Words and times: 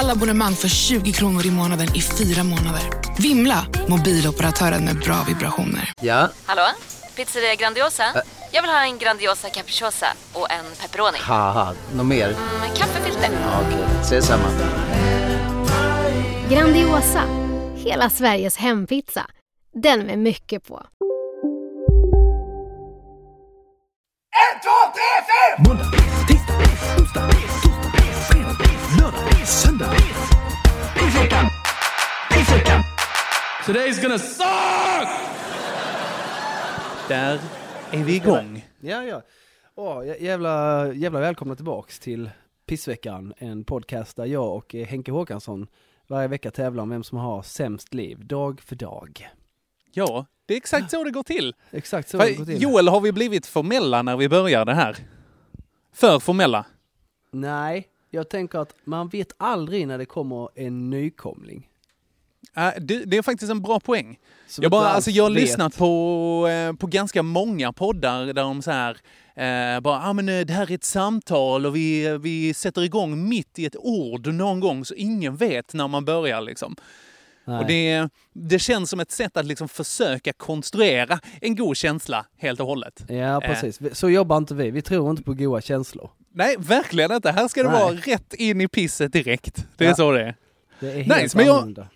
Alla 0.00 0.12
abonnemang 0.12 0.54
för 0.54 0.68
20 0.68 1.12
kronor 1.12 1.46
i 1.46 1.50
månaden 1.50 1.86
i 1.94 2.02
fyra 2.02 2.44
månader. 2.44 2.82
Vimla! 3.18 3.66
Mobiloperatören 3.88 4.84
med 4.84 4.98
bra 4.98 5.24
vibrationer. 5.28 5.92
Ja, 6.00 6.28
Hallå? 6.46 6.62
Pizzeria 7.16 7.54
Grandiosa? 7.54 8.04
Jag 8.52 8.62
vill 8.62 8.70
ha 8.70 8.82
en 8.84 8.98
Grandiosa 8.98 9.48
capriciosa 9.50 10.06
och 10.32 10.50
en 10.50 10.64
pepperoni. 10.80 11.18
något 11.94 12.06
mer? 12.06 12.28
Med 12.60 12.76
kaffefilter. 12.76 13.30
Ja, 13.42 13.60
Okej, 13.66 13.84
ses 14.00 14.26
samma. 14.26 14.44
Grandiosa, 16.50 17.22
hela 17.76 18.10
Sveriges 18.10 18.56
hempizza. 18.56 19.26
Den 19.82 20.00
med 20.00 20.18
mycket 20.18 20.68
på. 20.68 20.82
Måndag, 25.68 25.97
söndag. 29.48 29.92
Pissveckan! 30.94 31.46
Pissveckan! 32.30 32.80
Today's 33.66 34.02
gonna 34.02 34.18
suck! 34.18 35.08
Där 37.08 37.40
är 37.92 38.04
vi 38.04 38.16
igång. 38.16 38.66
Ja, 38.80 39.02
ja. 39.02 39.22
Åh, 39.74 39.98
jä- 39.98 40.22
jävla, 40.22 40.86
jävla 40.94 41.20
välkomna 41.20 41.54
tillbaks 41.56 41.98
till 41.98 42.30
Pissveckan, 42.66 43.34
en 43.38 43.64
podcast 43.64 44.16
där 44.16 44.24
jag 44.26 44.56
och 44.56 44.74
eh, 44.74 44.86
Henke 44.86 45.12
Håkansson 45.12 45.66
varje 46.08 46.28
vecka 46.28 46.50
tävlar 46.50 46.82
om 46.82 46.88
vem 46.90 47.04
som 47.04 47.18
har 47.18 47.42
sämst 47.42 47.94
liv, 47.94 48.26
dag 48.26 48.60
för 48.60 48.76
dag. 48.76 49.28
Ja, 49.92 50.26
det 50.46 50.54
är 50.54 50.56
exakt 50.58 50.90
så 50.90 51.04
det 51.04 51.10
går 51.10 51.22
till. 51.22 51.54
Exakt 51.70 52.08
så 52.08 52.18
det 52.18 52.32
går 52.32 52.44
till. 52.44 52.62
Joel, 52.62 52.88
har 52.88 53.00
vi 53.00 53.12
blivit 53.12 53.46
formella 53.46 54.02
när 54.02 54.16
vi 54.16 54.28
börjar 54.28 54.64
det 54.64 54.74
här? 54.74 54.96
För 55.94 56.18
formella? 56.18 56.66
Nej, 57.32 57.86
jag 58.10 58.28
tänker 58.28 58.58
att 58.58 58.74
man 58.84 59.08
vet 59.08 59.32
aldrig 59.36 59.86
när 59.88 59.98
det 59.98 60.06
kommer 60.06 60.48
en 60.54 60.90
nykomling. 60.90 61.68
Äh, 62.56 62.70
det, 62.80 63.04
det 63.04 63.16
är 63.16 63.22
faktiskt 63.22 63.50
en 63.50 63.62
bra 63.62 63.80
poäng. 63.80 64.18
Som 64.48 64.62
Jag, 64.62 64.70
bara, 64.70 64.88
alltså, 64.88 65.10
jag 65.10 65.24
har 65.24 65.30
vet. 65.30 65.40
lyssnat 65.40 65.76
på, 65.78 66.48
eh, 66.50 66.72
på 66.76 66.86
ganska 66.86 67.22
många 67.22 67.72
poddar 67.72 68.26
där 68.26 68.32
de 68.34 68.62
så 68.62 68.70
här, 68.70 68.96
eh, 69.36 69.80
bara, 69.80 70.08
ah, 70.08 70.12
men, 70.12 70.28
eh, 70.28 70.40
det 70.40 70.52
här 70.52 70.70
är 70.70 70.74
ett 70.74 70.84
samtal 70.84 71.66
och 71.66 71.76
vi, 71.76 72.18
vi 72.18 72.54
sätter 72.54 72.82
igång 72.82 73.28
mitt 73.28 73.58
i 73.58 73.64
ett 73.66 73.76
ord 73.76 74.26
någon 74.26 74.60
gång 74.60 74.84
så 74.84 74.94
ingen 74.94 75.36
vet 75.36 75.74
när 75.74 75.88
man 75.88 76.04
börjar. 76.04 76.40
Liksom. 76.40 76.76
Nej. 77.44 77.58
Och 77.60 77.66
det, 77.66 78.08
det 78.32 78.58
känns 78.58 78.90
som 78.90 79.00
ett 79.00 79.10
sätt 79.10 79.36
att 79.36 79.46
liksom 79.46 79.68
försöka 79.68 80.32
konstruera 80.32 81.20
en 81.40 81.56
god 81.56 81.76
känsla 81.76 82.26
helt 82.38 82.60
och 82.60 82.66
hållet. 82.66 83.04
Ja, 83.08 83.40
precis. 83.40 83.80
Vi- 83.80 83.94
Så 83.94 84.10
jobbar 84.10 84.36
inte 84.36 84.54
vi. 84.54 84.70
Vi 84.70 84.82
tror 84.82 85.10
inte 85.10 85.22
på 85.22 85.34
goda 85.34 85.60
känslor. 85.60 86.10
Nej, 86.38 86.56
verkligen 86.58 87.12
inte. 87.12 87.30
Här 87.30 87.48
ska 87.48 87.62
det 87.62 87.68
Nej. 87.70 87.80
vara 87.82 87.92
rätt 87.94 88.34
in 88.34 88.60
i 88.60 88.68
pisset 88.68 89.12
direkt. 89.12 89.66
Det 89.76 89.84
är 89.84 89.88
Ja. 89.88 89.94
så 89.94 90.10
det 90.12 90.22
är. 90.22 90.34
Det 90.80 90.90
är 90.92 91.02
helt 91.02 91.22
Nice, 91.22 91.36
men 91.36 91.46
jag-. 91.46 91.86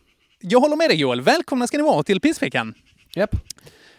Jag 0.40 0.60
håller 0.60 0.76
med 0.76 0.90
dig 0.90 0.96
Joel. 1.00 1.20
Välkomna 1.20 1.66
ska 1.66 1.76
ni 1.76 1.82
vara 1.82 2.02
till 2.02 2.20
pissveckan. 2.20 2.74
Japp. 3.14 3.36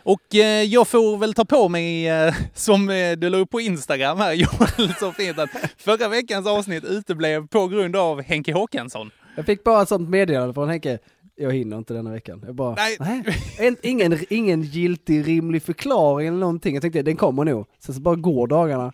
Och 0.04 0.36
eh, 0.36 0.42
jag 0.64 0.88
får 0.88 1.18
väl 1.18 1.34
ta 1.34 1.46
på 1.46 1.70
mig, 1.70 2.08
eh, 2.10 2.34
som 2.54 2.90
eh, 2.90 3.12
du 3.12 3.30
la 3.30 3.38
upp 3.38 3.50
på 3.50 3.62
Instagram 3.62 4.18
här 4.18 4.34
Joel, 4.78 4.94
så 5.00 5.12
fint 5.12 5.40
att 5.40 5.50
förra 5.78 6.08
veckans 6.08 6.48
avsnitt 6.48 6.84
uteblev 6.84 7.48
på 7.48 7.68
grund 7.68 7.96
av 7.96 8.22
Henke 8.22 8.54
Håkansson. 8.54 9.12
Jag 9.36 9.46
fick 9.46 9.64
bara 9.64 9.82
ett 9.82 9.90
sånt 9.90 10.10
meddelande 10.10 10.54
från 10.54 10.70
Henke. 10.70 11.00
Jag 11.36 11.54
hinner 11.54 11.78
inte 11.78 11.94
denna 11.94 12.12
veckan. 12.12 12.44
Jag 12.46 12.56
bara, 12.56 12.76
Nej. 12.76 12.98
nej. 13.00 13.24
En, 13.60 13.78
ingen, 13.82 14.20
ingen 14.30 14.62
giltig, 14.62 15.28
rimlig 15.28 15.64
förklaring 15.64 16.28
eller 16.28 16.38
någonting. 16.38 16.74
Jag 16.76 16.82
tänkte, 16.82 17.02
den 17.02 17.16
kommer 17.16 17.46
nog. 17.46 17.66
Sen 17.80 17.96
så 17.96 18.02
bara 18.02 18.16
går 18.16 18.48
dagarna. 18.48 18.94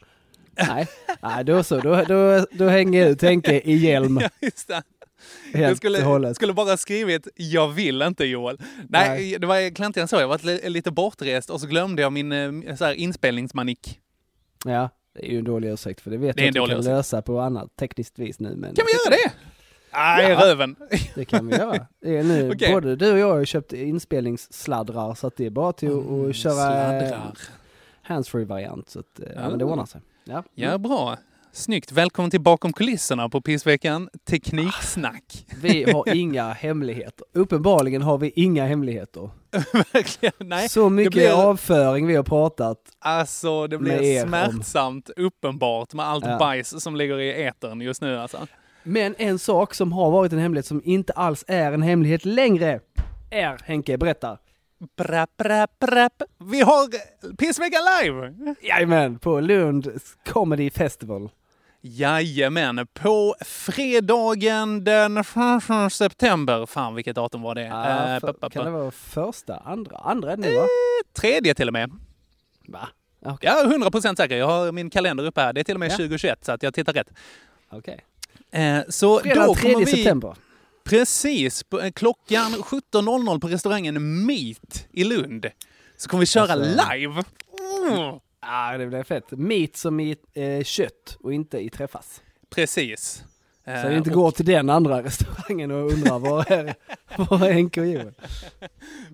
Nej, 0.58 0.88
nej 1.22 1.44
då 1.44 1.64
så. 1.64 1.80
Då, 1.80 2.04
då, 2.08 2.46
då 2.52 2.68
hänger 2.68 3.02
jag 3.02 3.10
ut 3.10 3.22
Henke 3.22 3.60
i 3.66 3.76
hjälm. 3.76 4.20
Ja, 4.22 4.30
just 4.42 4.68
det. 4.68 4.84
Helt 5.54 5.68
Jag 5.68 5.78
skulle, 5.78 6.36
skulle 6.36 6.54
bara 6.54 6.78
skrivit 6.78 7.28
“Jag 7.36 7.68
vill 7.68 8.02
inte 8.02 8.26
Joel”. 8.26 8.58
Nej, 8.90 9.10
Nej. 9.10 9.38
det 9.40 9.48
var 9.48 9.56
egentligen 9.58 10.08
så. 10.08 10.16
Jag 10.16 10.28
var 10.28 10.40
li- 10.46 10.70
lite 10.70 10.92
bortrest 10.92 11.50
och 11.50 11.62
så 11.62 11.68
glömde 11.68 12.02
jag 12.02 12.14
min 12.14 12.32
eh, 12.32 12.76
så 12.76 12.86
här, 12.86 12.94
inspelningsmanik. 12.94 14.00
Ja, 14.66 14.90
det 15.14 15.26
är 15.28 15.32
ju 15.32 15.38
en 15.38 15.44
dålig 15.44 15.70
ursäkt 15.70 16.02
för 16.02 16.12
det 16.12 16.18
vet 16.18 16.36
Det 16.38 16.42
jag 16.44 16.50
att 16.50 16.56
vi 16.56 16.60
kan 16.60 16.80
ursäkt. 16.80 16.86
lösa 16.86 17.22
på 17.22 17.40
annat 17.40 17.76
tekniskt 17.76 18.20
vis 18.20 18.40
nu. 18.40 18.56
Men 18.56 18.76
Kan 18.76 18.86
vi 18.86 19.12
göra 19.12 19.22
det? 19.24 19.32
Nej, 19.94 20.30
Ja. 20.32 20.46
röven. 20.46 20.76
Det 21.16 21.26
kan 21.26 21.48
vi 21.48 21.56
göra. 21.56 21.88
Det 22.02 22.18
är 22.18 22.24
nu, 22.24 22.52
Okej. 22.56 22.72
Både 22.74 22.96
du 22.96 23.12
och 23.12 23.20
jag 23.20 23.30
har 23.32 23.46
köpt 23.46 23.74
inspelningssladdrar 23.74 25.16
så 25.16 25.28
att 25.28 25.36
det 25.38 25.46
är 25.46 25.50
bara 25.50 25.74
till 25.74 25.90
att- 25.92 26.30
att 26.30 26.36
köra 26.36 26.94
eh, 27.02 27.08
Sladdrar. 27.08 27.38
handsfree 28.02 28.46
variant. 28.46 28.90
Så 28.90 29.00
att, 29.00 29.20
eh, 29.20 29.26
ja, 29.36 29.42
Ja. 29.42 29.50
men 29.50 29.60
det 29.60 29.66
ordnar 29.66 29.86
sig. 29.86 30.02
Ja, 30.30 30.44
Ja, 30.56 30.78
bra. 30.78 31.18
Snyggt. 31.52 31.92
Välkommen 31.92 32.32
till 32.32 32.42
bakom 32.42 32.74
kulisserna 32.74 33.30
på 33.30 33.42
pissveckan. 33.42 34.10
Tekniksnack. 34.30 35.46
Vi 35.62 35.92
har 35.92 36.16
inga 36.16 36.52
hemligheter. 36.54 37.26
Uppenbarligen 37.34 38.02
har 38.02 38.18
vi 38.18 38.32
inga 38.36 38.66
hemligheter. 38.66 39.30
Verkligen. 39.94 40.34
Nej, 40.40 40.70
så 40.70 40.90
mycket 40.90 41.14
blir- 41.14 41.50
avföring 41.50 42.08
vi 42.08 42.16
har 42.16 42.24
pratat. 42.24 42.78
alltså 43.00 43.68
det 43.68 43.78
blir 43.78 44.02
er 44.02 44.24
om- 44.24 44.30
smärtsamt 44.30 45.10
uppenbart 45.18 45.94
med 45.94 46.06
allt 46.06 46.26
Ja. 46.26 46.38
bajs 46.38 46.84
som 46.84 46.96
ligger 46.96 47.20
i 47.20 47.44
etern 47.44 47.82
just 47.82 48.02
nu 48.02 48.18
alltså. 48.20 48.48
Men 48.84 49.16
en 49.18 49.40
sak 49.40 49.74
som 49.74 49.94
har 49.94 50.12
varit 50.12 50.34
en 50.34 50.40
hemlighet 50.40 50.66
som 50.66 50.82
inte 50.86 51.14
alls 51.14 51.46
är 51.48 51.72
en 51.72 51.82
hemlighet 51.82 52.26
längre 52.26 52.80
är, 53.32 53.58
Henke, 53.64 53.98
berätta. 53.98 54.38
Brapp, 54.98 55.38
brapp, 55.38 55.80
brapp. 55.80 56.24
Vi 56.38 56.62
har 56.62 56.90
pissveckan 57.36 57.82
live! 58.02 58.34
Jajamän, 58.62 59.20
på 59.20 59.40
Lund 59.40 59.92
Comedy 60.26 60.70
Festival. 60.70 61.30
Jajamän, 61.82 62.88
på 62.94 63.36
fredagen 63.46 64.84
den 64.84 65.18
1 65.18 65.26
september. 65.92 66.66
Fan 66.66 66.96
vilket 66.96 67.16
datum 67.16 67.42
var 67.42 67.56
det? 67.56 67.62
Ja, 67.62 68.14
Eh, 68.16 68.20
för, 68.20 68.50
kan 68.50 68.66
det 68.66 68.72
vara 68.72 68.92
första, 68.92 69.58
andra, 69.58 69.98
andra 69.98 70.32
är 70.32 70.38
det 70.38 70.50
nu 70.50 70.56
va? 70.56 70.66
Tredje 71.14 71.56
till 71.56 71.68
och 71.68 71.74
med. 71.74 71.92
Va? 72.68 72.90
Okej. 73.26 73.50
Ja, 73.54 73.64
100% 73.90 74.16
säker. 74.16 74.38
Jag 74.38 74.48
har 74.48 74.72
min 74.72 74.90
kalender 74.90 75.26
uppe 75.26 75.42
här. 75.42 75.54
Det 75.54 75.60
är 75.60 75.64
till 75.64 75.76
och 75.76 75.80
med 75.80 75.92
Ja. 75.92 75.96
2021 75.98 76.46
så 76.46 76.52
att 76.52 76.64
jag 76.64 76.74
tittar 76.74 76.94
rätt. 76.94 77.12
Okej. 77.72 78.00
Eh, 78.52 78.80
så 78.90 79.20
Fredag 79.20 79.46
då 79.46 79.56
3 79.56 79.74
kommer 79.74 79.86
vi... 79.86 79.92
september. 79.92 80.36
Precis, 80.90 81.64
eh, 81.84 81.92
klockan 81.92 82.52
17.00 82.54 83.40
på 83.40 83.48
restaurangen 83.48 84.26
Meat 84.26 84.88
i 84.92 85.04
Lund. 85.04 85.46
Så 85.98 86.10
kommer 86.10 86.20
vi 86.20 86.26
köra 86.26 86.54
Alltså- 86.54 86.94
live. 86.94 87.24
Mm. 87.88 88.20
Ja, 88.42 88.78
det 88.78 88.88
blir 88.88 89.04
fett. 89.04 89.32
Meat 89.32 89.76
som 89.76 90.00
i 90.00 90.16
eh, 90.34 90.64
kött 90.64 91.18
och 91.24 91.34
inte 91.34 91.58
i 91.58 91.70
träffas. 91.70 92.22
Precis. 92.50 93.24
Så 93.66 93.72
Eh, 93.72 93.90
vi 93.90 93.96
inte 93.98 94.10
och- 94.10 94.16
går 94.16 94.32
till 94.32 94.46
den 94.46 94.70
andra 94.70 95.04
restaurangen 95.04 95.72
och 95.72 95.92
undrar 95.92 96.20
var 96.20 96.52
är, 96.52 96.76
var 97.18 97.48
är 97.48 97.52
Henke 97.54 97.82
och 97.82 97.88
Joel? 97.88 98.14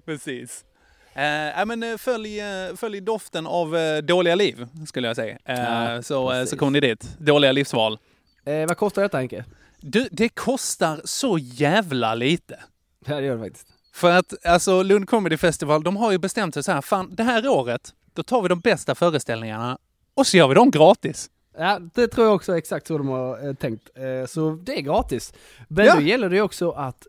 Precis. 0.06 0.66
Eh, 1.14 1.66
men, 1.66 1.84
eh, 1.84 1.97
följ, 1.97 2.41
följ 2.75 3.02
doften 3.02 3.47
av 3.47 3.75
dåliga 4.03 4.35
liv, 4.35 4.68
skulle 4.88 5.08
jag 5.08 5.16
säga. 5.16 5.38
Eh, 5.46 5.59
Ja, 5.59 6.02
så, 6.02 6.46
så 6.47 6.58
kommer 6.58 6.72
ni 6.72 6.80
dit. 6.88 7.18
Dåliga 7.19 7.52
livsval. 7.52 8.00
Eh, 8.46 8.68
vad 8.68 8.78
kostar 8.78 9.02
detta 9.02 9.18
Henke? 9.18 9.46
Du, 9.88 10.07
det 10.12 10.29
kostar 10.29 11.01
så 11.03 11.38
jävla 11.38 12.16
lite. 12.16 12.59
Ja, 13.05 13.16
det 13.16 13.26
gör 13.26 13.37
det 13.37 13.43
faktiskt. 13.43 13.67
För 13.93 14.11
att 14.11 14.46
alltså 14.46 14.84
Lund 14.84 15.09
Comedy 15.09 15.37
Festival, 15.37 15.84
de 15.84 15.97
har 15.97 16.11
ju 16.11 16.17
bestämt 16.17 16.53
sig 16.53 16.64
så 16.64 16.72
här, 16.72 16.82
fan 16.82 17.16
det 17.16 17.23
här 17.23 17.47
året, 17.47 17.93
då 18.14 18.23
tar 18.23 18.41
vi 18.41 18.47
de 18.47 18.59
bästa 18.59 18.96
föreställningarna 18.96 19.78
och 20.14 20.28
så 20.28 20.37
gör 20.37 20.47
vi 20.47 20.55
dem 20.55 20.72
gratis. 20.72 21.29
Ja, 21.58 21.79
det 21.93 22.08
tror 22.08 22.28
jag 22.28 22.35
också 22.35 22.53
är 22.53 22.58
exakt 22.58 22.87
så 22.87 22.97
de 22.97 23.08
har 23.08 23.47
eh, 23.47 23.53
tänkt. 23.53 23.90
Eh, 23.96 24.28
så 24.28 24.52
det 24.52 24.78
är 24.78 24.82
gratis. 24.82 25.34
Men 25.67 25.85
Ja. 25.85 25.96
då 25.96 26.02
gäller 26.02 26.29
det 26.29 26.41
också 26.41 26.72
att 26.72 27.08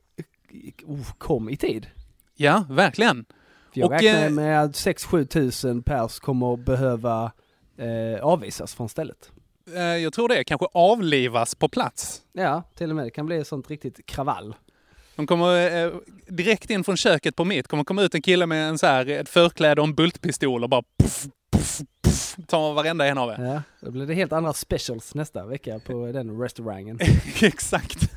oh, 0.85 1.13
kom 1.19 1.49
i 1.49 1.57
tid. 1.57 1.87
Ja, 2.35 2.65
verkligen. 2.71 3.25
För 3.73 3.81
jag 3.81 3.87
Och, 3.87 3.93
räknar 3.93 4.25
eh, 4.25 4.31
med 4.31 4.63
att 4.63 4.73
6-7 4.73 5.27
tusen 5.27 5.83
pers 5.83 6.19
kommer 6.19 6.57
behöva 6.57 7.33
eh, 7.79 8.25
avvisas 8.25 8.75
från 8.75 8.89
stället. 8.89 9.31
Eh, 9.75 9.83
jag 9.83 10.13
tror 10.13 10.29
det 10.29 10.45
kanske 10.45 10.67
avlivas 10.73 11.55
på 11.55 11.69
plats. 11.69 12.23
Ja, 12.33 12.63
till 12.75 12.91
och 12.91 12.97
med. 12.97 13.07
Det 13.07 13.11
kan 13.11 13.27
bli 13.27 13.37
ett 13.37 13.47
sånt 13.47 13.71
riktigt 13.71 14.07
kravall. 14.07 14.55
De 15.17 15.27
kommer 15.27 15.85
eh, 15.85 15.93
direkt 16.29 16.71
in 16.71 16.85
från 16.85 16.97
köket 16.97 17.37
på 17.37 17.45
mitt, 17.45 17.69
kommer 17.69 17.85
komma 17.85 18.03
ut 18.03 18.15
en 18.15 18.23
kille 18.23 18.47
med 18.47 18.69
en 18.69 18.79
så 18.79 18.87
här, 18.87 19.07
ett 19.11 19.29
förkläde 19.29 19.81
och 19.81 19.87
en 19.87 19.95
bultpistol 19.95 20.63
och 20.63 20.71
bara 20.71 20.83
puff, 21.03 21.27
puff, 21.53 21.81
puff, 22.05 22.37
ta 22.47 22.73
varenda 22.73 23.07
en 23.07 23.19
av 23.19 23.31
er. 23.31 23.45
Ja, 23.45 23.63
då 23.81 23.91
blir 23.91 24.07
det 24.07 24.15
helt 24.15 24.33
andra 24.33 24.53
specials 24.53 25.15
nästa 25.15 25.47
vecka 25.47 25.81
på 25.87 26.13
den 26.13 26.41
restaurangen. 26.41 26.99
Exakt. 27.43 28.11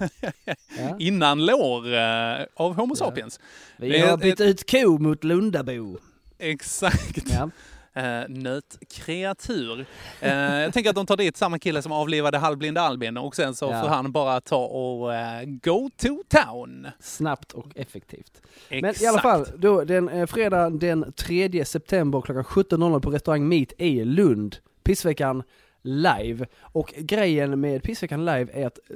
Ja. 0.77 0.95
Innan 0.99 1.45
lår 1.45 1.93
eh, 1.93 2.45
av 2.55 2.73
Homo 2.75 2.95
sapiens. 2.95 3.39
Vi 3.77 3.99
har 3.99 4.17
bytt 4.17 4.41
ut 4.41 4.71
ko 4.71 4.97
mot 4.97 5.23
Lundabo. 5.23 5.97
Exakt. 6.37 7.31
Ja. 7.31 7.49
Eh, 7.94 8.21
nötkreatur. 8.30 9.86
Eh, 10.21 10.33
jag 10.33 10.74
tänker 10.74 10.89
att 10.89 10.95
de 10.95 11.06
tar 11.06 11.18
dit 11.18 11.38
samma 11.38 11.59
kille 11.59 11.81
som 11.81 11.91
avlivade 11.91 12.38
halvblinda 12.38 12.81
Albin 12.81 13.18
och 13.18 13.36
sen 13.36 13.56
så 13.56 13.65
Ja. 13.65 13.81
får 13.81 13.88
han 13.89 14.12
bara 14.12 14.41
ta 14.41 14.65
och 14.65 15.13
eh, 15.15 15.44
go 15.45 15.89
to 15.97 16.07
town. 16.30 16.88
Snabbt 17.00 17.51
och 17.51 17.65
effektivt. 17.75 18.41
Exakt. 18.69 18.81
Men 19.01 19.06
i 19.06 19.07
alla 19.07 19.21
fall, 19.21 19.45
då, 19.57 19.83
den, 19.83 20.09
eh, 20.09 20.25
fredag 20.25 20.69
den 20.69 21.13
3 21.13 21.65
september 21.65 22.21
klockan 22.21 22.44
17.00 22.44 23.00
på 23.01 23.09
restaurang 23.09 23.47
Meet 23.47 23.74
i 23.77 24.06
Lund. 24.06 24.56
Pissveckan 24.83 25.44
live. 25.81 26.45
Och 26.61 26.93
grejen 26.97 27.59
med 27.59 27.83
Pissveckan 27.83 28.25
live 28.25 28.47
är 28.53 28.67
att, 28.67 28.79
eh, 28.89 28.95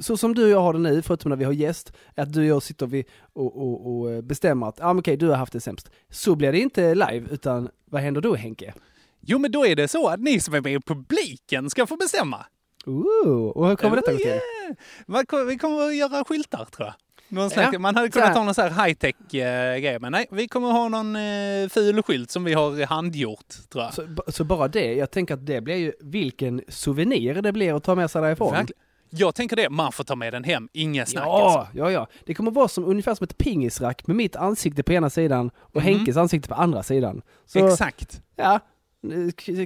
så 0.00 0.16
som 0.16 0.34
du 0.34 0.44
och 0.44 0.50
jag 0.50 0.60
har 0.60 0.72
det 0.72 0.78
nu, 0.78 1.02
förutom 1.02 1.28
när 1.28 1.36
vi 1.36 1.44
har 1.44 1.52
gäst, 1.52 1.92
är 2.14 2.22
att 2.22 2.32
du 2.32 2.40
och 2.40 2.46
jag 2.46 2.62
sitter 2.62 2.86
vi 2.86 3.04
och, 3.32 3.56
och, 3.56 4.00
och 4.00 4.10
eh, 4.10 4.22
bestämmer 4.22 4.68
att, 4.68 4.78
ja 4.78 4.86
ah, 4.86 4.92
men 4.92 5.00
okej, 5.00 5.16
du 5.16 5.28
har 5.28 5.36
haft 5.36 5.52
det 5.52 5.60
sämst. 5.60 5.90
Så 6.10 6.34
blir 6.34 6.52
det 6.52 6.58
inte 6.58 6.94
live, 6.94 7.26
utan 7.30 7.68
vad 7.84 8.02
händer 8.02 8.20
då 8.20 8.34
Henke? 8.34 8.74
Jo, 9.20 9.38
men 9.38 9.52
då 9.52 9.66
är 9.66 9.76
det 9.76 9.88
så 9.88 10.08
att 10.08 10.20
ni 10.20 10.40
som 10.40 10.54
är 10.54 10.60
med 10.60 10.72
i 10.72 10.80
publiken 10.80 11.70
ska 11.70 11.86
få 11.86 11.96
bestämma. 11.96 12.46
Ooh, 12.86 13.48
och 13.48 13.68
hur 13.68 13.76
kommer 13.76 13.96
detta 13.96 14.12
gå 14.12 14.18
till? 14.18 14.26
Yeah. 14.26 15.46
Vi 15.46 15.58
kommer 15.58 15.86
att 15.86 15.96
göra 15.96 16.24
skyltar 16.24 16.64
tror 16.64 16.86
jag. 16.86 16.94
Någon 17.30 17.50
slags, 17.50 17.72
Ja, 17.72 17.78
man 17.78 17.96
hade 17.96 18.08
kunnat 18.10 18.34
ha 18.34 18.44
någon 18.44 18.54
så 18.54 18.62
här 18.62 18.86
high-tech 18.86 19.34
eh, 19.34 19.78
grej, 19.78 19.98
men 20.00 20.12
nej, 20.12 20.26
vi 20.30 20.48
kommer 20.48 20.68
ha 20.70 20.88
någon 20.88 21.16
eh, 21.16 21.68
ful 21.68 22.02
skylt 22.02 22.30
som 22.30 22.44
vi 22.44 22.52
har 22.54 22.86
handgjort 22.86 23.46
tror 23.72 23.84
jag. 23.84 23.94
Så, 23.94 24.06
så 24.28 24.44
bara 24.44 24.68
det, 24.68 24.94
jag 24.94 25.10
tänker 25.10 25.34
att 25.34 25.46
det 25.46 25.60
blir 25.60 25.76
ju 25.76 25.92
vilken 26.00 26.62
souvenir 26.68 27.34
det 27.42 27.52
blir 27.52 27.74
att 27.76 27.84
ta 27.84 27.94
med 27.94 28.10
sig 28.10 28.22
därifrån. 28.22 28.52
Verkligen. 28.52 28.80
Jag 29.12 29.34
tänker 29.34 29.56
det, 29.56 29.70
man 29.70 29.92
får 29.92 30.04
ta 30.04 30.16
med 30.16 30.32
den 30.32 30.44
hem, 30.44 30.68
inga 30.72 31.06
snack 31.06 31.24
Ja, 31.26 31.58
alltså. 31.58 31.78
ja, 31.78 31.90
ja. 31.90 32.06
Det 32.26 32.34
kommer 32.34 32.50
vara 32.50 32.68
som, 32.68 32.84
ungefär 32.84 33.14
som 33.14 33.24
ett 33.24 33.38
pingisrack 33.38 34.06
med 34.06 34.16
mitt 34.16 34.36
ansikte 34.36 34.82
på 34.82 34.92
ena 34.92 35.10
sidan 35.10 35.50
och 35.58 35.82
Henkes 35.82 36.16
ansikte 36.16 36.48
på 36.48 36.54
andra 36.54 36.82
sidan. 36.82 37.22
Så. 37.46 37.66
Exakt. 37.68 38.22
ja, 38.36 38.60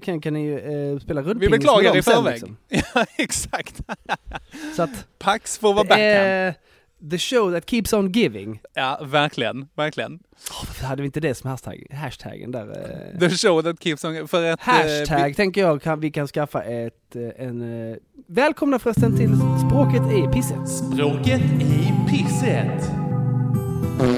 kan, 0.03 0.21
kan 0.21 0.35
ni 0.35 0.45
ju 0.45 0.59
eh, 0.93 0.99
spela 0.99 1.23
Vi 1.23 1.29
rullpingis 1.31 1.51
beklagar 1.51 1.83
med 1.83 1.93
dem 1.93 1.99
i 1.99 2.03
sen, 2.03 2.15
förväg. 2.15 2.33
liksom. 2.33 2.57
Ja, 2.95 3.07
exakt. 3.17 3.81
Så 4.77 4.83
att, 4.83 5.07
Pax 5.19 5.59
får 5.59 5.75
vara 5.75 5.83
det 5.83 5.89
backhand. 5.89 6.05
är 6.11 6.55
the 7.11 7.19
show 7.19 7.53
that 7.55 7.71
keeps 7.71 7.93
on 7.93 8.13
giving. 8.13 8.61
Ja, 8.75 9.01
verkligen, 9.05 9.69
verkligen. 9.75 10.19
Varför 10.67 10.85
hade 10.87 11.03
vi 11.03 11.07
inte 11.07 11.21
det 11.21 11.35
som 11.35 11.51
hashtag, 11.51 11.87
hashtaggen 11.93 12.51
där? 12.53 12.69
Eh. 13.13 13.19
The 13.19 13.31
show 13.31 13.63
that 13.63 13.83
keeps 13.83 14.05
on... 14.05 14.29
För 14.29 14.45
att... 14.53 14.61
eh, 14.61 14.75
Hashtag 14.75 15.29
vi- 15.29 15.35
tänker 15.35 15.61
jag 15.61 15.83
kan, 15.83 16.01
vi 16.01 16.11
kan 16.11 16.27
skaffa 16.29 16.63
ett, 16.63 17.17
eh, 17.17 17.47
en, 17.47 17.91
eh, 17.91 17.97
välkomna 18.27 18.79
förresten 18.79 19.17
till 19.17 19.31
språket 19.69 20.03
i 20.13 20.33
pisset. 20.33 20.69
Språket 20.69 21.41
i 21.61 21.93
pisset. 22.11 22.91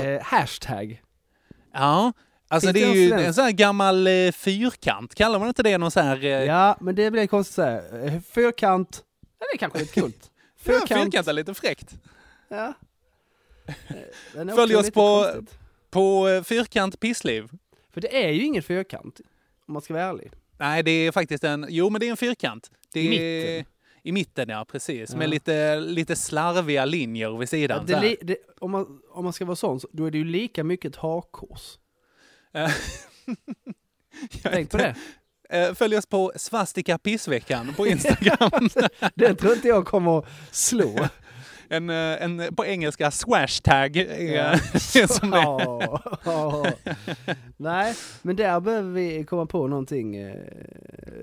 Eh, 0.05 0.23
hashtag. 0.23 1.03
Ja, 1.75 2.13
alltså 2.49 2.73
det 2.73 2.83
är 2.83 2.95
ju 2.95 3.13
en 3.13 3.35
sån 3.35 3.45
här 3.45 3.51
gammal 3.53 4.07
eh, 4.07 4.33
fyrkant. 4.33 5.15
Kallar 5.15 5.39
man 5.39 5.49
inte 5.49 5.63
det 5.63 5.79
någon 5.79 5.91
sån 5.91 6.03
här... 6.05 6.25
Eh, 6.25 6.31
Ja, 6.45 6.77
men 6.81 6.95
det 6.95 7.11
blir 7.11 7.27
konstigt 7.27 7.59
att 7.59 7.83
säga. 7.91 8.21
Fyrkant, 8.35 9.03
ja, 9.39 9.47
det 9.51 9.57
är 9.57 9.59
kanske 9.59 9.79
lite 9.79 10.01
kul. 10.01 10.13
ja, 10.65 10.81
fyrkant 10.89 11.29
är 11.29 11.33
lite 11.33 11.55
fräckt. 11.55 11.95
Ja. 12.49 12.73
Följ 14.57 14.77
oss 14.77 14.91
på- 14.91 15.31
konstigt. 15.35 15.59
På 15.91 16.29
eh, 16.29 16.43
fyrkant 16.43 17.01
pissliv. 17.01 17.49
För 17.93 18.01
det 18.01 18.25
är 18.25 18.31
ju 18.31 18.43
ingen 18.45 18.63
fyrkant, 18.63 19.21
om 19.67 19.73
man 19.73 19.83
ska 19.83 19.95
vara 19.95 20.05
ärlig. 20.05 20.31
Nej, 20.59 20.83
det 20.83 20.91
är 20.91 21.13
faktiskt 21.13 21.45
en... 21.45 21.67
Jo, 21.69 21.91
men 21.91 22.01
det 22.01 22.07
är 22.07 22.11
en 22.11 22.17
fyrkant. 22.17 22.71
Det 22.93 23.01
I 23.01 23.07
är, 23.07 23.57
mitten. 23.57 23.73
I 24.03 24.13
mitten, 24.13 24.49
ja. 24.49 24.65
Precis. 24.65 25.11
Ja. 25.13 25.19
Med 25.19 25.31
lite, 25.31 25.81
lite 25.81 26.17
slarviga 26.17 26.85
linjer 26.85 27.31
vid 27.31 27.43
Ja, 27.43 27.47
sidan. 27.47 27.87
det, 27.87 27.95
här. 27.95 28.03
li- 28.03 28.17
det, 28.23 28.37
om, 28.59 28.71
man, 28.71 29.01
om 29.11 29.25
man 29.25 29.33
ska 29.33 29.45
vara 29.45 29.57
sån, 29.57 29.81
så, 29.81 29.89
då 29.93 30.05
är 30.05 30.11
det 30.11 30.19
ju 30.19 30.25
lika 30.25 30.65
mycket 30.65 30.89
ett 30.93 30.97
hakkors. 30.97 31.79
Eh, 32.55 32.61
jag 34.43 34.53
Tänk 34.53 34.71
på 34.71 34.77
det. 34.77 34.95
Eh, 35.51 35.75
Följ 35.75 35.97
oss 35.97 36.07
på 36.07 36.33
Svastika 36.37 36.99
Pissveckan 36.99 37.75
på 37.75 37.87
Instagram. 37.87 38.69
Den 39.15 39.37
tror 39.37 39.53
inte 39.53 39.69
jag 39.69 39.87
kommer 39.87 40.19
att 40.19 40.27
slå. 40.51 41.09
En, 41.71 41.91
eh, 41.91 42.23
en, 42.23 42.55
på 42.57 42.67
engelska 42.67 43.11
swashtag 43.11 43.97
är 43.97 44.59
Ja. 44.95 45.07
som 45.09 45.31
det. 45.31 45.37
Ja, 45.39 45.93
ja. 46.25 46.67
Nej, 47.57 47.95
men 48.23 48.37
där 48.37 48.61
behöver 48.61 48.91
vi 48.93 49.25
komma 49.25 49.47
på 49.47 49.67
någonting 49.67 50.17
eh, 50.17 50.37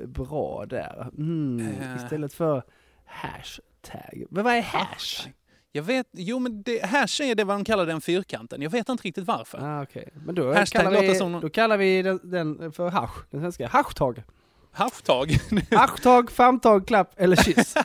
bra 0.07 0.65
där. 0.69 1.07
Mm, 1.17 1.67
Eh. 1.81 1.95
Istället 2.03 2.33
för 2.33 2.63
hashtag. 3.05 4.23
Men 4.29 4.43
vad 4.43 4.53
är 4.53 4.61
hash? 4.61 5.27
Jag 5.71 5.83
vet, 5.83 6.07
jo 6.11 6.39
men 6.39 6.63
det, 6.63 6.85
hash 6.85 7.21
är 7.21 7.35
det 7.35 7.43
vad 7.43 7.55
de 7.55 7.63
kallar 7.65 7.85
den 7.85 8.01
fyrkanten. 8.01 8.61
Jag 8.61 8.69
vet 8.69 8.89
inte 8.89 9.03
riktigt 9.03 9.25
varför. 9.27 9.57
Ah, 9.61 9.83
Okej, 9.83 10.09
men 10.25 10.35
då 10.35 10.53
Hashtag 10.53 10.81
kallar, 10.83 11.01
vi, 11.01 11.19
någon- 11.19 11.41
då 11.41 11.49
kallar 11.49 11.77
vi 11.77 12.01
den, 12.01 12.19
den 12.23 12.71
för 12.71 12.89
hash, 12.89 13.11
den 13.31 13.41
svenska. 13.41 13.67
Hashtag. 13.67 14.23
Hashtag. 14.75 15.37
Hashtag, 15.71 16.31
famtag, 16.31 16.87
klapp 16.87 17.13
eller 17.17 17.35
kyss. 17.35 17.75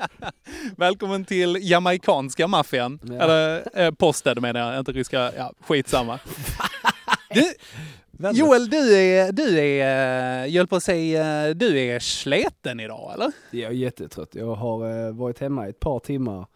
Välkommen 0.76 1.24
till 1.24 1.58
jamaicanska 1.60 2.46
maffian. 2.46 3.00
Ja. 3.02 3.14
Eller 3.14 3.68
eh, 3.80 3.90
posten 3.90 4.42
menar 4.42 4.72
jag, 4.72 4.78
inte 4.78 4.92
ryska. 4.92 5.32
Ja, 5.36 5.52
skitsamma. 5.60 6.18
Du, 7.28 8.30
Joel, 8.32 8.70
du 8.70 8.96
är, 8.96 9.32
du 9.32 9.58
är, 9.58 10.44
eh, 10.44 10.54
jag 10.54 10.70
på 10.70 10.76
att 10.76 10.82
säga, 10.82 11.54
du 11.54 11.78
är 11.80 11.98
sleten 11.98 12.80
idag 12.80 13.12
eller? 13.14 13.32
Jag 13.50 13.70
är 13.70 13.74
jättetrött. 13.74 14.34
Jag 14.34 14.54
har 14.54 15.06
eh, 15.06 15.12
varit 15.12 15.38
hemma 15.38 15.66
i 15.66 15.70
ett 15.70 15.80
par 15.80 15.98
timmar 15.98 16.46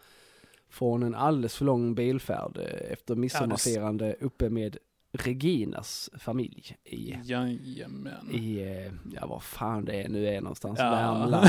från 0.70 1.02
en 1.02 1.14
alldeles 1.14 1.54
för 1.56 1.64
lång 1.64 1.94
bilfärd 1.94 2.56
eh, 2.56 2.92
efter 2.92 3.14
midsommarfirande 3.14 4.16
uppe 4.20 4.50
med 4.50 4.76
Reginas 5.12 6.10
familj 6.18 6.76
i, 6.84 7.14
Jajamän. 7.22 8.30
i 8.32 8.60
eh, 8.62 8.92
ja 9.14 9.26
vad 9.26 9.42
fan 9.42 9.84
det 9.84 10.02
är 10.02 10.08
nu 10.08 10.26
är 10.28 10.40
någonstans, 10.40 10.78
Ja. 10.78 10.90
Värmland. 10.90 11.46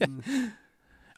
eh, 0.00 0.08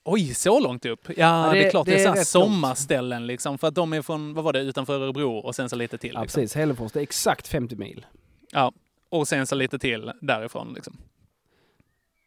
Oj, 0.04 0.34
så 0.34 0.60
långt 0.60 0.86
upp? 0.86 1.00
Ja, 1.08 1.14
Ja, 1.16 1.52
det, 1.52 1.58
det- 1.58 1.66
är 1.66 1.70
klart 1.70 1.86
det, 1.86 1.92
det 1.92 1.96
är 1.96 2.00
är 2.00 2.04
så 2.04 2.08
här 2.08 2.16
rätt 2.16 2.34
långt. 2.34 2.46
sommarställen 2.52 3.26
liksom. 3.26 3.58
För 3.58 3.68
att 3.68 3.74
de 3.74 3.92
är 3.92 4.02
från, 4.02 4.34
vad 4.34 4.44
var 4.44 4.52
det, 4.52 4.60
utanför 4.60 5.00
Örebro 5.02 5.36
och 5.38 5.54
sen 5.54 5.68
så 5.68 5.76
lite 5.76 5.98
till. 5.98 6.10
ja 6.14 6.22
Liksom. 6.22 6.40
precis, 6.40 6.54
Hällefors, 6.54 6.92
det 6.92 6.98
är 7.00 7.02
exakt 7.02 7.48
50 7.48 7.76
mil. 7.76 8.06
Ja, 8.52 8.72
och 9.08 9.28
sen 9.28 9.46
så 9.46 9.54
lite 9.54 9.78
till 9.78 10.12
därifrån 10.20 10.72
liksom. 10.74 10.96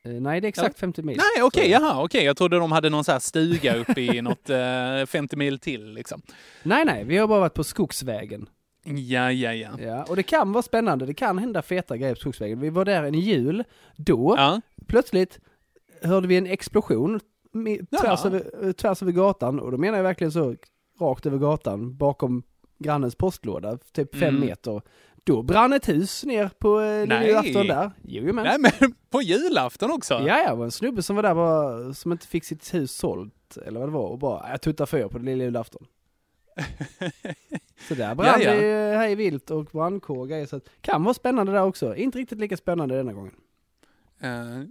Eh, 0.03 0.11
nej 0.11 0.41
det 0.41 0.47
är 0.47 0.49
exakt 0.49 0.79
50 0.79 1.01
mil. 1.01 1.17
Nej, 1.17 1.43
okej, 1.43 1.63
Så- 1.65 1.69
jaha, 1.71 2.03
okej. 2.03 2.23
Jag 2.25 2.37
trodde 2.37 2.57
de 2.59 2.71
hade 2.71 2.89
någon 2.89 3.03
så 3.03 3.11
här 3.11 3.19
stuga 3.19 3.75
uppe 3.75 4.01
i 4.01 4.21
något 4.21 4.49
eh, 4.49 5.05
50 5.07 5.35
mil 5.35 5.59
till 5.59 5.93
liksom. 5.93 6.21
Nej 6.63 6.85
nej, 6.85 7.03
vi 7.03 7.17
har 7.17 7.27
bara 7.27 7.39
varit 7.39 7.53
på 7.53 7.63
Skogsvägen. 7.63 8.49
Ja, 8.83 9.31
ja, 9.31 9.53
ja. 9.53 9.69
Ja, 9.79 10.03
och 10.09 10.15
det 10.15 10.23
kan 10.23 10.51
vara 10.51 10.61
spännande, 10.63 11.05
det 11.05 11.13
kan 11.13 11.37
hända 11.37 11.61
feta 11.61 11.97
grejer 11.97 12.13
på 12.15 12.19
Skogsvägen. 12.19 12.59
Vi 12.59 12.69
var 12.69 12.85
där 12.85 13.03
en 13.03 13.13
jul, 13.13 13.63
då 13.95 14.35
Ja, 14.37 14.61
plötsligt 14.87 15.39
hörde 16.01 16.27
vi 16.27 16.37
en 16.37 16.47
explosion 16.47 17.19
Ja. 17.89 17.99
tvärs, 18.01 18.25
över, 18.25 18.65
eh, 18.67 18.71
tvärs 18.71 19.01
över 19.01 19.11
gatan 19.11 19.59
och 19.59 19.71
då 19.71 19.77
menar 19.77 19.97
jag 19.97 20.03
verkligen 20.03 20.31
så 20.31 20.55
rakt 20.99 21.25
över 21.25 21.37
gatan 21.37 21.97
bakom 21.97 22.43
grannens 22.79 23.15
postlåda, 23.15 23.77
typ 23.93 24.15
fem 24.15 24.35
Mm. 24.35 24.41
meter. 24.47 24.81
Då 25.23 25.41
brann 25.43 25.73
ett 25.73 25.89
hus 25.89 26.25
ner 26.25 26.49
på 26.59 26.79
eh, 26.81 27.25
julafton 27.27 27.67
där. 27.67 27.91
Men. 28.33 28.35
Nej, 28.35 28.57
men 28.59 28.93
på 29.09 29.21
julafton 29.21 29.91
också? 29.91 30.13
Ja, 30.13 30.43
ja, 30.47 30.55
var 30.55 30.65
en 30.65 30.71
snubbe 30.71 31.01
som 31.01 31.15
var 31.15 31.23
där 31.23 31.35
bara, 31.35 31.93
som 31.93 32.11
inte 32.11 32.27
fick 32.27 32.43
sitt 32.45 32.73
hus 32.73 32.91
sålt, 32.91 33.57
eller 33.65 33.79
vad 33.79 33.89
det 33.89 33.93
var, 33.93 34.07
och 34.07 34.19
bara, 34.19 34.49
jag 34.51 34.61
tuttar 34.61 34.85
för 34.85 35.07
på 35.07 35.17
lilla 35.19 35.43
julafton. 35.43 35.85
Så 37.87 37.93
där 37.95 38.15
brann 38.15 38.41
Ja, 38.41 38.53
ja. 38.53 38.53
eh, 38.53 38.97
hej 38.97 39.15
vilt 39.15 39.51
och 39.51 39.65
brandkår 39.65 40.17
och 40.19 40.29
grejer, 40.29 40.45
så 40.45 40.55
att, 40.55 40.69
kan 40.81 41.03
vara 41.03 41.13
spännande 41.13 41.51
där 41.51 41.63
också. 41.63 41.95
Inte 41.95 42.17
riktigt 42.17 42.39
lika 42.39 42.57
spännande 42.57 42.95
denna 42.95 43.13
gången. 43.13 43.33
Eh, 44.21 44.61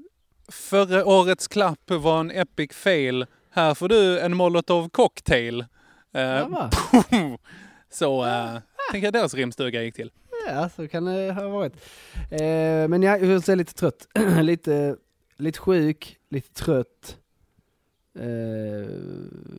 förra 0.49 1.05
årets 1.07 1.49
klapp 1.49 1.91
var 1.91 2.21
en 2.21 2.31
epic 2.31 2.73
fail. 2.73 3.27
Här 3.51 3.75
får 3.75 3.89
du 3.89 4.21
en 4.21 4.37
molotov 4.37 4.89
cocktail. 4.89 5.61
Eh, 6.13 6.21
Ja, 6.23 6.49
va? 6.49 6.71
så 7.91 8.25
uh, 8.25 8.59
tänker 8.93 9.07
jag 9.07 9.13
deras 9.13 9.35
rimstuga 9.35 9.83
gick 9.83 9.95
till. 9.95 10.13
Ja, 10.49 10.69
så 10.77 10.89
kan 10.89 11.05
det 11.05 11.33
ha 11.33 11.49
varit. 11.49 11.73
Eh, 12.31 12.89
men 12.89 13.03
jag 13.03 13.23
är 13.23 13.57
lite 13.57 13.75
trött. 13.75 14.09
lite, 14.43 14.97
lite 15.37 15.59
sjuk, 15.59 16.17
lite 16.31 16.53
trött. 16.53 17.17
Eh, 18.19 18.27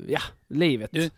ja, 0.07 0.19
livet. 0.47 0.89
Du- 0.93 1.09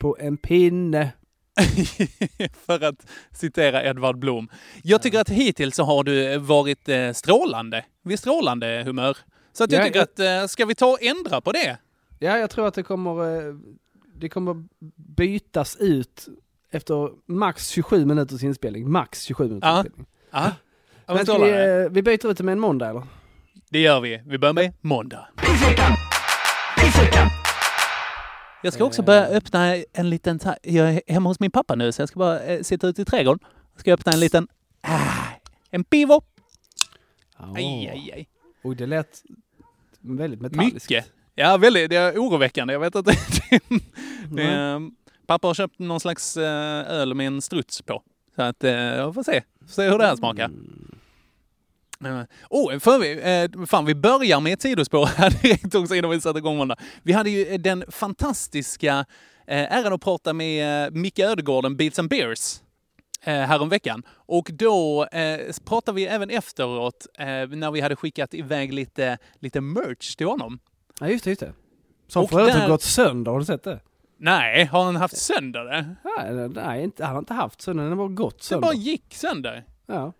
På 0.00 0.16
en 0.20 0.36
pinne. 0.36 1.12
För 2.66 2.84
att 2.84 3.06
citera 3.32 3.84
Edvard 3.84 4.18
Blom. 4.18 4.48
Jag 4.82 5.02
tycker 5.02 5.20
att 5.20 5.28
hittills 5.28 5.76
så 5.76 5.84
har 5.84 6.04
du 6.04 6.38
varit 6.38 6.88
eh, 6.88 7.12
strålande. 7.12 7.84
Vid 8.04 8.18
strålande 8.18 8.82
humör. 8.86 9.16
Så 9.52 9.64
att 9.64 9.72
jag 9.72 9.80
Ja, 9.80 9.86
tycker 9.86 9.98
jag- 9.98 10.36
att, 10.38 10.42
eh, 10.42 10.46
ska 10.48 10.64
vi 10.66 10.74
ta 10.74 10.86
och 10.86 11.02
ändra 11.02 11.40
på 11.40 11.52
det? 11.52 11.78
Ja, 12.18 12.38
jag 12.38 12.50
tror 12.50 12.66
att 12.66 12.74
det 12.74 12.82
kommer, 12.82 13.46
eh, 13.48 13.54
det 14.14 14.28
kommer 14.28 14.64
bytas 15.16 15.76
ut 15.76 16.28
efter 16.70 17.10
max 17.32 17.68
27 17.68 18.04
minuters 18.06 18.42
inspelning. 18.42 18.90
Max 18.90 19.22
27 19.22 19.44
minuters 19.48 19.68
Ja. 19.68 19.78
inspelning. 19.78 20.06
Ja. 20.30 20.52
Ja, 21.06 21.14
men 21.14 21.42
vi, 21.42 21.50
eh, 21.50 21.90
vi 21.90 22.02
byter 22.02 22.30
ut 22.30 22.36
det 22.38 22.44
med 22.44 22.52
en 22.52 22.60
måndag 22.60 22.88
eller? 22.88 23.02
Det 23.70 23.78
gör 23.80 24.00
vi. 24.00 24.22
Vi 24.26 24.38
börjar 24.38 24.52
med 24.54 24.72
måndag. 24.80 25.26
Jag 28.62 28.72
ska 28.72 28.84
också 28.84 29.02
börja 29.02 29.26
öppna 29.26 29.76
en 29.92 30.10
liten... 30.10 30.38
ta- 30.38 30.56
Jag 30.62 30.90
är 30.94 31.02
hemma 31.06 31.28
hos 31.30 31.40
min 31.40 31.50
pappa 31.50 31.74
nu, 31.74 31.92
så 31.92 32.02
jag 32.02 32.08
ska 32.08 32.18
bara 32.18 32.40
eh, 32.40 32.62
sitta 32.62 32.86
ute 32.88 33.02
i 33.02 33.04
trädgården. 33.04 33.40
Ska 33.76 33.92
öppna 33.92 34.12
en 34.12 34.20
liten... 34.20 34.48
Ah, 34.80 35.24
en 35.70 35.84
pivo! 35.84 36.22
Aj, 37.36 37.88
aj, 37.88 38.10
aj. 38.14 38.28
Oj, 38.62 38.74
det 38.76 38.86
lät 38.86 39.22
väldigt 40.00 40.40
metalliskt. 40.40 40.90
Mycket. 40.90 41.12
Ja, 41.34 41.56
väldigt. 41.56 41.90
Det 41.90 41.96
är 41.96 42.12
oroväckande. 42.18 42.72
Jag 42.72 42.80
vet 42.80 42.96
att 42.96 43.04
det, 43.06 43.18
det, 44.30 44.42
är- 44.42 44.90
Pappa 45.26 45.46
har 45.46 45.54
köpt 45.54 45.78
någon 45.78 46.00
slags 46.00 46.36
eh, 46.36 46.90
öl 46.92 47.14
med 47.14 47.26
en 47.26 47.42
struts 47.42 47.82
på. 47.82 48.02
Så 48.36 48.42
att 48.42 48.64
eh, 48.64 48.70
jag 48.72 49.14
får 49.14 49.22
se. 49.22 49.42
Får 49.60 49.68
se 49.72 49.90
hur 49.90 49.98
det 49.98 50.06
här 50.06 50.16
smakar. 50.16 50.50
Eh, 52.04 52.22
Oh, 52.50 52.78
för 52.78 52.98
vi, 52.98 53.12
eh, 53.60 53.66
fan, 53.66 53.84
vi 53.84 53.94
börjar 53.94 54.40
med 54.40 54.52
ett 54.52 54.62
sidospår 54.62 55.06
här 55.06 55.30
direkt 55.42 55.74
också 55.74 55.94
innan 55.94 56.10
vi 56.10 56.20
sätter 56.20 56.38
igång 56.38 56.56
måndag. 56.56 56.76
Vi 57.02 57.12
hade 57.12 57.30
ju 57.30 57.58
den 57.58 57.84
fantastiska 57.88 59.04
eh, 59.46 59.72
äran 59.78 59.92
att 59.92 60.00
prata 60.00 60.32
med 60.32 60.86
eh, 60.86 60.90
Micke 60.90 61.18
Ödegården, 61.18 61.76
Beats 61.76 61.98
and 61.98 62.08
Beers, 62.08 62.60
eh, 63.22 63.34
häromveckan. 63.34 64.02
Och 64.10 64.50
då 64.52 65.04
eh, 65.04 65.40
pratade 65.64 65.96
vi 65.96 66.06
även 66.06 66.30
efteråt 66.30 67.06
eh, 67.18 67.26
när 67.26 67.70
vi 67.70 67.80
hade 67.80 67.96
skickat 67.96 68.34
iväg 68.34 68.72
lite, 68.74 69.18
lite 69.38 69.60
merch 69.60 70.14
till 70.16 70.26
honom. 70.26 70.58
Ja, 71.00 71.08
just 71.08 71.24
det, 71.24 71.30
just 71.30 71.40
det. 71.40 71.52
Som 72.08 72.28
för 72.28 72.40
övrigt 72.40 72.54
där- 72.54 72.60
har 72.60 72.68
gått 72.68 72.82
sönder, 72.82 73.32
har 73.32 73.38
du 73.38 73.44
sett 73.44 73.62
det? 73.64 73.80
Nej, 74.18 74.64
har 74.64 74.84
han 74.84 74.96
haft 74.96 75.16
sönder 75.16 75.64
det? 75.64 75.94
Nej, 76.04 76.48
nej 76.48 76.84
inte, 76.84 77.04
han 77.04 77.12
har 77.14 77.18
inte 77.18 77.34
haft 77.34 77.60
sönder, 77.62 77.82
den 77.84 77.92
har 77.92 77.96
bara 77.96 78.08
gått 78.14 78.38
Det 78.38 78.44
sönder. 78.44 78.62
bara 78.62 78.74
gick 78.74 79.14
sönder. 79.14 79.64
Ja. 79.86 80.12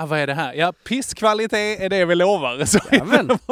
Ah, 0.00 0.06
vad 0.06 0.18
är 0.18 0.26
det 0.26 0.34
här? 0.34 0.54
Ja, 0.54 0.72
pisskvalitet 0.72 1.80
är 1.80 1.88
det 1.88 2.04
vi 2.04 2.14
lovar. 2.14 2.64
Så 2.64 2.78
Jajamän. 2.92 3.38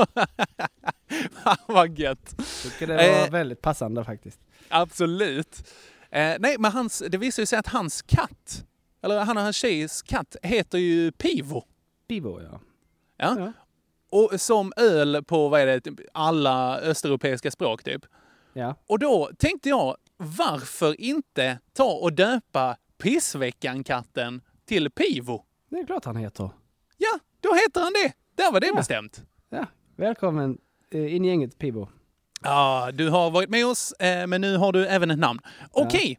Fan, 1.43 1.57
vad 1.67 1.99
gött. 1.99 2.35
Tycker 2.63 2.87
det 2.87 2.95
var 2.95 3.03
Eh. 3.03 3.31
väldigt 3.31 3.61
passande 3.63 4.05
faktiskt. 4.05 4.41
Absolut. 4.69 5.69
Eh, 6.11 6.35
nej, 6.39 6.57
men 6.59 6.73
hans, 6.73 7.03
det 7.09 7.19
visar 7.19 7.43
ju 7.43 7.47
sig 7.47 7.59
att 7.59 7.67
hans 7.67 8.03
katt, 8.03 8.65
eller 9.03 9.21
han 9.25 9.37
och 9.37 9.43
hans 9.43 9.57
tjejs 9.57 10.03
katt, 10.03 10.37
heter 10.43 10.79
ju 10.79 11.13
Pivo. 11.13 11.65
Pivo, 12.09 12.41
ja. 12.43 12.61
Ja. 13.17 13.37
Ja. 13.41 13.53
Och 14.11 14.41
som 14.41 14.73
öl 14.77 15.25
på, 15.25 15.49
vad 15.49 15.61
är 15.61 15.67
det, 15.67 15.81
typ 15.81 16.01
alla 16.15 16.79
östeuropeiska 16.79 17.51
språk 17.51 17.83
typ. 17.85 18.03
Ja. 18.53 18.75
Och 18.87 18.99
då 18.99 19.31
tänkte 19.39 19.69
jag, 19.69 19.97
varför 20.17 21.01
inte 21.01 21.59
ta 21.73 21.85
och 21.93 22.13
döpa 22.13 22.77
Pissveckan-katten 23.03 24.41
till 24.69 24.91
Pivo? 24.91 25.46
Det 25.71 25.77
är 25.79 25.87
klart 25.87 26.05
han 26.05 26.17
heter. 26.17 26.51
Ja, 26.97 27.19
då 27.41 27.55
heter 27.55 27.81
han 27.81 27.93
det. 27.93 28.13
Där 28.43 28.53
var 28.53 28.61
det 28.61 28.67
Ja. 28.67 28.75
bestämt. 28.75 29.23
Ja. 29.51 29.67
Välkommen 29.97 30.59
eh, 30.91 31.15
in 31.17 31.25
i 31.25 31.29
gänget 31.29 31.59
Pivo. 31.59 31.89
Ja, 32.43 32.91
du 32.95 33.09
har 33.11 33.31
varit 33.31 33.49
med 33.51 33.67
oss, 33.67 33.93
eh, 33.93 34.27
men 34.27 34.41
nu 34.41 34.57
har 34.57 34.73
du 34.73 34.87
även 34.87 35.11
ett 35.11 35.19
namn. 35.19 35.41
Okej, 35.73 36.19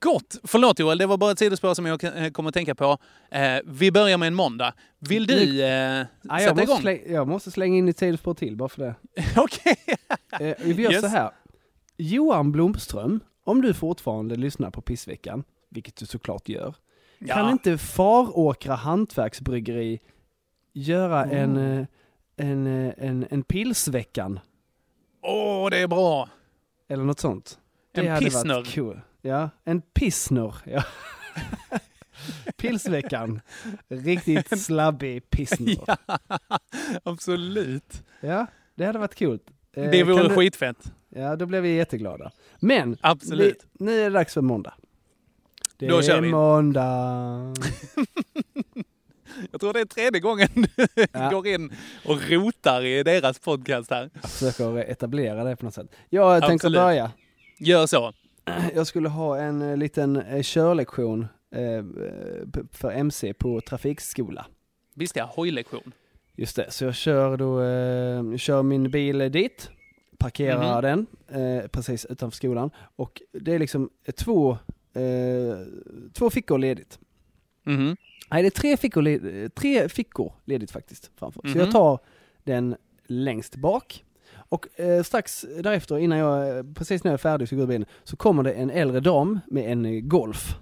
gott. 0.00 0.36
Förlåt 0.44 0.78
Joel, 0.78 0.98
det 0.98 1.06
var 1.06 1.16
bara 1.16 1.32
ett 1.32 1.38
sidospår 1.38 1.74
som 1.74 1.86
jag 1.86 2.04
eh, 2.04 2.30
kommer 2.30 2.48
att 2.48 2.54
tänka 2.54 2.74
på. 2.74 2.98
Vi 3.64 3.92
börjar 3.92 4.18
med 4.18 4.26
en 4.26 4.34
måndag. 4.34 4.74
Vill 4.98 5.26
du 5.26 5.62
eh, 5.62 5.68
Ja, 5.68 6.06
jag, 6.22 6.40
sätta 6.40 6.50
måste 6.54 6.62
igång? 6.62 6.80
släng, 6.80 7.02
jag 7.06 7.28
måste 7.28 7.50
slänga 7.50 7.76
in 7.78 7.88
ett 7.88 7.98
sidospår 7.98 8.34
till 8.34 8.56
bara 8.56 8.68
för 8.68 8.82
det. 8.82 8.94
Okej. 9.36 9.76
Eh, 10.40 10.54
vi 10.64 10.82
gör 10.82 10.92
Yes. 10.92 11.00
så 11.00 11.06
här. 11.06 11.30
Johan 11.96 12.52
Blomström, 12.52 13.20
om 13.44 13.62
du 13.62 13.74
fortfarande 13.74 14.36
lyssnar 14.36 14.70
på 14.70 14.80
Pissveckan, 14.82 15.44
vilket 15.70 15.96
du 15.96 16.06
såklart 16.06 16.48
gör, 16.48 16.74
kan 17.26 17.44
Ja. 17.44 17.50
inte 17.52 17.78
Faråkra 17.78 18.74
hantverksbryggeri 18.74 20.00
göra 20.72 21.24
en, 21.24 21.56
eh, 21.56 21.86
en, 22.36 22.66
eh, 22.66 22.94
en, 22.98 23.26
en 23.30 23.42
pilsveckan? 23.42 24.40
Åh, 25.22 25.70
det 25.70 25.78
är 25.78 25.88
bra. 25.88 26.28
Eller 26.88 27.04
något 27.04 27.20
sånt. 27.20 27.58
En 27.92 28.08
hade 28.08 28.24
pissner. 28.24 28.74
cool. 28.74 29.00
Ja, 29.22 29.50
en 29.64 29.80
pissner. 29.82 30.54
Ja. 30.64 30.84
Pilsveckan. 32.56 33.40
Riktigt 33.88 34.60
slabbig 34.62 35.30
pissner. 35.30 35.76
Ja. 35.86 35.96
Ja, 36.18 36.58
absolut. 37.04 38.02
det 38.74 38.84
hade 38.84 38.98
varit 38.98 39.14
kul. 39.14 39.38
Eh, 39.76 39.90
Det 39.90 40.02
vore 40.04 40.16
kan 40.16 40.28
du- 40.28 40.34
skitfett. 40.34 40.92
Ja, 41.08 41.36
då 41.36 41.46
blev 41.46 41.62
vi 41.62 41.76
jätteglada. 41.76 42.30
Men, 42.60 42.96
vi, 43.30 43.54
nu 43.72 44.00
är 44.00 44.04
det 44.04 44.10
dags 44.10 44.34
för 44.34 44.40
måndag. 44.40 44.74
Det 45.76 45.86
Då 45.88 45.98
är 45.98 46.20
måndag. 46.20 47.54
Jag 49.50 49.60
tror 49.60 49.72
det 49.72 49.80
är 49.80 49.84
tredje 49.84 50.20
gången 50.20 50.48
du 50.54 50.86
Ja. 51.12 51.30
går 51.30 51.46
in 51.46 51.72
och 52.04 52.30
rotar 52.30 52.84
i 52.84 53.02
deras 53.02 53.38
podcast 53.38 53.90
här. 53.90 54.10
Jag 54.22 54.30
försöker 54.30 54.76
etablera 54.76 55.44
det 55.44 55.56
på 55.56 55.64
något 55.64 55.74
sätt. 55.74 55.86
Jag 56.10 56.40
tänker 56.40 56.54
Absolut. 56.54 56.78
börja. 56.80 57.10
Gör 57.58 57.86
så. 57.86 58.12
Jag 58.74 58.86
skulle 58.86 59.08
ha 59.08 59.38
en 59.38 59.62
eh, 59.62 59.76
liten 59.76 60.16
eh, 60.16 60.42
körlektion 60.42 61.26
eh, 61.54 61.84
för 62.72 62.90
MC 62.90 63.34
på 63.34 63.60
trafikskola. 63.60 64.46
Visst 64.94 65.16
ja, 65.16 65.30
hojlektion. 65.34 65.92
Just 66.36 66.56
det, 66.56 66.70
så 66.70 66.84
jag 66.84 66.94
kör 66.94 67.36
då, 67.36 67.62
eh, 67.62 68.36
kör 68.36 68.62
min 68.62 68.90
bil 68.90 69.18
dit, 69.32 69.70
parkerar 70.18 70.82
den 70.82 71.06
eh, 71.28 71.68
precis 71.68 72.04
utanför 72.04 72.36
skolan 72.36 72.70
och 72.96 73.22
det 73.32 73.54
är 73.54 73.58
liksom 73.58 73.90
två, 74.16 74.58
eh, 74.94 75.58
två 76.12 76.30
fickor 76.30 76.58
ledigt. 76.58 76.98
Mhm. 77.64 77.96
Nej, 78.30 78.42
det 78.42 78.48
är 78.48 78.50
tre 78.50 78.76
fickor, 78.76 79.02
led- 79.02 79.48
tre 79.54 79.88
fickor 79.88 80.32
ledigt 80.44 80.70
faktiskt 80.70 81.10
framför. 81.16 81.40
Så 81.42 81.48
Mhm. 81.48 81.58
jag 81.58 81.70
tar 81.70 81.98
den 82.44 82.76
längst 83.06 83.56
bak. 83.56 84.04
Och 84.34 84.80
eh, 84.80 85.02
strax 85.02 85.44
därefter, 85.62 85.98
innan 85.98 86.18
jag, 86.18 86.58
eh, 86.58 86.64
precis 86.74 87.04
när 87.04 87.10
jag 87.10 87.14
är 87.14 87.18
färdig 87.18 87.48
så 87.48 87.56
går 87.56 87.66
bilen, 87.66 87.86
så 88.04 88.16
kommer 88.16 88.42
det 88.42 88.52
en 88.52 88.70
äldre 88.70 89.00
dam 89.00 89.40
med 89.46 89.72
en 89.72 89.84
eh, 89.86 90.00
Golf 90.00 90.56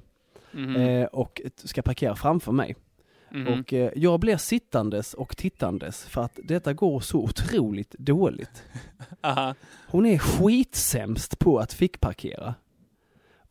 Mhm. 0.53 0.77
eh, 0.77 1.05
och 1.05 1.41
ska 1.57 1.83
parkera 1.83 2.17
framför 2.17 2.53
mig. 2.53 2.77
Mhm. 3.31 3.47
Och 3.61 3.73
eh, 3.73 3.91
jag 3.97 4.21
blir 4.21 4.37
sittandes 4.37 5.15
och 5.15 5.37
tittandes 5.37 6.05
för 6.05 6.23
att 6.23 6.39
detta 6.45 6.73
går 6.73 7.01
så 7.01 7.19
otroligt 7.23 7.91
dåligt. 7.99 8.63
Hon 9.89 10.07
är 10.07 10.19
skitsämst 10.19 11.39
på 11.39 11.59
att 11.59 11.73
fickparkera. 11.73 12.55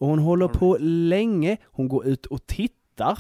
Och 0.01 0.07
hon 0.07 0.19
håller 0.19 0.47
på 0.47 0.77
länge, 0.79 1.57
hon 1.65 1.87
går 1.87 2.05
ut 2.05 2.25
och 2.25 2.47
tittar. 2.47 3.19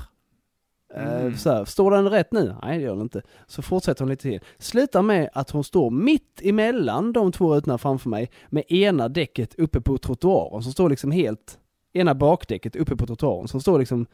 Eh, 0.95 1.21
Mm. 1.21 1.37
Så 1.37 1.49
här, 1.51 1.65
står 1.65 1.91
den 1.91 2.09
rätt 2.09 2.31
nu? 2.31 2.55
Nej 2.63 2.77
det 2.77 2.83
gör 2.83 2.91
den 2.93 3.01
inte. 3.01 3.21
Så 3.47 3.61
fortsätter 3.61 4.01
hon 4.01 4.09
lite 4.09 4.21
till. 4.21 4.39
Slutar 4.57 5.01
med 5.01 5.29
att 5.33 5.49
hon 5.49 5.63
står 5.63 5.89
mitt 5.91 6.41
emellan 6.43 7.13
de 7.13 7.31
två 7.31 7.55
rutorna 7.55 7.77
framför 7.77 8.09
mig 8.09 8.31
med 8.49 8.63
ena 8.71 9.09
däcket 9.09 9.55
uppe 9.59 9.81
på 9.81 9.97
trottoaren 9.97 10.63
som 10.63 10.71
står 10.71 10.89
liksom 10.89 11.11
helt, 11.11 11.59
ena 11.93 12.15
bakdäcket 12.15 12.75
uppe 12.75 12.95
på 12.95 13.05
trottoaren 13.05 13.47
som 13.47 13.61
står 13.61 13.79
liksom 13.79 14.05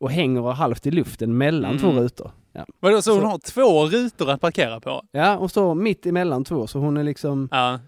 och 0.00 0.10
hänger 0.10 0.40
halvt 0.52 0.86
i 0.86 0.90
luften 0.90 1.38
mellan 1.38 1.70
Mm. 1.70 1.82
två 1.82 1.90
rutor. 1.90 2.30
Ja. 2.52 2.66
Vadå, 2.80 3.02
så 3.02 3.10
hon 3.12 3.20
Så- 3.20 3.26
har 3.26 3.38
två 3.38 3.86
rutor 3.86 4.30
att 4.30 4.40
parkera 4.40 4.80
på? 4.80 5.02
ja, 5.12 5.36
hon 5.36 5.48
står 5.48 5.74
mitt 5.74 6.06
emellan 6.06 6.44
två 6.44 6.66
så 6.66 6.78
hon 6.78 6.96
är 6.96 7.04
liksom, 7.04 7.48
Ja. 7.52 7.78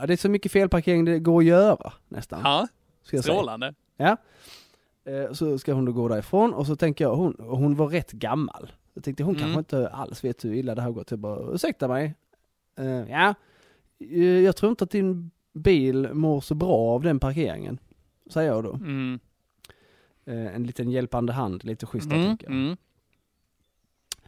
ja, 0.00 0.06
det 0.06 0.12
är 0.12 0.16
så 0.16 0.28
mycket 0.28 0.52
felparkering 0.52 1.04
det 1.04 1.18
går 1.18 1.38
att 1.40 1.44
göra 1.46 1.92
nästan. 2.08 2.40
Ja, 2.44 2.68
ska 3.08 3.16
jag 3.16 3.24
säga. 3.24 3.34
strålande. 3.34 3.74
Ja. 3.96 4.16
Eh, 5.04 5.32
Så 5.32 5.58
ska 5.58 5.72
hon 5.72 5.84
då 5.84 5.92
gå 5.92 6.08
därifrån 6.08 6.54
och 6.54 6.66
så 6.66 6.76
tänker 6.76 7.04
jag, 7.04 7.16
hon, 7.16 7.36
hon 7.38 7.74
var 7.76 7.88
rätt 7.88 8.12
gammal. 8.12 8.72
Jag 8.94 9.04
tänkte 9.04 9.22
hon 9.22 9.34
Mm. 9.36 9.42
kanske 9.44 9.58
inte 9.58 9.88
alls 9.88 10.24
vet 10.24 10.44
hur 10.44 10.54
illa 10.54 10.74
det 10.74 10.80
här 10.80 10.88
har 10.88 10.94
gått. 10.94 11.10
Jag 11.10 11.20
bara, 11.20 11.54
ursäkta 11.54 11.88
mig. 11.88 12.14
Eh, 12.78 12.86
ja, 13.10 13.34
eh, 14.00 14.22
jag 14.24 14.56
tror 14.56 14.70
inte 14.70 14.84
att 14.84 14.90
din 14.90 15.30
bil 15.54 16.08
mår 16.14 16.40
så 16.40 16.54
bra 16.54 16.76
av 16.94 17.02
den 17.02 17.20
parkeringen. 17.20 17.78
Säger 18.30 18.50
jag 18.52 18.64
då. 18.64 18.72
Mm. 18.74 19.20
Eh, 20.24 20.54
en 20.54 20.64
liten 20.66 20.90
hjälpande 20.90 21.32
hand, 21.32 21.64
lite 21.64 21.86
schysst 21.86 22.12
Mm. 22.12 22.36
tycker 22.36 22.46
jag. 22.52 22.60
Mm. 22.60 22.76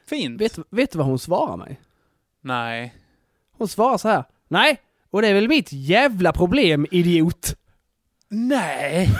Fint. 0.06 0.40
Vet, 0.40 0.58
vet 0.70 0.92
du 0.92 0.98
vad 0.98 1.06
hon 1.06 1.18
svarar 1.18 1.56
mig? 1.56 1.80
Nej. 2.40 2.94
Hon 3.50 3.68
svarar 3.68 3.98
så 3.98 4.08
här. 4.08 4.24
Nej, 4.48 4.80
och 5.10 5.22
det 5.22 5.28
är 5.28 5.34
väl 5.34 5.48
mitt 5.48 5.72
jävla 5.72 6.32
problem, 6.32 6.86
idiot. 6.90 7.56
Nej! 8.30 9.10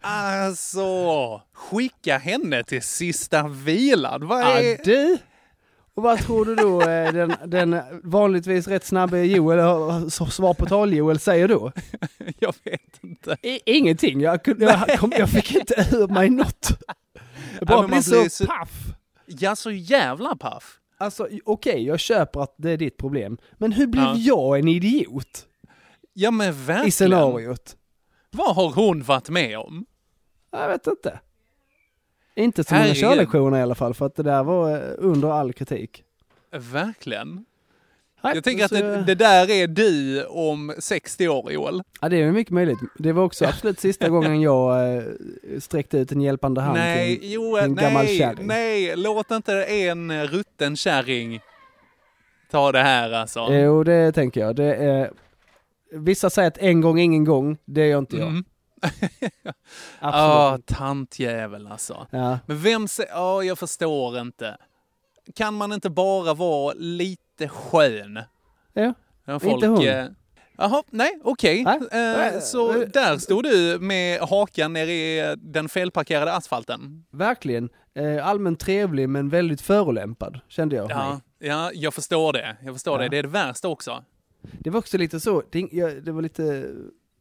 alltså, 0.00 1.42
skicka 1.54 2.18
henne 2.18 2.64
till 2.64 2.82
sista 2.82 3.48
vilan. 3.48 4.26
Vad 4.26 4.40
Ja, 4.42 4.58
är... 4.60 4.84
du! 4.84 5.18
Och 5.94 6.02
vad 6.02 6.18
tror 6.18 6.44
du 6.44 6.54
då 6.54 6.80
eh, 6.82 7.12
den, 7.12 7.34
den 7.46 7.80
vanligtvis 8.02 8.68
rätt 8.68 8.84
snabbe 8.86 9.18
Joel, 9.24 9.58
eh, 9.58 10.08
svar 10.08 10.54
på 10.54 10.66
tal 10.66 10.94
Joel 10.94 11.18
säger 11.20 11.48
då? 11.48 11.72
Jag 12.38 12.54
vet 12.64 12.98
inte. 13.04 13.36
I, 13.42 13.60
ingenting, 13.66 14.20
jag, 14.20 14.44
kunde- 14.44 14.64
jag, 14.88 14.98
kom, 14.98 15.12
jag 15.18 15.28
fick 15.30 15.54
inte 15.54 15.74
ur 15.92 16.08
mig 16.08 16.30
något. 16.30 16.68
Jag 17.58 17.68
bara 17.68 17.86
man 17.88 18.02
så, 18.02 18.20
blir 18.20 18.28
så- 18.28 18.46
paff. 18.46 18.70
Ja, 19.26 19.56
så 19.56 19.70
jävla 19.70 20.36
paff. 20.36 20.76
Alltså 20.98 21.28
okej, 21.44 21.86
jag 21.86 22.00
köper 22.00 22.40
att 22.40 22.54
det 22.58 22.70
är 22.70 22.76
ditt 22.76 22.96
problem. 22.96 23.38
Men 23.58 23.72
hur 23.72 23.86
blev 23.86 24.04
Ja. 24.04 24.14
jag 24.16 24.58
en 24.58 24.68
idiot 24.68 25.46
Ja 26.12 26.30
men 26.30 26.52
verkligen. 26.52 26.88
i 26.88 26.90
scenariot? 26.90 27.76
Vad 28.30 28.56
har 28.56 28.70
hon 28.70 29.02
varit 29.02 29.28
med 29.28 29.58
om? 29.58 29.86
Jag 30.52 30.68
vet 30.68 30.86
inte. 30.86 31.20
Inte 32.34 32.64
så 32.64 32.74
många 32.74 32.94
körlektioner 32.94 33.58
i 33.58 33.62
alla 33.62 33.74
fall, 33.74 33.94
för 33.94 34.06
att 34.06 34.14
det 34.16 34.22
där 34.22 34.42
var 34.42 34.70
eh, 34.76 34.80
under 34.98 35.28
all 35.30 35.52
kritik. 35.52 36.04
Verkligen. 36.52 37.44
Nej, 38.22 38.34
Jag 38.34 38.44
tänker 38.44 38.64
att 38.64 38.70
så, 38.70 38.76
det, 38.76 39.02
det 39.04 39.14
där 39.14 39.50
är 39.50 39.66
du 39.66 40.24
om 40.24 40.74
60 40.78 41.28
år, 41.28 41.52
Joel. 41.52 41.82
Ja, 42.00 42.08
det 42.08 42.16
är 42.22 42.32
mycket 42.32 42.52
möjligt. 42.52 42.78
Det 42.98 43.12
var 43.12 43.24
också 43.24 43.44
absolut 43.44 43.80
sista 43.80 44.08
gången 44.08 44.40
jag 44.40 44.96
eh, 44.96 45.02
sträckte 45.58 45.98
ut 45.98 46.12
en 46.12 46.20
hjälpande 46.20 46.60
hand 46.60 46.78
Nej, 46.78 47.18
till 47.20 47.32
Joel, 47.32 47.64
en 47.64 47.74
gammal 47.74 48.04
nej, 48.04 48.18
kärring. 48.18 48.46
nej, 48.46 48.96
låt 48.96 49.30
inte 49.30 49.64
en 49.64 50.26
rutten 50.26 50.76
kärring 50.76 51.40
ta 52.50 52.72
det 52.72 52.82
här 52.82 53.12
alltså. 53.12 53.46
Jo, 53.50 53.84
det 53.84 54.12
tänker 54.12 54.40
jag. 54.40 54.56
Det 54.56 54.74
är, 54.74 55.10
vissa 55.92 56.30
säger 56.30 56.48
att 56.48 56.58
en 56.58 56.80
gång, 56.80 56.98
ingen 56.98 57.24
gång. 57.24 57.58
Det 57.64 57.86
gör 57.86 57.98
inte 57.98 58.16
jag. 58.16 58.28
Mm. 58.28 58.44
Ja, 60.00 60.54
inte. 60.54 60.74
tantjävel 60.74 61.66
alltså. 61.66 62.06
Ja. 62.10 62.38
Men 62.46 62.58
vem 62.62 62.88
säger... 62.88 63.10
Ja, 63.10 63.42
jag 63.42 63.58
förstår 63.58 64.18
inte. 64.18 64.56
Kan 65.34 65.54
man 65.54 65.72
inte 65.72 65.90
bara 65.90 66.34
vara 66.34 66.74
lite 66.76 67.48
skön? 67.48 68.20
Ja, 68.72 68.94
När 69.24 69.46
inte 69.48 69.66
hon. 69.66 69.86
eh, 69.88 70.06
Jaha, 70.58 70.82
nej, 70.90 71.18
okej. 71.24 71.64
Nej. 71.64 71.78
Eh, 72.34 72.40
så 72.40 72.72
där 72.72 73.18
stod 73.18 73.42
du 73.44 73.78
med 73.80 74.20
hakan 74.20 74.72
nere 74.72 74.92
i 74.92 75.34
den 75.38 75.68
felparkerade 75.68 76.32
asfalten. 76.32 77.04
Verkligen. 77.10 77.68
Eh, 77.94 78.26
allmänt 78.26 78.60
trevlig 78.60 79.08
men 79.08 79.28
väldigt 79.28 79.60
förolämpad, 79.60 80.40
kände 80.48 80.76
jag. 80.76 80.90
Ja, 80.90 81.08
mig. 81.08 81.48
ja, 81.50 81.70
jag 81.74 81.94
förstår 81.94 82.32
det. 82.32 82.56
Jag 82.62 82.74
förstår 82.74 82.96
Ja. 82.98 83.02
det. 83.02 83.08
Det 83.08 83.18
är 83.18 83.22
det 83.22 83.28
värsta 83.28 83.68
också. 83.68 84.04
Det 84.42 84.70
var 84.70 84.78
också 84.78 84.98
lite 84.98 85.20
så, 85.20 85.42
det, 85.50 85.68
jag, 85.72 86.04
det 86.04 86.12
var 86.12 86.22
lite, 86.22 86.72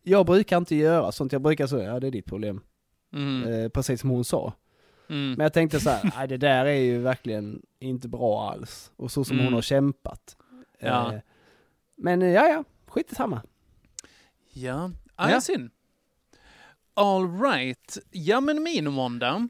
jag 0.03 0.25
brukar 0.25 0.57
inte 0.57 0.75
göra 0.75 1.11
sånt, 1.11 1.31
jag 1.31 1.41
brukar 1.41 1.67
säga, 1.67 1.83
ja 1.93 1.99
det 1.99 2.07
är 2.07 2.11
ditt 2.11 2.25
problem. 2.25 2.61
Mm. 3.13 3.53
Eh, 3.53 3.69
precis 3.69 4.01
som 4.01 4.09
hon 4.09 4.25
sa. 4.25 4.53
Mm. 5.09 5.31
Men 5.31 5.39
jag 5.43 5.53
tänkte 5.53 5.79
så 5.79 5.89
här, 5.89 6.11
nej 6.17 6.27
det 6.27 6.37
där 6.37 6.65
är 6.65 6.73
ju 6.81 6.97
verkligen 6.97 7.61
inte 7.79 8.07
bra 8.07 8.49
alls. 8.51 8.91
Och 8.95 9.11
så 9.11 9.23
som 9.23 9.35
Mm. 9.35 9.45
hon 9.45 9.53
har 9.53 9.61
kämpat. 9.61 10.37
Ja. 10.79 11.13
Eh, 11.13 11.19
men 11.97 12.21
eh, 12.21 12.29
ja, 12.29 12.47
ja, 12.47 12.63
skit 12.87 13.11
i 13.11 13.15
samma. 13.15 13.41
Ja, 14.53 14.91
ja. 15.17 15.31
Ja. 15.31 15.41
synd. 15.41 15.69
All 16.93 17.41
right. 17.41 17.97
Ja, 18.11 18.41
men 18.41 18.63
min 18.63 18.91
måndag. 18.91 19.47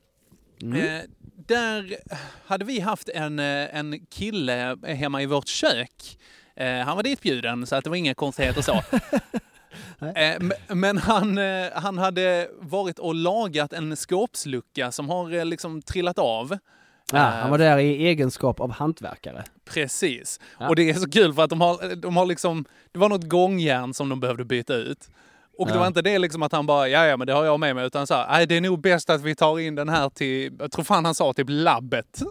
Mm. 0.62 0.76
Eh, 0.82 1.02
där 1.48 1.96
hade 2.46 2.66
vi 2.66 2.80
haft 2.80 3.10
en, 3.10 3.40
eh, 3.40 3.76
en 3.76 4.06
kille 4.06 4.78
hemma 4.84 5.22
i 5.22 5.26
vårt 5.26 5.48
kök. 5.48 6.20
Eh, 6.60 6.86
han 6.86 6.96
var 6.96 7.04
ditbjuden 7.04 7.68
så 7.68 7.76
att 7.76 7.84
det 7.84 7.90
var 7.90 7.98
inga 7.98 8.14
konstigheter 8.14 8.62
så. 8.62 8.82
Eh, 10.16 10.42
men 10.68 10.98
han, 10.98 11.38
eh, 11.38 11.68
han 11.74 11.98
hade 11.98 12.50
varit 12.60 13.00
och 13.00 13.16
lagat 13.16 13.74
en 13.74 13.96
skåpslucka 13.96 14.92
som 14.92 15.10
har 15.10 15.46
liksom 15.46 15.82
trillat 15.82 16.20
av. 16.20 16.58
Ja, 17.12 17.20
han 17.20 17.52
var 17.52 17.58
där 17.58 17.78
i 17.78 18.08
egenskap 18.08 18.60
av 18.60 18.72
hantverkare. 18.72 19.44
Precis. 19.66 20.40
Ja. 20.60 20.70
Och 20.70 20.76
det 20.76 20.90
är 20.90 20.94
så 20.94 21.10
kul 21.10 21.34
för 21.34 21.44
att 21.44 21.50
de 21.50 21.62
har, 21.62 21.96
de 21.96 22.18
har 22.18 22.26
liksom, 22.26 22.66
det 22.92 23.00
var 23.00 23.10
något 23.10 23.30
gångjärn 23.30 23.94
som 23.94 24.10
de 24.10 24.20
behövde 24.20 24.46
byta 24.46 24.74
ut. 24.74 25.10
Och 25.60 25.68
det 25.68 25.74
Ja. 25.74 25.80
var 25.80 25.88
inte 25.88 26.02
det 26.02 26.20
liksom 26.20 26.44
att 26.44 26.52
han 26.52 26.66
bara, 26.66 26.88
ja 26.88 27.06
ja 27.06 27.18
men 27.18 27.28
det 27.28 27.34
har 27.34 27.46
jag 27.46 27.60
med 27.60 27.76
mig, 27.76 27.86
utan 27.86 28.08
så 28.08 28.14
här, 28.14 28.28
nej 28.30 28.48
det 28.48 28.58
är 28.58 28.62
nog 28.62 28.82
bäst 28.82 29.10
att 29.10 29.22
vi 29.22 29.36
tar 29.36 29.60
in 29.60 29.76
den 29.76 29.90
här 29.90 30.10
till, 30.10 30.56
jag 30.60 30.72
tror 30.72 30.84
fan 30.84 31.06
han 31.06 31.16
sa 31.16 31.34
typ 31.34 31.48
labbet. 31.50 32.22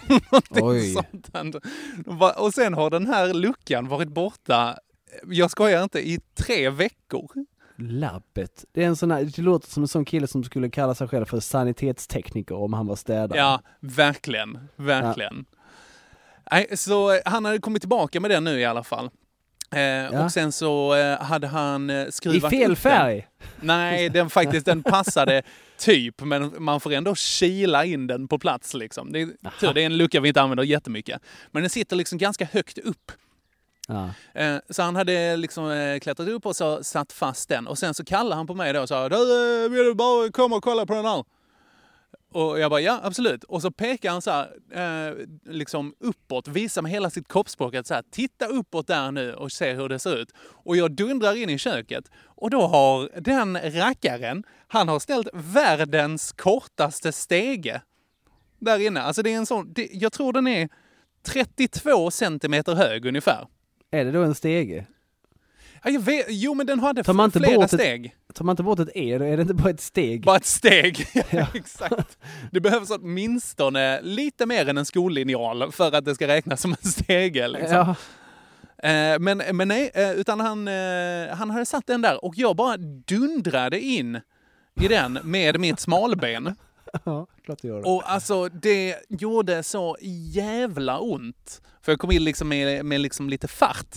Oj. 0.50 0.94
sånt. 1.32 1.56
Och 2.36 2.54
sen 2.54 2.74
har 2.74 2.90
den 2.90 3.06
här 3.06 3.34
luckan 3.34 3.88
varit 3.88 4.08
borta, 4.08 4.78
jag 5.26 5.50
skojar 5.50 5.82
inte, 5.82 6.08
i 6.08 6.20
tre 6.34 6.70
veckor. 6.70 7.28
Labbet. 7.78 8.64
Det 8.72 8.82
är 8.84 8.86
en 8.86 8.96
sån 8.96 9.10
här, 9.10 9.24
det 9.24 9.42
låter 9.42 9.68
som 9.70 9.82
en 9.82 9.88
sån 9.88 10.04
kille 10.04 10.26
som 10.26 10.44
skulle 10.44 10.70
kalla 10.70 10.94
sig 10.94 11.08
själv 11.08 11.24
för 11.24 11.40
sanitetstekniker 11.40 12.54
om 12.56 12.72
han 12.72 12.86
var 12.86 12.96
städare. 12.96 13.38
Ja, 13.38 13.60
verkligen, 13.80 14.58
verkligen. 14.76 15.44
Nej, 16.50 16.76
så 16.76 17.20
han 17.24 17.44
hade 17.44 17.58
kommit 17.58 17.82
tillbaka 17.82 18.20
med 18.20 18.30
den 18.30 18.44
nu 18.44 18.60
i 18.60 18.64
alla 18.64 18.84
fall. 18.84 19.10
Eh, 19.70 20.24
Och 20.24 20.32
sen 20.32 20.52
så 20.52 20.94
eh, 20.94 21.22
hade 21.22 21.46
han 21.46 21.90
eh, 21.90 22.06
I 22.06 22.12
skruvat 22.12 22.50
fel 22.50 22.62
upp 22.62 22.66
den. 22.68 22.76
färg! 22.76 23.26
Nej, 23.60 24.08
den 24.10 24.30
faktiskt 24.30 24.66
den 24.66 24.82
passade 24.82 25.42
typ, 25.78 26.20
men 26.20 26.54
man 26.58 26.80
får 26.80 26.92
ändå 26.92 27.14
kila 27.14 27.84
in 27.84 28.06
den 28.06 28.28
på 28.28 28.38
plats 28.38 28.74
liksom. 28.74 29.12
Det 29.12 29.20
är, 29.20 29.28
tur, 29.60 29.74
det 29.74 29.82
är 29.82 29.86
en 29.86 29.96
lucka 29.96 30.20
vi 30.20 30.28
inte 30.28 30.40
använder 30.42 30.64
jättemycket. 30.64 31.20
Men 31.50 31.62
den 31.62 31.70
sitter 31.70 31.96
liksom 31.96 32.18
ganska 32.18 32.44
högt 32.52 32.78
upp. 32.78 33.12
Ja. 33.88 34.10
Eh, 34.42 34.56
Så 34.70 34.82
han 34.82 34.96
hade 34.96 35.36
liksom 35.36 35.70
eh, 35.70 35.98
klättrat 35.98 36.28
upp 36.28 36.46
och 36.46 36.56
så 36.56 36.84
satt 36.84 37.12
fast 37.12 37.48
den. 37.48 37.66
Och 37.66 37.78
sen 37.78 37.94
så 37.94 38.04
kallade 38.04 38.34
han 38.36 38.46
på 38.46 38.54
mig 38.54 38.72
då 38.72 38.80
och 38.80 38.88
sa 38.88 39.08
du, 39.08 39.16
eh, 39.64 39.70
vill 39.70 39.84
du 39.84 39.94
bara 39.94 40.30
komma 40.30 40.56
och 40.56 40.62
kolla 40.64 40.86
på 40.86 40.94
den 40.94 41.04
här? 41.04 41.24
Och 42.32 42.58
jag 42.60 42.70
bara, 42.70 42.80
ja 42.80 43.00
absolut. 43.02 43.44
Och 43.44 43.62
så 43.62 43.70
pekar 43.70 44.10
han 44.10 44.22
så 44.22 44.30
här, 44.30 44.48
eh, 45.08 45.14
liksom 45.44 45.94
uppåt, 46.00 46.48
visar 46.48 46.82
med 46.82 46.90
hela 46.90 47.10
sitt 47.10 47.28
kroppsspråk 47.28 47.74
att 47.74 47.86
så 47.86 47.94
här, 47.94 48.04
titta 48.10 48.46
uppåt 48.46 48.86
där 48.86 49.10
nu 49.12 49.34
och 49.34 49.52
se 49.52 49.72
hur 49.72 49.88
det 49.88 49.98
ser 49.98 50.16
ut. 50.16 50.32
Och 50.38 50.76
jag 50.76 50.92
dundrar 50.92 51.36
in 51.36 51.50
i 51.50 51.58
köket 51.58 52.10
och 52.24 52.50
då 52.50 52.66
har 52.66 53.20
den 53.20 53.58
rackaren, 53.72 54.44
han 54.68 54.88
har 54.88 54.98
ställt 54.98 55.28
världens 55.32 56.32
kortaste 56.32 57.12
stege 57.12 57.80
där 58.58 58.78
inne. 58.78 59.00
Alltså 59.00 59.22
det 59.22 59.32
är 59.32 59.36
en 59.36 59.46
sån, 59.46 59.72
det, 59.72 59.88
jag 59.92 60.12
tror 60.12 60.32
den 60.32 60.46
är 60.46 60.68
32 61.26 62.10
centimeter 62.10 62.74
hög 62.74 63.06
ungefär. 63.06 63.46
Är 63.90 64.04
det 64.04 64.12
då 64.12 64.22
en 64.22 64.34
stege? 64.34 64.86
Ja, 65.84 65.90
jag 65.90 66.00
vet, 66.00 66.26
jo, 66.28 66.54
men 66.54 66.66
den 66.66 66.80
hade 66.80 67.02
Tar 67.04 67.12
man 67.12 67.24
inte 67.24 67.38
flera 67.38 67.54
bort 67.54 67.64
ett- 67.64 67.80
steg. 67.80 68.14
Tar 68.34 68.44
man 68.44 68.52
inte 68.52 68.62
bort 68.62 68.78
ett 68.78 68.88
E, 68.94 69.18
då 69.18 69.24
är 69.24 69.36
det 69.36 69.42
inte 69.42 69.54
bara 69.54 69.70
ett 69.70 69.80
steg? 69.80 70.24
Bara 70.24 70.36
ett 70.36 70.44
steg. 70.46 71.06
ja, 71.30 71.46
exakt. 71.54 72.18
Det 72.52 72.60
behövs 72.60 72.90
åtminstone 72.90 74.00
lite 74.02 74.46
mer 74.46 74.68
än 74.68 74.78
en 74.78 74.86
skollinjal 74.86 75.72
för 75.72 75.92
att 75.92 76.04
det 76.04 76.14
ska 76.14 76.28
räknas 76.28 76.60
som 76.60 76.70
en 76.82 76.90
stege. 76.90 77.48
Liksom. 77.48 77.72
Ja. 77.76 77.94
Eh, 78.88 79.18
men, 79.18 79.42
men 79.52 79.68
nej, 79.68 79.90
eh, 79.94 80.10
utan 80.12 80.40
han, 80.40 80.68
eh, 80.68 81.36
han 81.36 81.50
hade 81.50 81.66
satt 81.66 81.86
den 81.86 82.02
där 82.02 82.24
och 82.24 82.34
jag 82.36 82.56
bara 82.56 82.76
dundrade 83.06 83.80
in 83.80 84.20
i 84.80 84.88
den 84.88 85.18
med 85.22 85.60
mitt 85.60 85.80
smalben. 85.80 86.54
ja, 87.04 87.26
klart 87.44 87.58
det 87.62 87.68
gör 87.68 87.76
det. 87.82 87.88
Och 87.88 88.10
alltså 88.12 88.48
det 88.48 88.94
gjorde 89.08 89.62
så 89.62 89.96
jävla 90.32 90.98
ont. 90.98 91.62
För 91.82 91.92
jag 91.92 91.98
kom 91.98 92.10
in 92.10 92.24
liksom 92.24 92.48
med, 92.48 92.84
med 92.84 93.00
liksom 93.00 93.28
lite 93.28 93.48
fart 93.48 93.96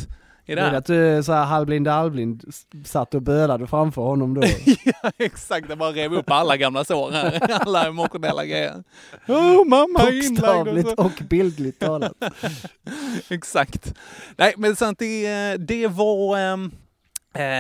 i 0.52 0.56
det 0.56 0.62
Det 0.62 0.68
är 0.68 0.74
att 0.74 0.86
du 0.86 1.24
så 1.24 1.34
här 1.34 1.46
halvblind 1.46 1.88
halvblind 1.88 2.44
satt 2.86 3.14
och 3.14 3.22
bölade 3.22 3.68
framför 3.68 4.02
honom 4.02 4.34
då. 4.34 4.42
ja, 4.86 5.12
exakt. 5.18 5.70
Jag 5.70 5.78
bara 5.78 5.92
rev 5.92 6.14
upp 6.14 6.32
alla 6.32 6.58
gamla 6.58 6.84
sår 6.86 7.12
här. 7.12 7.52
Alla 7.62 7.88
emotionella 7.88 8.46
grejer. 8.46 8.84
Oh, 9.28 9.66
mamma 9.68 10.00
är 10.00 10.08
och 10.08 10.14
Bokstavligt 10.30 10.90
så. 10.90 10.96
och 10.96 11.12
bildligt 11.30 11.80
talat. 11.80 12.14
Exakt. 13.30 13.94
Nej, 14.38 14.54
men 14.58 14.76
sant, 14.76 15.00
det, 15.00 15.58
det 15.58 15.88
var... 15.88 16.38
eh, 16.38 16.58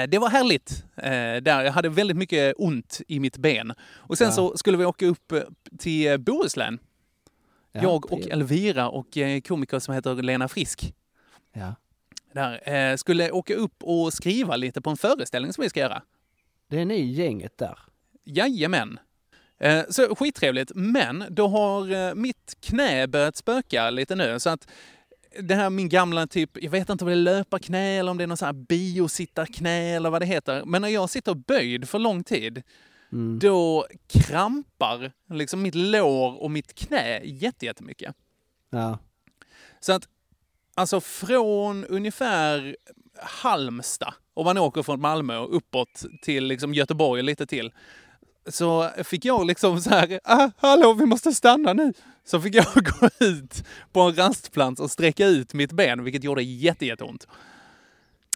det 0.09 0.17
var 0.19 0.29
härligt. 0.29 0.83
Eh, 0.97 1.43
där 1.43 1.63
jag 1.63 1.71
hade 1.71 1.89
väldigt 1.89 2.17
mycket 2.17 2.53
ont 2.57 3.01
i 3.07 3.19
mitt 3.19 3.37
ben. 3.37 3.73
Och 3.97 4.17
sen 4.17 4.27
Ja. 4.27 4.31
så 4.31 4.57
skulle 4.57 4.77
vi 4.77 4.85
åka 4.85 5.05
upp 5.05 5.31
eh, 5.31 5.39
till 5.79 6.19
Bohuslän. 6.19 6.79
Ja, 7.71 7.81
jag 7.81 8.11
och. 8.13 8.19
Elvira 8.29 8.89
och 8.89 9.17
komiker 9.47 9.79
som 9.79 9.93
heter 9.93 10.15
Lena 10.15 10.47
Frisk. 10.47 10.93
Ja. 11.53 11.75
Där, 12.33 12.69
eh, 12.91 12.95
skulle 12.95 13.31
åka 13.31 13.55
upp 13.55 13.83
och 13.83 14.13
skriva 14.13 14.55
lite 14.55 14.81
på 14.81 14.89
en 14.89 14.97
föreställning 14.97 15.53
som 15.53 15.61
vi 15.61 15.69
ska 15.69 15.79
göra. 15.79 16.01
Det 16.69 16.79
är 16.81 16.85
ni 16.85 17.01
gänget 17.01 17.57
där. 17.57 17.79
Jajamän. 18.23 18.99
Eh, 19.59 19.83
Så 19.89 20.15
skittrevligt, 20.15 20.71
men 20.75 21.23
då 21.29 21.47
har 21.47 21.91
eh, 21.91 22.13
mitt 22.15 22.57
knä 22.61 23.07
börjat 23.07 23.35
spöka 23.35 23.89
lite 23.89 24.15
nu. 24.15 24.39
Så 24.39 24.49
att 24.49 24.67
det 25.39 25.55
här 25.55 25.69
min 25.69 25.89
gamla 25.89 26.27
typ, 26.27 26.49
jag 26.63 26.71
vet 26.71 26.89
inte 26.89 27.03
om 27.03 27.07
det 27.07 27.13
är 27.13 27.15
löparknä 27.15 27.99
eller 27.99 28.11
om 28.11 28.17
det 28.17 28.23
är 28.23 28.27
någon 28.27 28.37
sån 28.37 28.45
här 28.45 28.53
biosittarknä 28.53 29.95
eller 29.95 30.09
vad 30.09 30.21
det 30.21 30.25
heter. 30.25 30.65
Men 30.65 30.81
när 30.81 30.89
jag 30.89 31.09
sitter 31.09 31.33
böjd 31.33 31.89
för 31.89 31.99
lång 31.99 32.23
tid, 32.23 32.63
Mm. 33.13 33.39
då 33.39 33.87
krampar 34.07 35.11
liksom 35.29 35.61
mitt 35.61 35.75
lår 35.75 36.41
och 36.43 36.51
mitt 36.51 36.73
knä 36.73 37.21
jätte- 37.23 37.65
jättemycket. 37.65 38.15
Ja. 38.69 38.99
Så 39.79 39.93
att 39.93 40.07
alltså 40.75 41.01
från 41.01 41.85
ungefär 41.85 42.75
Halmstad, 43.23 44.13
om 44.33 44.45
man 44.45 44.57
åker 44.57 44.83
från 44.83 45.01
Malmö 45.01 45.37
och 45.37 45.55
uppåt 45.55 46.05
till 46.21 46.43
liksom 46.45 46.73
Göteborg 46.73 47.19
och 47.19 47.25
lite 47.25 47.45
till, 47.45 47.71
så 48.47 48.89
fick 49.03 49.25
jag 49.25 49.47
liksom 49.47 49.81
så 49.81 49.89
här, 49.89 50.19
ah, 50.23 50.49
hallå 50.57 50.93
vi 50.93 51.05
måste 51.05 51.33
stanna 51.33 51.73
nu. 51.73 51.93
Så 52.25 52.41
fick 52.41 52.55
jag 52.55 52.65
gå 52.75 53.09
ut 53.19 53.63
på 53.91 54.01
en 54.01 54.15
rastplats 54.15 54.79
och 54.81 54.91
sträcka 54.91 55.27
ut 55.27 55.53
mitt 55.53 55.71
ben, 55.71 56.03
vilket 56.03 56.23
gjorde 56.23 56.43
jätte, 56.43 56.85
jätteont. 56.85 57.27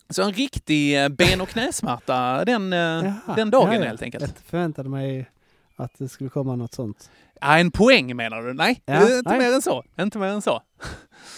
Så 0.10 0.24
en 0.24 0.34
riktig 0.34 1.04
eh, 1.04 1.10
ben 1.10 1.42
och 1.42 1.50
knäsmärta 1.50 2.46
den, 2.46 2.74
eh, 2.74 2.80
Jaha, 2.80 3.36
den 3.36 3.50
dagen 3.50 3.74
ja, 3.74 3.80
ja. 3.80 3.86
helt 3.86 4.02
enkelt. 4.02 4.24
Jag 4.24 4.46
förväntade 4.46 4.90
mig 4.90 5.30
att 5.76 5.92
det 5.98 6.10
skulle 6.10 6.30
komma 6.30 6.56
något 6.56 6.74
sånt. 6.74 7.10
Ah, 7.42 7.58
en 7.58 7.72
poäng 7.72 8.16
menar 8.16 8.42
du? 8.42 8.54
Nej, 8.54 8.82
Ja, 8.86 9.18
inte 9.18 9.30
nej. 9.30 9.40
mer 9.40 9.54
än 9.54 9.62
så. 9.62 9.84
Inte 10.00 10.18
mer 10.20 10.28
än 10.28 10.42
så. 10.42 10.62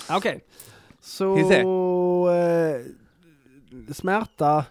Okej. 0.10 0.44
Så... 1.08 2.30
Eh, 2.30 2.82
smärta, 3.94 4.66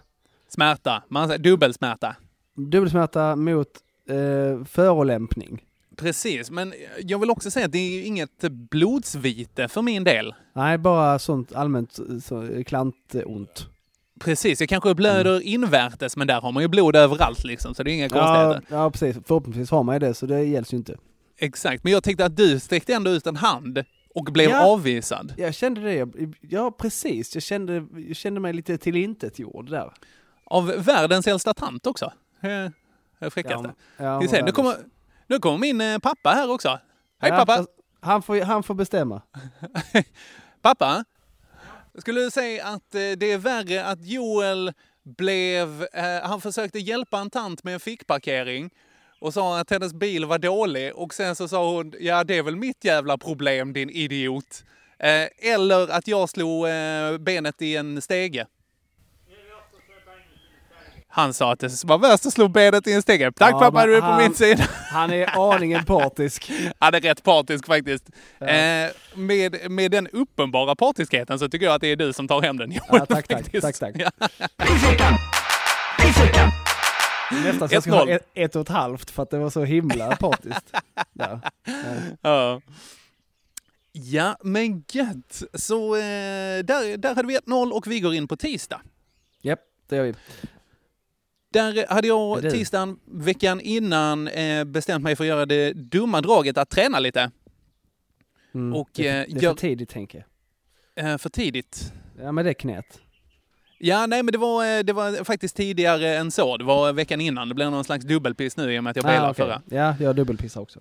Smärta, 0.49 1.03
man 1.09 1.29
dubbelsmärta. 1.41 2.15
dubbelsmärta 2.55 3.35
mot 3.35 3.67
eh, 4.09 4.65
förolämpning. 4.65 5.63
Precis, 5.95 6.51
men 6.51 6.73
jag 7.03 7.19
vill 7.19 7.29
också 7.29 7.51
säga 7.51 7.65
att 7.65 7.71
det 7.71 7.77
är 7.77 7.91
ju 7.91 8.03
inget 8.03 8.41
blodsvite 8.71 9.67
för 9.67 9.81
min 9.81 10.03
del. 10.03 10.35
Nej, 10.53 10.77
bara 10.77 11.19
sånt 11.19 11.55
allmänt 11.55 11.99
så, 12.23 12.63
klantont. 12.65 13.67
Precis, 14.19 14.59
jag 14.59 14.69
kanske 14.69 14.95
blöder 14.95 15.41
invärtes, 15.41 16.17
men 16.17 16.27
där 16.27 16.41
har 16.41 16.51
man 16.51 16.63
ju 16.63 16.67
blod 16.69 16.95
överallt 16.95 17.43
liksom, 17.43 17.75
så 17.75 17.83
det 17.83 17.91
är 17.91 17.93
inga 17.93 18.03
Ja, 18.03 18.09
konstigheter. 18.09 18.75
ja, 18.75 18.91
precis. 18.91 19.17
Förhoppningsvis 19.25 19.71
har 19.71 19.83
man 19.83 19.95
ju 19.95 19.99
det, 19.99 20.13
så 20.13 20.25
det 20.25 20.43
gälls 20.43 20.73
ju 20.73 20.77
inte. 20.77 20.95
Exakt, 21.37 21.83
men 21.83 21.93
jag 21.93 22.03
tänkte 22.03 22.25
att 22.25 22.37
du 22.37 22.59
sträckte 22.59 22.93
ändå 22.93 23.11
ut 23.11 23.27
en 23.27 23.35
hand 23.35 23.83
och 24.17 24.23
blev 24.33 24.49
Ja. 24.49 24.65
avvisad. 24.65 25.33
Jag 25.37 25.53
kände 25.55 25.81
det. 25.81 26.27
Ja, 26.41 26.71
precis. 26.71 27.33
Jag 27.35 27.43
kände, 27.43 27.85
jag 28.07 28.15
kände 28.15 28.39
mig 28.39 28.53
lite 28.53 28.77
tillintetgjord 28.77 29.69
där. 29.69 29.93
Av 30.43 30.65
världens 30.67 31.27
äldsta 31.27 31.53
tant 31.53 31.87
också. 31.87 32.13
Det 33.19 33.29
fräckaste. 33.29 33.73
ja, 33.97 34.27
ser, 34.29 34.43
nu, 34.43 34.51
kommer, 34.51 34.75
nu 35.27 35.39
kommer 35.39 35.57
min 35.57 35.81
eh, 35.81 35.97
pappa 35.99 36.29
här 36.29 36.51
också. 36.51 36.79
Hej 37.19 37.31
Ja, 37.31 37.45
pappa! 37.45 37.65
Han 37.99 38.21
får, 38.21 38.41
han 38.41 38.63
får 38.63 38.73
bestämma. 38.73 39.21
Pappa, 40.61 41.03
skulle 41.97 42.21
du 42.21 42.31
säga 42.31 42.65
att 42.67 42.95
eh, 42.95 42.99
det 43.17 43.31
är 43.31 43.37
värre 43.37 43.85
att 43.85 44.05
Joel 44.05 44.73
blev... 45.03 45.83
Eh, 45.93 46.21
han 46.23 46.41
försökte 46.41 46.79
hjälpa 46.79 47.19
en 47.19 47.29
tant 47.29 47.63
med 47.63 47.73
en 47.73 47.79
fickparkering 47.79 48.69
och 49.19 49.33
sa 49.33 49.59
att 49.59 49.69
hennes 49.69 49.93
bil 49.93 50.25
var 50.25 50.37
dålig 50.39 50.95
och 50.95 51.13
sen 51.13 51.35
så 51.35 51.47
sa 51.47 51.71
hon 51.73 51.93
ja 51.99 52.23
det 52.23 52.37
är 52.37 52.43
väl 52.43 52.55
mitt 52.55 52.83
jävla 52.85 53.17
problem 53.17 53.73
din 53.73 53.89
idiot. 53.89 54.63
Eh, 54.99 55.51
eller 55.53 55.91
att 55.91 56.07
jag 56.07 56.29
slog 56.29 56.67
eh, 56.67 57.17
benet 57.19 57.61
i 57.61 57.75
en 57.75 58.01
stege. 58.01 58.45
Han 61.09 61.33
sa 61.33 61.51
att 61.51 61.59
det 61.59 61.83
var 61.83 61.97
värst 61.97 62.25
att 62.25 62.33
slå 62.33 62.47
benet 62.47 62.87
i 62.87 62.93
en 62.93 63.01
stege. 63.01 63.31
Tack 63.31 63.51
Ja, 63.53 63.59
pappa, 63.59 63.85
du 63.85 63.95
är 63.95 63.99
på 64.01 64.05
han- 64.05 64.23
min 64.23 64.33
sida. 64.33 64.63
Han 64.91 65.11
är 65.11 65.53
aningen 65.53 65.85
partisk. 65.85 66.51
Han 66.79 66.93
är 66.93 66.99
rätt 67.01 67.23
partisk 67.23 67.65
faktiskt. 67.67 68.09
Eh, 68.39 68.47
med, 69.15 69.71
med 69.71 69.91
den 69.91 70.07
uppenbara 70.07 70.75
partiskheten 70.75 71.39
så 71.39 71.49
tycker 71.49 71.65
jag 71.65 71.75
att 71.75 71.81
det 71.81 71.87
är 71.87 71.95
du 71.95 72.13
som 72.13 72.27
tar 72.27 72.41
hem 72.41 72.57
den 72.57 72.71
Joel. 72.71 72.83
Ja, 72.91 73.05
tack, 73.05 73.27
tack, 73.27 73.43
faktiskt. 73.43 73.79
tack, 73.79 73.95
tack. 73.95 74.13
Nästan 77.31 77.69
så 77.69 77.75
jag 77.75 77.83
ska 77.83 77.91
ha 77.91 78.05
1-0. 78.05 78.09
ett, 78.15 78.27
ett 78.33 78.55
och 78.55 78.61
ett 78.61 78.69
halvt 78.69 79.09
för 79.11 79.23
att 79.23 79.29
det 79.29 79.37
var 79.37 79.49
så 79.49 79.63
himla 79.63 80.15
partiskt. 80.15 80.71
Ja. 81.13 81.41
Ja. 82.21 82.61
ja, 83.91 84.37
men 84.43 84.83
gött. 84.91 85.43
Så 85.53 85.95
eh, 85.95 86.01
där, 86.63 86.97
där 86.97 87.15
hade 87.15 87.27
vi 87.27 87.37
1-0 87.37 87.71
och 87.71 87.87
vi 87.87 87.99
går 87.99 88.13
in 88.13 88.27
på 88.27 88.35
tisdag. 88.37 88.81
Japp, 89.41 89.59
det 89.87 89.95
gör 89.95 90.03
vi. 90.03 90.13
Där 91.53 91.85
hade 91.89 92.07
jag 92.07 92.41
tisdagen 92.41 92.99
veckan 93.05 93.61
innan 93.61 94.27
eh, 94.27 94.63
bestämt 94.63 95.03
mig 95.03 95.15
för 95.15 95.23
att 95.23 95.27
göra 95.27 95.45
det 95.45 95.73
dumma 95.73 96.21
draget 96.21 96.57
att 96.57 96.69
träna 96.69 96.99
lite. 96.99 97.31
Mm. 98.53 98.73
Och, 98.75 98.89
det, 98.93 99.07
är 99.07 99.19
eh, 99.19 99.25
för- 99.25 99.39
det 99.39 99.45
är 99.45 99.49
för 99.49 99.57
tidigt 99.57 99.89
tänker 99.89 100.25
jag. 100.95 101.05
Eh, 101.11 101.17
för 101.17 101.29
tidigt. 101.29 101.93
Ja 102.19 102.31
men 102.31 102.45
det 102.45 102.51
är 102.51 102.53
knät. 102.53 102.99
Ja, 103.79 104.05
nej 104.05 104.23
men 104.23 104.31
det 104.31 104.37
var, 104.37 104.77
eh, 104.77 104.83
det 104.83 104.93
var 104.93 105.23
faktiskt 105.23 105.55
tidigare 105.55 106.15
än 106.17 106.31
så. 106.31 106.57
Det 106.57 106.63
var 106.63 106.93
veckan 106.93 107.21
innan. 107.21 107.49
Det 107.49 107.55
blev 107.55 107.71
någon 107.71 107.83
slags 107.83 108.05
dubbelpiss 108.05 108.57
nu 108.57 108.73
i 108.75 108.79
och 108.79 108.83
med 108.83 108.91
att 108.91 108.95
jag 108.97 109.05
bailade 109.05 109.27
Ah, 109.27 109.31
okej. 109.31 109.45
förra. 109.45 109.61
Ja, 109.77 109.95
jag 109.99 110.15
dubbelpissar 110.15 110.61
också. 110.61 110.79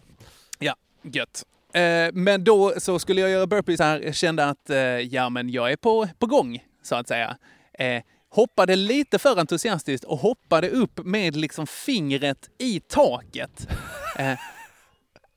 Gött. 1.13 1.45
Eh, 1.73 2.13
men 2.13 2.45
då 2.45 2.73
så 2.79 2.99
skulle 2.99 3.21
jag 3.21 3.31
göra 3.31 3.47
burpees 3.47 3.81
här. 3.81 4.01
Jag 4.01 4.15
kände 4.15 4.45
att 4.47 4.71
eh, 4.71 4.79
ja, 4.79 5.29
men 5.29 5.51
jag 5.51 5.73
är 5.73 5.77
på, 5.77 6.09
på 6.19 6.27
gång, 6.27 6.65
så 6.83 6.95
att 6.95 7.09
säga. 7.09 7.37
Eh, 7.79 8.03
hoppade 8.31 8.77
lite 8.77 9.19
för 9.19 9.39
entusiastiskt 9.41 10.05
och 10.05 10.19
hoppade 10.19 10.69
upp 10.71 11.01
med 11.05 11.37
liksom 11.37 11.67
fingret 11.67 12.51
i 12.59 12.81
taket. 12.81 13.69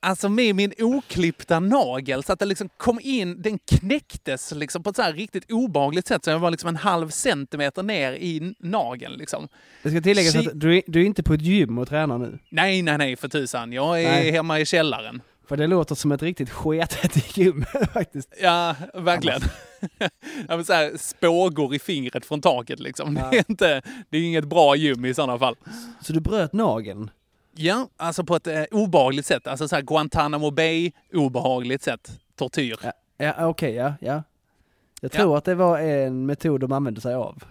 Alltså 0.02 0.28
med 0.28 0.54
min 0.54 0.72
oklippta 0.78 1.60
nagel 1.60 2.22
så 2.22 2.32
att 2.32 2.38
det 2.38 2.44
liksom 2.44 2.68
kom 2.76 3.00
in, 3.02 3.42
den 3.42 3.58
knäcktes 3.58 4.52
liksom 4.52 4.82
på 4.82 4.90
ett 4.90 4.96
så 4.96 5.02
här 5.02 5.12
riktigt 5.12 5.50
obehagligt 5.50 6.06
sätt 6.06 6.24
så 6.24 6.30
jag 6.30 6.38
var 6.38 6.50
liksom 6.50 6.68
en 6.68 6.76
halv 6.76 7.08
centimeter 7.08 7.82
ner 7.82 8.12
i 8.12 8.54
nageln 8.58 9.14
liksom. 9.14 9.48
Det 9.82 9.90
ska 9.90 10.00
tilläggas 10.00 10.32
Shit. 10.32 10.48
att 10.48 10.60
du 10.60 10.76
är, 10.76 10.82
du 10.86 11.00
är 11.00 11.04
inte 11.04 11.22
på 11.22 11.34
ett 11.34 11.42
gym 11.42 11.78
och 11.78 11.88
tränar 11.88 12.18
nu. 12.18 12.38
Nej, 12.48 12.82
nej, 12.82 12.98
nej 12.98 13.16
för 13.16 13.28
tusan. 13.28 13.72
Jag 13.72 14.02
är 14.02 14.10
Nej. 14.10 14.30
hemma 14.30 14.60
i 14.60 14.66
källaren. 14.66 15.22
För 15.48 15.56
det 15.56 15.66
låter 15.66 15.94
som 15.94 16.12
ett 16.12 16.22
riktigt 16.22 16.50
sketet 16.50 17.36
gym 17.36 17.64
faktiskt. 17.92 18.34
Ja, 18.42 18.74
verkligen. 18.94 19.40
ja, 20.48 20.64
så 20.64 20.72
här, 20.72 20.92
spågor 20.96 21.74
i 21.74 21.78
fingret 21.78 22.26
från 22.26 22.40
taket 22.40 22.80
liksom. 22.80 23.14
Det, 23.14 23.20
är 23.20 23.44
inte, 23.48 23.82
det 24.10 24.18
är 24.18 24.22
inget 24.22 24.44
bra 24.44 24.76
gym 24.76 25.04
i 25.04 25.14
sådana 25.14 25.38
fall. 25.38 25.56
Så 26.02 26.12
du 26.12 26.20
bröt 26.20 26.52
nageln? 26.52 27.10
Ja, 27.54 27.88
alltså 27.96 28.24
på 28.24 28.36
ett 28.36 28.46
eh, 28.46 28.62
obehagligt 28.70 29.26
sätt. 29.26 29.46
Alltså 29.46 29.68
så 29.68 29.74
här 29.74 29.82
Guantanamo 29.82 30.50
Bay, 30.50 30.92
obehagligt 31.12 31.82
sätt. 31.82 32.10
Tortyr. 32.36 32.76
Ja, 32.82 32.92
ja 33.16 33.46
okej, 33.46 33.74
ja, 33.74 33.94
ja. 34.00 34.22
Jag 35.00 35.12
tror 35.12 35.36
att 35.36 35.44
det 35.44 35.54
var 35.54 35.78
en 35.78 36.26
metod 36.26 36.60
de 36.60 36.72
använde 36.72 37.00
sig 37.00 37.14
av. 37.14 37.44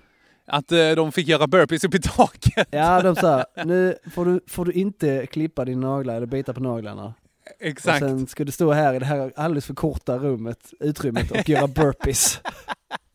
Att 0.46 0.72
eh, 0.72 0.90
de 0.90 1.12
fick 1.12 1.28
göra 1.28 1.48
burpees 1.48 1.84
upp 1.84 1.96
i 1.96 2.02
taket. 2.02 2.68
Ja, 2.72 3.02
de 3.02 3.16
sa 3.16 3.46
nu 3.66 3.98
får 4.14 4.26
du, 4.26 4.40
får 4.48 4.66
du 4.66 4.72
inte 4.72 5.26
klippa 5.26 5.66
dina 5.66 5.88
naglar 5.88 6.16
eller 6.16 6.26
bita 6.26 6.54
på 6.54 6.60
naglarna. 6.60 7.14
Exakt. 7.60 8.04
Och 8.04 8.10
sen 8.10 8.28
ska 8.28 8.44
du 8.44 8.52
stå 8.52 8.72
här 8.72 8.94
i 8.94 9.00
det 9.00 9.06
här 9.06 9.34
alldeles 9.36 9.66
för 9.66 9.74
korta 9.74 10.18
rummet, 10.18 10.74
utrymmet 10.80 11.32
och 11.32 11.50
göra 11.50 11.68
burpees. 11.68 12.42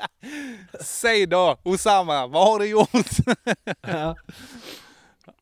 Säg 0.81 1.27
då, 1.27 1.57
Osama, 1.63 2.27
vad 2.27 2.47
har 2.47 2.59
du 2.59 2.67
gjort? 2.67 3.37
ja. 3.87 4.17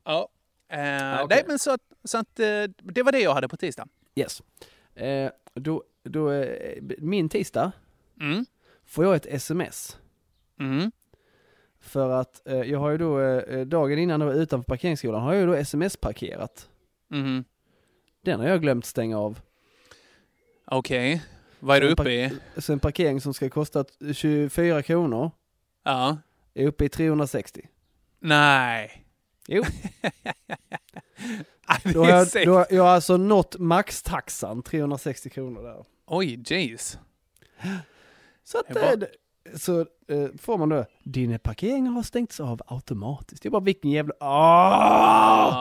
ja. 0.04 0.28
Eh, 0.72 1.14
okej. 1.24 1.26
Nej, 1.30 1.44
men 1.46 1.58
så 1.58 1.70
att, 1.70 1.80
så 2.04 2.18
att 2.18 2.40
eh, 2.40 2.64
det 2.82 3.02
var 3.02 3.12
det 3.12 3.20
jag 3.20 3.34
hade 3.34 3.48
på 3.48 3.56
tisdag. 3.56 3.88
Yes. 4.14 4.42
Eh, 4.94 5.30
då, 5.54 5.84
då, 6.04 6.30
eh, 6.32 6.82
min 6.98 7.28
tisdag 7.28 7.72
Mm. 8.20 8.44
får 8.86 9.04
jag 9.04 9.14
ett 9.16 9.26
sms. 9.26 9.98
Mm. 10.60 10.92
För 11.80 12.08
att 12.10 12.48
eh, 12.48 12.56
jag 12.62 12.78
har 12.78 12.90
ju 12.90 12.98
då, 12.98 13.20
eh, 13.20 13.66
dagen 13.66 13.98
innan 13.98 14.20
jag 14.20 14.28
var 14.28 14.34
utanför 14.34 14.64
parkeringsskolan 14.66 15.22
har 15.22 15.32
jag 15.32 15.40
ju 15.40 15.46
då 15.46 15.54
sms-parkerat. 15.54 16.68
Mhm. 17.08 17.44
Den 18.24 18.40
har 18.40 18.48
jag 18.48 18.60
glömt 18.62 18.86
stänga 18.86 19.18
av. 19.18 19.40
Okej. 20.64 21.22
Vad 21.60 21.76
är 21.76 21.80
du 21.80 21.88
uppe 21.90 22.10
i? 22.10 22.32
Så 22.56 22.72
en 22.72 22.78
parkering 22.80 23.20
som 23.20 23.34
ska 23.34 23.50
kosta 23.50 23.84
24 24.14 24.82
kronor 24.82 25.30
Ja. 25.82 26.18
är 26.54 26.66
uppe 26.66 26.84
i 26.84 26.88
360. 26.88 27.68
Nej. 28.18 29.01
Jo. 29.48 29.62
Det 31.84 31.92
Då 31.92 32.04
är 32.04 32.12
har 32.12 32.44
då 32.46 32.54
har 32.54 32.66
jag 32.70 32.82
har 32.82 32.90
alltså 32.90 33.16
nått 33.16 33.58
maxtaxan, 33.58 34.62
360 34.62 35.30
kronor 35.30 35.62
där. 35.62 35.84
Oj, 36.06 36.42
jeez. 36.46 36.98
Så 38.44 38.58
att 38.58 38.66
Det 38.68 38.74
var- 38.74 38.82
eh, 38.92 38.96
det- 38.98 39.58
så 39.58 39.80
eh, 39.80 40.28
får 40.38 40.58
man 40.58 40.68
då, 40.68 40.84
dina 41.04 41.38
parkeringar 41.38 41.92
har 41.92 42.02
stängts 42.02 42.40
av 42.40 42.60
automatiskt. 42.66 43.44
Jag 43.44 43.52
bara, 43.52 43.62
vilken 43.62 43.90
jävla... 43.90 44.14
Ah! 44.20 45.52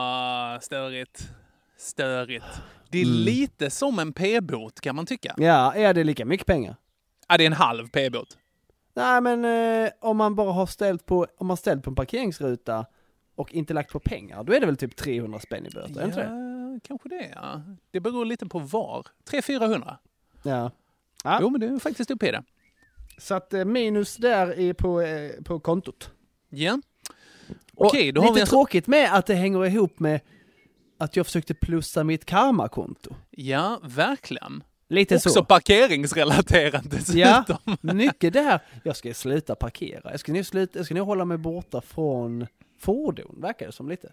Ah, 0.54 0.60
störigt. 0.60 1.28
Störigt. 1.78 2.44
Det 2.90 2.98
är 2.98 3.04
Mm. 3.04 3.16
lite 3.16 3.70
som 3.70 3.98
en 3.98 4.12
p-bot 4.12 4.80
kan 4.80 4.96
man 4.96 5.06
tycka. 5.06 5.34
Ja, 5.36 5.74
är 5.74 5.94
det 5.94 6.04
lika 6.04 6.24
mycket 6.24 6.46
pengar? 6.46 6.76
Ja, 7.28 7.36
det 7.36 7.44
är 7.44 7.46
en 7.46 7.52
halv 7.52 7.88
p-bot. 7.88 8.38
Nej 8.94 9.20
men 9.20 9.44
eh, 9.84 9.90
om 10.00 10.16
man 10.16 10.34
bara 10.34 10.52
har 10.52 10.66
ställt 10.66 11.06
på, 11.06 11.26
om 11.38 11.46
man 11.46 11.56
ställt 11.56 11.84
på 11.84 11.90
en 11.90 11.96
parkeringsruta 11.96 12.86
och 13.34 13.54
inte 13.54 13.74
lagt 13.74 13.92
på 13.92 14.00
pengar, 14.00 14.44
då 14.44 14.52
är 14.52 14.60
det 14.60 14.66
väl 14.66 14.76
typ 14.76 14.96
300 14.96 15.40
spänn 15.40 15.66
i 15.66 15.70
böter, 15.70 15.94
det 15.94 16.04
inte 16.04 16.16
det? 16.20 16.24
Ja, 16.26 16.78
kanske 16.82 17.08
det 17.08 17.30
ja. 17.34 17.62
Det 17.90 18.00
beror 18.00 18.24
lite 18.24 18.46
på 18.46 18.58
var. 18.58 19.06
300-400. 19.30 19.96
Ja. 20.42 20.70
Ja. 21.24 21.38
Jo, 21.40 21.50
men 21.50 21.60
det 21.60 21.66
är 21.66 21.78
faktiskt 21.78 22.10
uppe 22.10 22.28
i 22.28 22.30
det. 22.30 22.42
Så 23.18 23.34
att 23.34 23.54
eh, 23.54 23.64
minus 23.64 24.16
där 24.16 24.58
är 24.60 24.72
på, 24.72 25.00
eh, 25.00 25.30
på 25.44 25.60
kontot. 25.60 26.10
Ja. 26.48 26.80
Okej, 27.74 28.12
då 28.12 28.20
har 28.20 28.28
lite 28.28 28.34
vi 28.34 28.40
alltså... 28.40 28.56
tråkigt 28.56 28.86
med 28.86 29.14
att 29.14 29.26
det 29.26 29.34
hänger 29.34 29.66
ihop 29.66 29.98
med 30.00 30.20
att 30.98 31.16
jag 31.16 31.26
försökte 31.26 31.54
plussa 31.54 32.04
mitt 32.04 32.24
karmakonto. 32.24 33.14
Ja, 33.30 33.80
verkligen. 33.82 34.62
Lite 34.88 35.14
Också 35.16 35.30
så. 35.30 35.44
parkeringsrelaterat 35.44 36.84
Ja, 37.14 37.44
dessutom. 37.46 37.76
mycket 37.96 38.32
där. 38.32 38.60
Jag 38.84 38.96
ska 38.96 39.14
sluta 39.14 39.54
parkera. 39.54 40.10
Jag 40.10 40.20
ska 40.20 40.32
nog, 40.32 40.46
sluta, 40.46 40.78
jag 40.78 40.86
ska 40.86 40.94
nog 40.94 41.06
hålla 41.06 41.24
mig 41.24 41.38
borta 41.38 41.80
från 41.80 42.46
fordon, 42.82 43.40
verkar 43.40 43.66
det 43.66 43.72
som 43.72 43.88
lite. 43.88 44.12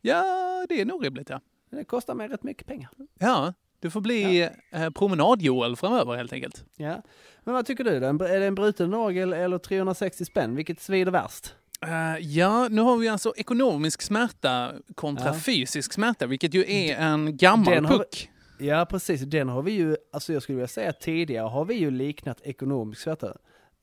Ja, 0.00 0.22
det 0.68 0.80
är 0.80 0.84
nog 0.84 1.04
rimligt 1.04 1.30
ja. 1.30 1.40
Det 1.70 1.84
kostar 1.84 2.14
mig 2.14 2.28
rätt 2.28 2.42
mycket 2.42 2.66
pengar. 2.66 2.90
Ja, 3.18 3.54
du 3.80 3.90
får 3.90 4.00
bli 4.00 4.48
eh, 4.70 4.90
promenad-Joel 4.90 5.76
framöver 5.76 6.16
helt 6.16 6.32
enkelt. 6.32 6.64
Ja. 6.76 7.02
Men 7.44 7.54
vad 7.54 7.66
tycker 7.66 7.84
du 7.84 7.90
Är 7.90 8.40
det 8.40 8.46
en 8.46 8.54
bruten 8.54 8.90
nagel 8.90 9.32
eller 9.32 9.58
360 9.58 10.24
spänn? 10.24 10.56
Vilket 10.56 10.80
svider 10.80 11.12
värst? 11.12 11.54
Eh, 11.82 12.18
ja, 12.18 12.68
nu 12.68 12.80
har 12.80 12.96
vi 12.96 13.08
alltså 13.08 13.32
ekonomisk 13.36 14.02
smärta 14.02 14.72
kontra 14.94 15.26
Ja. 15.26 15.34
fysisk 15.40 15.92
smärta, 15.92 16.26
vilket 16.26 16.54
ju 16.54 16.64
är 16.68 16.96
en 16.96 17.36
gammal 17.36 17.74
Den 17.74 17.86
puck. 17.86 18.30
Ja, 18.58 18.86
precis. 18.90 19.20
Den 19.20 19.48
har 19.48 19.62
vi 19.62 19.72
ju, 19.72 19.96
alltså 20.12 20.32
jag 20.32 20.42
skulle 20.42 20.56
vilja 20.56 20.68
säga 20.68 20.92
tidigare 20.92 21.48
har 21.48 21.64
vi 21.64 21.74
ju 21.74 21.90
liknat 21.90 22.40
ekonomisk 22.40 23.02
smärta, 23.02 23.36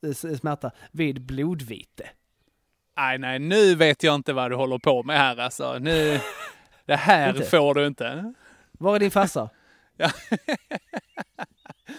eh, 0.06 0.36
smärta 0.36 0.70
vid 0.92 1.22
blodvite. 1.26 2.08
Nej, 2.96 3.18
nej, 3.18 3.38
nu 3.38 3.74
vet 3.74 4.02
jag 4.02 4.14
inte 4.14 4.32
vad 4.32 4.50
du 4.50 4.54
håller 4.56 4.78
på 4.78 5.02
med 5.02 5.18
här 5.18 5.36
alltså. 5.36 5.78
Nu, 5.78 6.20
det 6.86 6.96
här 6.96 7.28
Inte? 7.28 7.44
får 7.44 7.74
du 7.74 7.86
inte. 7.86 8.34
Var 8.72 8.94
är 8.94 8.98
din 9.00 9.10
farsa? 9.10 9.50
Ja. 9.96 10.10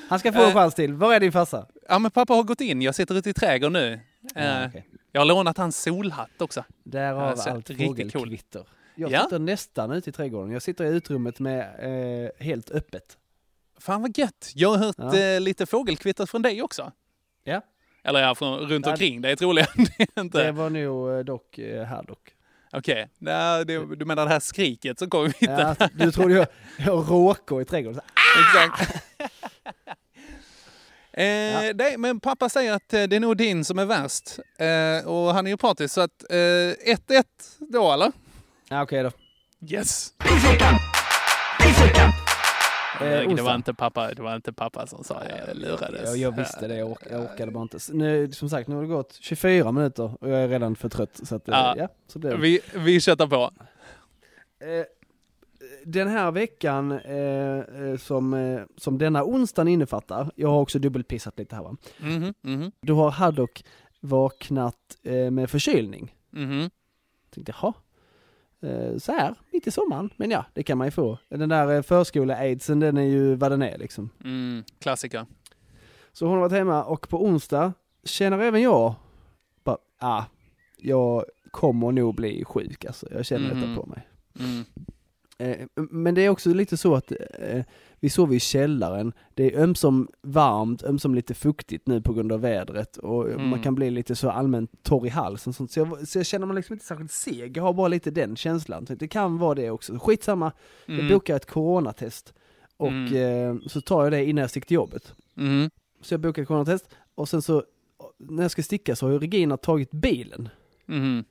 Han 0.10 0.20
ska 0.20 0.34
få 0.34 0.42
en 0.42 0.48
Eh. 0.50 0.54
chans 0.54 0.76
till. 0.76 0.94
Var 0.94 1.14
är 1.14 1.20
din 1.20 1.32
farsa? 1.32 1.66
Ja, 1.90 2.00
men 2.00 2.12
pappa 2.12 2.34
har 2.34 2.44
gått 2.44 2.62
in. 2.62 2.82
Jag 2.82 2.96
sitter 2.96 3.16
ute 3.16 3.30
i 3.30 3.34
trädgården 3.34 3.74
nu. 3.74 4.00
Ja, 4.36 4.42
Eh, 4.42 4.68
okej. 4.70 4.88
Jag 5.12 5.22
har 5.22 5.26
lånat 5.26 5.58
hans 5.58 5.82
solhatt 5.82 6.42
också. 6.42 6.64
Därav 6.84 7.30
Ja, 7.30 7.36
så 7.36 7.50
allt 7.50 7.68
cool. 7.68 7.78
fågelkvitter. 7.78 8.68
Jag 8.96 9.12
Ja. 9.12 9.24
sitter 9.24 9.40
nästan 9.40 9.92
ute 9.92 10.10
i 10.10 10.14
trädgården. 10.14 10.52
Jag 10.52 10.62
sitter 10.62 10.86
i 10.86 10.88
utrymmet 10.88 11.40
med 11.40 11.60
eh, 11.80 12.46
helt 12.46 12.72
öppet. 12.72 13.18
Fan 13.80 14.02
vad 14.02 14.18
gött! 14.18 14.52
Jag 14.56 14.70
har 14.70 14.78
hört 14.78 14.96
Ja. 14.98 15.18
eh, 15.18 15.42
lite 15.42 15.66
fågelkvitter 15.66 16.26
från 16.26 16.42
dig 16.42 16.62
också. 16.62 16.92
Ja. 17.44 17.62
Eller 18.06 18.22
ja, 18.22 18.36
från, 18.36 18.60
runt 18.60 18.86
Ja, 18.86 18.92
omkring 18.92 19.22
dig 19.22 19.36
troligen. 19.36 19.68
Det 19.98 20.08
är 20.16 20.22
inte. 20.22 20.44
Det 20.44 20.52
var 20.52 20.70
nog 20.70 21.12
eh, 21.12 21.20
dock 21.20 21.58
eh, 21.58 21.84
här 21.86 22.04
dock. 22.04 22.32
Okej, 22.74 23.10
Nej, 23.18 23.66
det- 23.66 23.96
du 23.96 24.06
menar 24.06 24.26
det 24.26 24.32
här 24.32 24.40
skriket 24.40 25.00
som 25.00 25.10
kommer 25.10 25.26
mitt 25.28 25.36
Ja, 25.42 25.76
du 25.94 26.12
trodde 26.12 26.34
jag, 26.34 26.48
jag 26.78 27.12
råkade 27.12 27.62
i 27.62 27.66
trädgården. 27.66 28.02
Exakt. 28.40 28.96
Eh, 31.18 31.72
nej, 31.76 31.98
men 31.98 32.20
pappa 32.20 32.50
säger 32.50 32.74
att 32.74 32.94
eh, 32.94 33.04
det 33.04 33.16
är 33.16 33.20
nog 33.20 33.38
din 33.38 33.66
som 33.66 33.80
är 33.80 33.86
värst. 33.86 34.40
Eh, 34.60 35.08
och 35.08 35.34
han 35.34 35.46
är 35.48 35.52
ju 35.52 35.58
partisk, 35.58 35.94
så 35.94 36.02
att 36.02 36.24
eh, 36.30 36.36
1-1 36.36 37.24
då 37.60 37.92
eller? 37.94 38.12
Ja, 38.70 38.84
okej 38.84 39.04
då. 39.04 39.12
Yes! 39.70 40.14
Pissveckan! 40.20 40.76
Pissveckan! 41.62 42.12
Eh, 43.02 43.36
det, 43.36 43.42
var 43.42 43.56
inte 43.56 43.74
pappa, 43.74 44.14
det 44.14 44.22
var 44.22 44.36
inte 44.36 44.54
pappa 44.54 44.88
som 44.88 45.04
sa 45.04 45.20
det, 45.20 45.44
jag 45.48 45.58
lurades. 45.58 46.02
Jag, 46.06 46.18
jag 46.18 46.38
visste 46.38 46.68
det, 46.68 46.76
jag, 46.78 46.92
ork, 46.92 47.00
jag 47.12 47.22
orkade 47.22 47.52
bara 47.52 47.62
inte. 47.62 47.78
Nu, 47.94 48.32
som 48.32 48.50
sagt, 48.50 48.68
nu 48.68 48.76
har 48.76 48.82
det 48.82 48.88
gått 48.88 49.18
24 49.22 49.72
minuter 49.72 50.12
och 50.24 50.30
jag 50.30 50.40
är 50.44 50.48
redan 50.48 50.76
för 50.76 50.90
trött. 50.90 51.20
Så 51.24 51.36
att, 51.36 51.48
eh, 51.50 51.56
Ja. 51.56 51.76
ja, 51.78 51.88
så 52.08 52.20
blir 52.20 52.32
det. 52.32 52.38
Vi, 52.38 52.60
vi 52.76 53.02
köttar 53.02 53.28
på. 53.28 53.52
Eh, 54.60 54.86
den 55.86 56.08
här 56.08 56.32
veckan 56.32 56.92
eh, 56.92 57.98
som, 57.98 58.60
som 58.78 58.98
denna 58.98 59.24
onsdagen 59.24 59.68
innefattar, 59.68 60.32
jag 60.36 60.50
har 60.50 60.60
också 60.62 60.80
dubbelpissat 60.80 61.40
lite 61.40 61.56
här 61.56 61.64
va. 61.64 61.76
Mhm, 61.98 62.34
mhm, 62.42 62.72
Då 62.82 62.96
har 62.96 63.12
Haddock 63.12 63.64
vaknat 64.00 64.98
med 65.32 65.50
förkylning. 65.50 66.16
mhm. 66.30 66.70
Tänkte 67.30 67.54
jaha, 67.62 67.74
så 69.00 69.12
här 69.12 69.36
mitt 69.52 69.68
i 69.68 69.72
sommaren, 69.72 70.10
men 70.18 70.32
ja, 70.32 70.46
det 70.54 70.64
kan 70.64 70.78
man 70.78 70.88
ju 70.88 70.92
få. 70.92 71.18
Den 71.30 71.50
där 71.50 71.76
eh, 71.76 71.82
förskole-aidsen, 71.82 72.80
den 72.80 72.98
är 72.98 73.02
ju 73.04 73.36
vad 73.36 73.52
den 73.52 73.62
är 73.62 73.78
liksom. 73.78 74.10
Mm, 74.24 74.64
klassiker. 74.80 75.26
Så 76.14 76.26
hon 76.26 76.34
har 76.34 76.42
varit 76.42 76.52
hemma 76.58 76.84
och 76.84 77.10
på 77.10 77.24
onsdag 77.26 77.74
känner 78.04 78.40
även 78.40 78.62
jag, 78.62 78.96
bara, 79.64 79.78
ah, 80.00 80.24
jag 80.78 81.26
kommer 81.52 81.92
nog 81.92 82.16
bli 82.16 82.46
sjuk 82.46 82.86
alltså. 82.86 83.08
Jag 83.12 83.26
känner 83.26 83.54
Mhm. 83.54 83.62
detta 83.62 83.82
på 83.82 83.86
mig. 83.90 84.08
Mm. 84.40 84.64
Eh, 85.38 85.68
men 85.76 86.16
det 86.16 86.22
är 86.22 86.30
också 86.30 86.50
lite 86.54 86.78
så 86.78 86.96
att 86.96 87.12
eh, 87.40 87.64
vi 88.06 88.10
sover 88.10 88.36
i 88.36 88.40
källaren. 88.40 89.14
Det 89.34 89.44
är 89.56 89.60
ömsom 89.64 90.08
varmt, 90.22 90.84
ömsom 90.84 91.16
lite 91.16 91.34
fuktigt 91.34 91.88
nu 91.88 92.02
på 92.02 92.14
grund 92.14 92.32
av 92.32 92.42
vädret 92.42 92.98
och 92.98 93.30
Mm. 93.32 93.50
man 93.50 93.62
kan 93.62 93.76
bli 93.76 93.92
lite 93.92 94.16
så 94.16 94.30
allmänt 94.30 94.84
torr 94.84 95.06
i 95.06 95.10
halsen. 95.10 95.54
Sånt. 95.54 95.72
Så, 95.72 95.80
jag, 95.80 96.08
så 96.08 96.20
jag 96.20 96.26
känner 96.26 96.46
mig 96.46 96.56
liksom 96.56 96.74
inte 96.74 96.86
särskilt 96.86 97.12
seg. 97.12 97.58
Jag 97.58 97.64
har 97.64 97.74
bara 97.74 97.88
lite 97.88 98.12
den 98.12 98.36
känslan. 98.36 98.86
Så 98.88 98.96
Det 98.96 99.08
kan 99.08 99.38
vara 99.38 99.56
det 99.56 99.70
också. 99.72 99.98
Skitsamma, 100.00 100.52
jag 100.86 100.96
Mm. 101.00 101.10
bokar 101.10 101.36
ett 101.36 101.46
coronatest 101.46 102.34
och 102.78 102.88
Mm. 102.88 103.60
eh, 103.62 103.68
så 103.68 103.82
tar 103.82 104.04
jag 104.04 104.12
det 104.14 104.26
innan 104.26 104.42
jag 104.42 104.50
sticker 104.50 104.68
till 104.68 104.76
jobbet. 104.76 105.14
Mm. 105.38 105.70
Så 106.02 106.14
jag 106.14 106.22
bokar 106.22 106.42
ett 106.42 106.48
coronatest 106.48 106.90
och 107.16 107.30
sen 107.30 107.42
så 107.42 107.64
när 108.18 108.42
jag 108.44 108.52
ska 108.52 108.64
sticka 108.64 108.96
så 108.96 109.06
har 109.06 109.12
ju 109.14 109.20
Regina 109.20 109.58
tagit 109.58 109.92
bilen. 109.92 110.50
Mhm. 110.86 111.24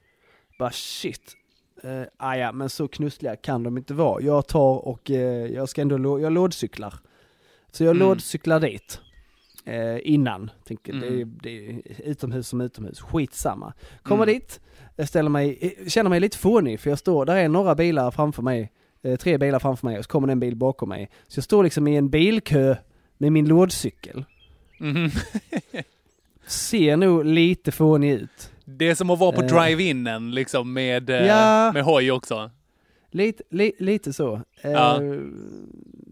Bara 0.59 0.71
shit. 0.71 1.37
Uh, 1.85 2.03
ah 2.17 2.35
ja, 2.37 2.53
men 2.53 2.71
så 2.71 2.89
knussliga 2.89 3.37
kan 3.37 3.63
de 3.63 3.79
inte 3.79 3.95
vara. 3.95 4.23
Jag 4.23 4.47
tar 4.47 4.89
och 4.89 5.11
eh, 5.11 5.47
jag 5.47 5.69
ska 5.69 5.83
ändå, 5.83 6.21
jag 6.21 6.33
lådcyklar. 6.33 6.95
Så 7.73 7.85
jag 7.85 7.97
Mm. 7.97 8.09
lådcyklar 8.09 8.61
dit. 8.61 9.01
eh, 9.67 9.99
innan. 10.03 10.51
Tänker 10.65 10.93
Mm. 10.93 11.09
det, 11.09 11.21
är, 11.21 11.25
det 11.43 11.67
är 11.71 11.83
utomhus 12.11 12.49
som 12.49 12.61
utomhus. 12.61 13.01
Skitsamma. 13.01 13.73
Kommer 14.03 14.23
Mm. 14.25 14.35
dit, 14.35 14.61
jag 14.97 15.09
ställer 15.09 15.31
mig, 15.31 15.59
eh, 15.81 15.87
känner 15.89 16.11
mig 16.11 16.21
lite 16.21 16.39
fånig 16.39 16.81
för 16.81 16.91
jag 16.91 16.99
står, 16.99 17.25
där 17.27 17.37
är 17.37 17.49
några 17.49 17.75
bilar 17.75 18.11
framför 18.11 18.43
mig. 18.43 18.73
eh, 19.03 19.17
tre 19.17 19.39
bilar 19.39 19.59
framför 19.59 19.87
mig 19.87 19.99
och 19.99 20.05
så 20.05 20.11
kommer 20.11 20.27
det 20.27 20.33
en 20.33 20.41
bil 20.41 20.57
bakom 20.57 20.89
mig. 20.89 21.11
Så 21.29 21.39
jag 21.39 21.45
står 21.45 21.65
liksom 21.65 21.89
i 21.89 21.97
en 21.97 22.11
bilkö 22.11 22.77
med 23.19 23.33
min 23.33 23.49
lådcykel. 23.49 24.25
Mhm. 24.81 25.11
Ser 26.47 26.97
nog 26.97 27.25
lite 27.25 27.73
fånig 27.73 28.13
ut. 28.13 28.51
Det 28.65 28.89
är 28.91 28.95
som 28.95 29.11
att 29.11 29.19
vara 29.19 29.33
på 29.33 29.41
Eh. 29.43 29.47
drive-inen 29.47 30.35
liksom 30.35 30.73
med, 30.73 31.11
eh, 31.11 31.27
Ja. 31.27 31.71
med 31.75 31.83
hoj 31.85 32.13
också. 32.13 32.51
Lite, 33.11 33.43
li, 33.51 33.73
lite 33.79 34.13
så. 34.13 34.35
Eh, 34.63 34.71
Ja. 34.71 35.01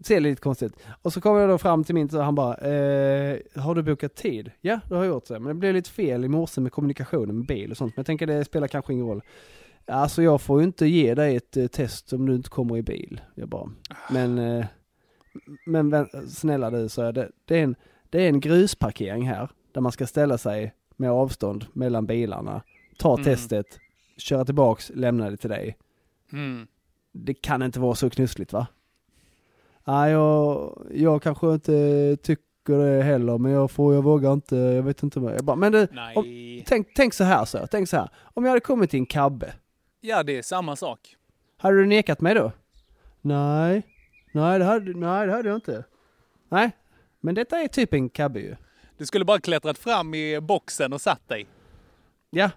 Ser 0.03 0.19
lite 0.19 0.41
konstigt. 0.41 0.73
Och 1.01 1.13
så 1.13 1.21
kommer 1.21 1.39
jag 1.39 1.49
då 1.49 1.57
fram 1.57 1.83
till 1.83 1.95
min 1.95 2.09
och 2.15 2.23
han 2.23 2.35
bara, 2.35 2.55
eh, 2.57 3.37
har 3.55 3.75
du 3.75 3.83
bokat 3.83 4.15
tid? 4.15 4.51
Ja, 4.61 4.79
det 4.89 4.95
har 4.95 5.03
jag 5.03 5.13
gjort. 5.13 5.27
Så. 5.27 5.33
Men 5.33 5.43
det 5.47 5.53
blev 5.53 5.73
lite 5.73 5.89
fel 5.89 6.25
i 6.25 6.27
morse 6.27 6.61
med 6.61 6.71
kommunikationen 6.71 7.37
med 7.37 7.45
bil 7.47 7.71
och 7.71 7.77
sånt. 7.77 7.95
Men 7.95 8.01
jag 8.01 8.05
tänker 8.05 8.27
det 8.27 8.45
spelar 8.45 8.67
kanske 8.67 8.93
ingen 8.93 9.05
roll. 9.05 9.21
Alltså 9.87 10.23
jag 10.23 10.41
får 10.41 10.59
ju 10.61 10.65
inte 10.67 10.85
ge 10.87 11.15
dig 11.15 11.35
ett 11.35 11.57
eh, 11.57 11.67
test 11.67 12.13
om 12.13 12.25
du 12.25 12.35
inte 12.35 12.49
kommer 12.49 12.77
i 12.77 12.81
bil. 12.81 13.21
Jag 13.35 13.49
bara, 13.49 13.69
men, 14.11 14.37
eh, 14.39 14.65
men 15.65 16.07
snälla 16.29 16.69
du, 16.69 16.89
så 16.89 17.11
det, 17.11 17.29
det, 17.45 17.59
är 17.59 17.63
en, 17.63 17.75
det 18.09 18.23
är 18.23 18.27
en 18.29 18.39
grusparkering 18.39 19.27
här. 19.27 19.49
Där 19.71 19.81
man 19.81 19.91
ska 19.91 20.07
ställa 20.07 20.37
sig 20.37 20.73
med 20.95 21.11
avstånd 21.11 21.65
mellan 21.73 22.05
bilarna. 22.05 22.61
Ta 22.97 23.13
Mm. 23.13 23.23
testet, 23.23 23.79
köra 24.17 24.45
tillbaks, 24.45 24.91
lämna 24.95 25.29
det 25.29 25.37
till 25.37 25.49
dig 25.49 25.77
Mm. 26.33 26.67
det 27.11 27.33
kan 27.33 27.61
inte 27.63 27.79
vara 27.79 27.95
så 27.95 28.09
knussligt 28.09 28.53
va? 28.53 28.67
Nej, 29.85 30.11
jag, 30.11 30.77
jag 30.93 31.23
kanske 31.23 31.53
inte 31.53 32.17
tycker 32.23 32.77
det 32.77 33.03
heller, 33.03 33.37
men 33.37 33.51
jag 33.51 33.71
får, 33.71 33.93
jag 33.93 34.01
vågar 34.01 34.33
inte, 34.33 34.55
jag 34.55 34.83
vet 34.83 35.03
inte 35.03 35.19
vad. 35.19 35.33
Jag 35.35 35.43
bara, 35.43 35.55
men 35.55 35.87
Nej. 35.91 36.15
om, 36.15 36.25
tänk, 36.67 36.87
tänk 36.95 37.13
så 37.13 37.23
här 37.23 37.45
så, 37.45 37.67
tänk 37.71 37.89
så 37.89 37.97
här. 37.97 38.09
Om 38.23 38.43
jag 38.43 38.51
hade 38.51 38.59
kommit 38.61 38.89
till 38.89 38.99
en 38.99 39.05
kabbe, 39.05 39.53
Ja, 40.01 40.23
det 40.23 40.37
är 40.37 40.41
samma 40.41 40.75
sak. 40.75 41.15
hade 41.57 41.77
du 41.77 41.85
nekat 41.85 42.21
mig 42.21 42.35
då? 42.35 42.51
Nej, 43.21 43.81
nej 44.31 44.59
det 44.59 44.65
hade, 44.65 44.93
nej, 44.93 45.27
det 45.27 45.33
hade 45.33 45.49
jag 45.49 45.57
inte. 45.57 45.83
Nej, 46.49 46.71
men 47.19 47.35
detta 47.35 47.61
är 47.61 47.67
typ 47.67 47.93
en 47.93 48.09
kabbe 48.09 48.39
ju. 48.39 48.55
Du 48.97 49.05
skulle 49.05 49.25
bara 49.25 49.39
klättrat 49.39 49.77
fram 49.77 50.13
i 50.13 50.39
boxen 50.41 50.93
och 50.93 51.01
satt 51.01 51.27
dig. 51.29 51.47
Ja, 52.29 52.49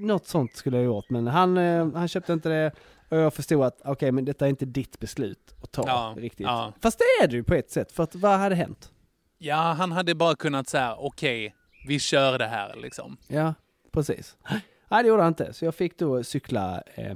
något 0.00 0.26
sånt 0.26 0.56
skulle 0.56 0.76
jag 0.76 0.84
gjort, 0.86 1.10
men 1.10 1.26
han, 1.26 1.56
eh, 1.58 1.92
han 1.94 2.08
köpte 2.08 2.32
inte 2.32 2.48
det 2.48 2.72
och 3.08 3.16
jag 3.16 3.34
förstod 3.34 3.64
att 3.64 3.80
okej, 3.84 4.12
men 4.12 4.24
detta 4.24 4.44
är 4.46 4.50
inte 4.50 4.64
ditt 4.64 4.98
beslut 5.00 5.54
att 5.62 5.72
ta 5.72 5.82
Ja, 5.86 6.14
riktigt. 6.16 6.46
ja. 6.46 6.72
Fast 6.80 6.98
det 6.98 7.24
är 7.24 7.28
det 7.28 7.36
ju 7.36 7.44
på 7.44 7.54
ett 7.54 7.70
sätt, 7.70 7.92
för 7.92 8.02
att 8.02 8.14
vad 8.14 8.38
hade 8.38 8.54
hänt? 8.54 8.92
Ja, 9.38 9.56
han 9.78 9.92
hade 9.92 10.14
bara 10.14 10.36
kunnat 10.36 10.68
säga 10.68 10.94
okej, 10.96 11.54
vi 11.86 11.98
kör 11.98 12.38
det 12.38 12.46
här 12.46 12.74
liksom. 12.76 13.16
Ja, 13.28 13.54
precis. 13.92 14.36
Nej, 14.88 15.02
det 15.02 15.08
gjorde 15.08 15.22
han 15.22 15.30
inte. 15.30 15.52
Så 15.52 15.64
jag 15.64 15.74
fick 15.74 15.98
då 15.98 16.24
cykla, 16.24 16.82
eh, 16.94 17.14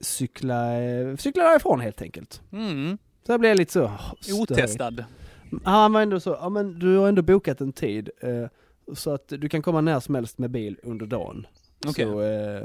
cykla, 0.00 0.80
eh, 0.82 1.16
cykla 1.16 1.44
därifrån 1.44 1.80
helt 1.80 2.02
enkelt. 2.02 2.42
Mm. 2.52 2.98
Så 3.26 3.32
jag 3.32 3.40
blev 3.40 3.56
lite 3.56 3.72
så 3.72 3.84
oh. 3.84 4.40
Otestad. 4.40 5.04
Han 5.64 5.92
var 5.92 6.02
ändå 6.02 6.20
så, 6.20 6.30
ja 6.40 6.48
men 6.48 6.78
du 6.78 6.96
har 6.96 7.08
ändå 7.08 7.22
bokat 7.22 7.60
en 7.60 7.72
tid 7.72 8.10
eh, 8.20 8.46
så 8.94 9.10
att 9.10 9.28
du 9.28 9.48
kan 9.48 9.62
komma 9.62 9.80
när 9.80 10.00
som 10.00 10.14
helst 10.14 10.38
med 10.38 10.50
bil 10.50 10.76
under 10.82 11.06
dagen. 11.06 11.46
Okej. 11.86 12.04
Så, 12.04 12.20
eh, 12.20 12.62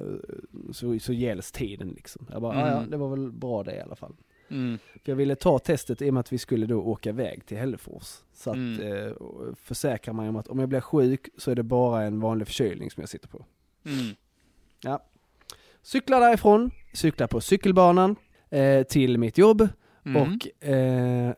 så, 0.73 0.99
så 0.99 1.13
gälls 1.13 1.51
tiden 1.51 1.89
liksom. 1.89 2.27
Jag 2.31 2.41
bara, 2.41 2.59
"Ja, 2.59 2.67
ja, 2.67 2.77
Mm. 2.77 2.89
det 2.89 2.97
var 2.97 3.09
väl 3.09 3.31
bra 3.31 3.63
det 3.63 3.75
i 3.75 3.79
alla 3.81 3.95
fall. 3.95 4.15
Mm. 4.49 4.77
För 4.93 5.11
jag 5.11 5.15
ville 5.15 5.35
ta 5.35 5.59
testet 5.59 6.01
i 6.01 6.09
och 6.09 6.13
med 6.13 6.19
att 6.21 6.33
vi 6.33 6.37
skulle 6.37 6.65
då 6.65 6.81
åka 6.81 7.09
iväg 7.09 7.45
till 7.45 7.57
Hällefors. 7.57 8.17
Så 8.33 8.49
att 8.49 8.55
Mm. 8.55 8.81
eh, 9.07 9.11
försäkra 9.55 10.13
mig 10.13 10.29
om 10.29 10.35
att 10.35 10.47
om 10.47 10.59
jag 10.59 10.69
blir 10.69 10.81
sjuk 10.81 11.29
så 11.37 11.51
är 11.51 11.55
det 11.55 11.63
bara 11.63 12.03
en 12.03 12.19
vanlig 12.19 12.47
förkylning 12.47 12.91
som 12.91 13.01
jag 13.01 13.09
sitter 13.09 13.27
på. 13.27 13.45
Mm. 13.85 14.15
Ja. 14.83 15.03
Cyklar 15.81 16.19
därifrån, 16.21 16.71
cyklar 16.93 17.27
på 17.27 17.41
cykelbanan 17.41 18.15
eh, 18.49 18.83
till 18.83 19.17
mitt 19.17 19.37
jobb 19.37 19.67
Mm. 20.05 20.21
och, 20.21 20.67
eh, 20.67 21.33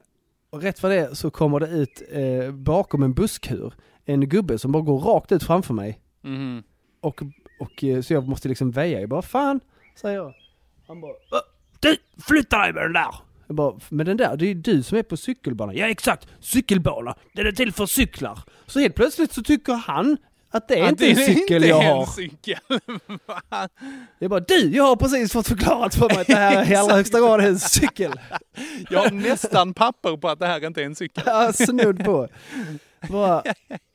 och 0.49 0.61
rätt 0.61 0.79
för 0.79 0.89
det 0.89 1.15
så 1.15 1.31
kommer 1.31 1.59
det 1.59 1.67
ut 1.67 2.01
eh, 2.11 2.51
bakom 2.51 3.03
en 3.03 3.13
busskur 3.13 3.73
en 4.05 4.29
gubbe 4.29 4.59
som 4.59 4.71
bara 4.71 4.83
går 4.83 4.99
rakt 4.99 5.31
ut 5.31 5.43
framför 5.43 5.73
mig. 5.73 5.99
Mm. 6.23 6.63
Och, 7.01 7.21
och 7.59 7.83
eh, 7.83 8.01
så 8.01 8.13
jag 8.13 8.27
måste 8.27 8.49
liksom 8.49 8.71
väja. 8.71 8.99
Jag 8.99 9.09
bara 9.09 9.21
fan, 9.21 9.59
säger 10.01 10.15
jag. 10.15 10.33
Han 10.87 11.01
bara 11.01 11.11
"Va? 11.11 11.41
du 11.79 11.97
flytta 12.27 12.57
dig 12.57 12.73
med 12.73 12.83
den 12.83 12.93
där. 12.93 13.15
Jag 13.47 13.55
bara, 13.55 13.79
men 13.89 14.05
den 14.05 14.17
där, 14.17 14.37
det 14.37 14.45
är 14.45 14.47
ju 14.47 14.53
du 14.53 14.83
som 14.83 14.97
är 14.97 15.03
på 15.03 15.17
cykelbanan. 15.17 15.75
Ja 15.75 15.87
exakt, 15.89 16.27
cykelbana, 16.39 17.15
den 17.33 17.47
är 17.47 17.51
till 17.51 17.73
för 17.73 17.85
cyklar. 17.85 18.39
Så 18.67 18.79
helt 18.79 18.95
plötsligt 18.95 19.31
så 19.33 19.43
tycker 19.43 19.73
han 19.73 20.17
att 20.51 20.67
det 20.67 20.79
är 20.79 20.83
Att 20.83 20.89
inte 20.89 21.05
det 21.05 21.11
en 21.11 21.35
cykel 21.35 21.63
jag 21.63 21.83
är 21.83 21.93
har. 21.95 22.05
Cykel. 22.05 22.59
Va? 23.25 23.69
Jag 24.19 24.29
bara, 24.29 24.39
du, 24.39 24.75
jag 24.75 24.83
har 24.83 24.95
precis 24.95 25.33
fått 25.33 25.47
förklarat 25.47 25.95
för 25.95 26.09
mig 26.09 26.17
att 26.21 26.27
det 26.27 26.35
här 26.35 26.71
i 26.71 26.75
allra 26.75 26.95
högsta 26.95 27.19
grad 27.19 27.41
är 27.41 27.47
en 27.47 27.59
cykel. 27.59 28.11
jag 28.89 28.99
har 28.99 29.11
nästan 29.11 29.73
papper 29.73 30.17
på 30.17 30.29
att 30.29 30.39
det 30.39 30.45
här 30.47 30.65
inte 30.67 30.81
är 30.81 30.85
en 30.85 30.95
cykel. 30.95 31.23
Ja, 31.27 31.53
snudd 31.53 32.05
på. 32.05 32.27
Bara, 33.09 33.43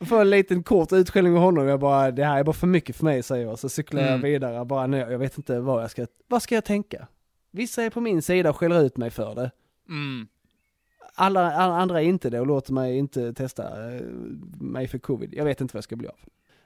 få 0.07 0.19
en 0.21 0.31
liten 0.31 0.63
kort 0.63 0.93
utskällning 0.93 1.35
av 1.37 1.41
honom. 1.43 1.67
Jag 1.69 1.81
bara, 1.81 2.11
det 2.11 2.25
här 2.25 2.39
är 2.39 2.45
bara 2.45 2.53
för 2.53 2.67
mycket 2.67 2.97
för 2.97 3.05
mig 3.05 3.23
säger 3.23 3.47
jag. 3.47 3.59
Så 3.59 3.69
cyklar 3.69 4.01
jag 4.03 4.09
Mm. 4.09 4.21
vidare. 4.23 4.65
Bara, 4.65 4.87
nej, 4.87 5.01
jag 5.01 5.19
vet 5.19 5.39
inte 5.39 5.61
vad 5.61 5.83
jag 5.83 5.91
ska, 5.91 6.07
vad 6.29 6.43
ska 6.43 6.55
jag 6.55 6.65
tänka? 6.65 7.07
Vissa 7.51 7.83
är 7.83 7.91
på 7.91 8.01
min 8.01 8.23
sida 8.23 8.51
och 8.51 8.57
skäller 8.57 8.83
ut 8.83 8.97
mig 8.97 9.11
för 9.11 9.35
det. 9.35 9.51
Mm. 9.89 10.27
Alla, 11.15 11.53
alla 11.53 11.75
andra 11.75 12.03
är 12.03 12.05
inte 12.07 12.31
det 12.31 12.41
och 12.41 12.47
låter 12.47 12.73
mig 12.73 12.97
inte 12.99 13.33
testa 13.33 13.95
eh, 13.95 14.01
mig 14.61 14.89
för 14.89 14.99
covid. 14.99 15.35
Jag 15.35 15.45
vet 15.45 15.61
inte 15.61 15.75
vad 15.75 15.79
jag 15.79 15.85
ska 15.85 15.97
bli 15.97 16.09
av. 16.09 16.15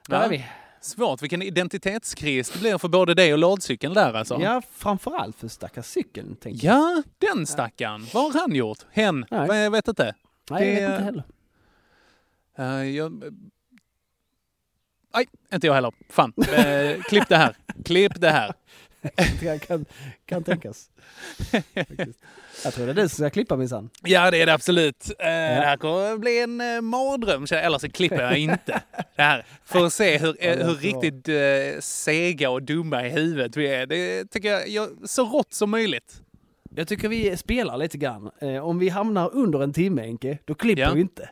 Där 0.09 0.17
Ja. 0.17 0.23
är 0.25 0.29
vi. 0.29 0.45
Svårt. 0.81 1.21
Vilken 1.21 1.41
identitetskris 1.41 2.49
det 2.49 2.59
blir 2.59 2.77
för 2.77 2.87
både 2.87 3.13
dig 3.13 3.33
och 3.33 3.39
ladcykeln 3.39 3.93
där 3.93 4.13
alltså. 4.13 4.41
Ja, 4.41 4.61
framförallt 4.71 5.35
för 5.39 5.47
stackars 5.47 5.85
cykeln, 5.85 6.35
tänker 6.35 6.67
jag. 6.67 6.75
Ja, 6.77 7.03
den 7.17 7.47
stackaren. 7.47 8.07
Vad 8.13 8.33
har 8.33 8.41
han 8.41 8.55
gjort? 8.55 8.77
Hen? 8.91 9.25
Nej. 9.31 9.57
Jag 9.59 9.71
vet 9.71 9.87
inte. 9.87 10.15
Nej, 10.49 10.67
jag 10.67 10.89
vet 10.89 10.99
inte 10.99 11.03
heller. 11.03 11.23
Uh, 12.83 12.89
jag... 12.95 13.23
Nej, 15.15 15.27
inte 15.53 15.67
jag 15.67 15.73
heller. 15.73 15.91
Fan. 16.09 16.33
Eh, 16.37 17.01
klipp 17.01 17.29
det 17.29 17.37
här. 17.37 17.55
Klipp 17.85 18.21
det 18.21 18.29
här. 18.29 18.53
Det 19.39 19.59
kan, 19.67 19.85
kan 20.25 20.43
tänkas. 20.43 20.89
Faktiskt. 21.73 22.19
Jag 22.63 22.73
tror 22.73 22.85
det 22.85 22.91
är 22.91 22.95
du 22.95 23.01
som 23.01 23.09
ska 23.09 23.29
klippa 23.29 23.55
minsann. 23.55 23.89
Ja, 24.03 24.31
det 24.31 24.41
är 24.41 24.45
det 24.45 24.53
absolut. 24.53 25.09
Eh, 25.19 25.25
Det 25.25 25.31
här 25.65 25.77
kommer 25.77 26.17
bli 26.17 26.39
en 26.39 26.61
uh, 26.61 26.81
mardröm. 26.81 27.45
Eller 27.51 27.77
så 27.77 27.89
klipper 27.89 28.21
jag 28.21 28.37
inte 28.37 28.81
det 29.15 29.21
här. 29.21 29.45
För 29.65 29.85
att 29.85 29.93
se 29.93 30.17
hur, 30.17 30.35
eh, 30.39 30.65
hur 30.67 30.75
riktigt 30.75 31.27
eh, 31.29 31.79
sega 31.81 32.49
och 32.49 32.63
dumma 32.63 33.05
i 33.07 33.09
huvudet 33.09 33.57
vi 33.57 33.67
är. 33.67 33.85
Det 33.85 34.25
tycker 34.25 34.49
jag, 34.49 34.67
jag 34.69 34.89
så 35.09 35.25
rått 35.25 35.53
som 35.53 35.69
möjligt. 35.69 36.21
Jag 36.75 36.87
tycker 36.87 37.09
vi 37.09 37.37
spelar 37.37 37.77
lite 37.77 37.97
grann. 37.97 38.31
Eh, 38.41 38.65
om 38.65 38.79
vi 38.79 38.89
hamnar 38.89 39.33
under 39.33 39.63
en 39.63 39.73
timme 39.73 40.01
Enke, 40.01 40.37
då 40.45 40.53
klipper 40.55 40.81
Ja. 40.81 40.93
vi 40.93 41.01
inte. 41.01 41.29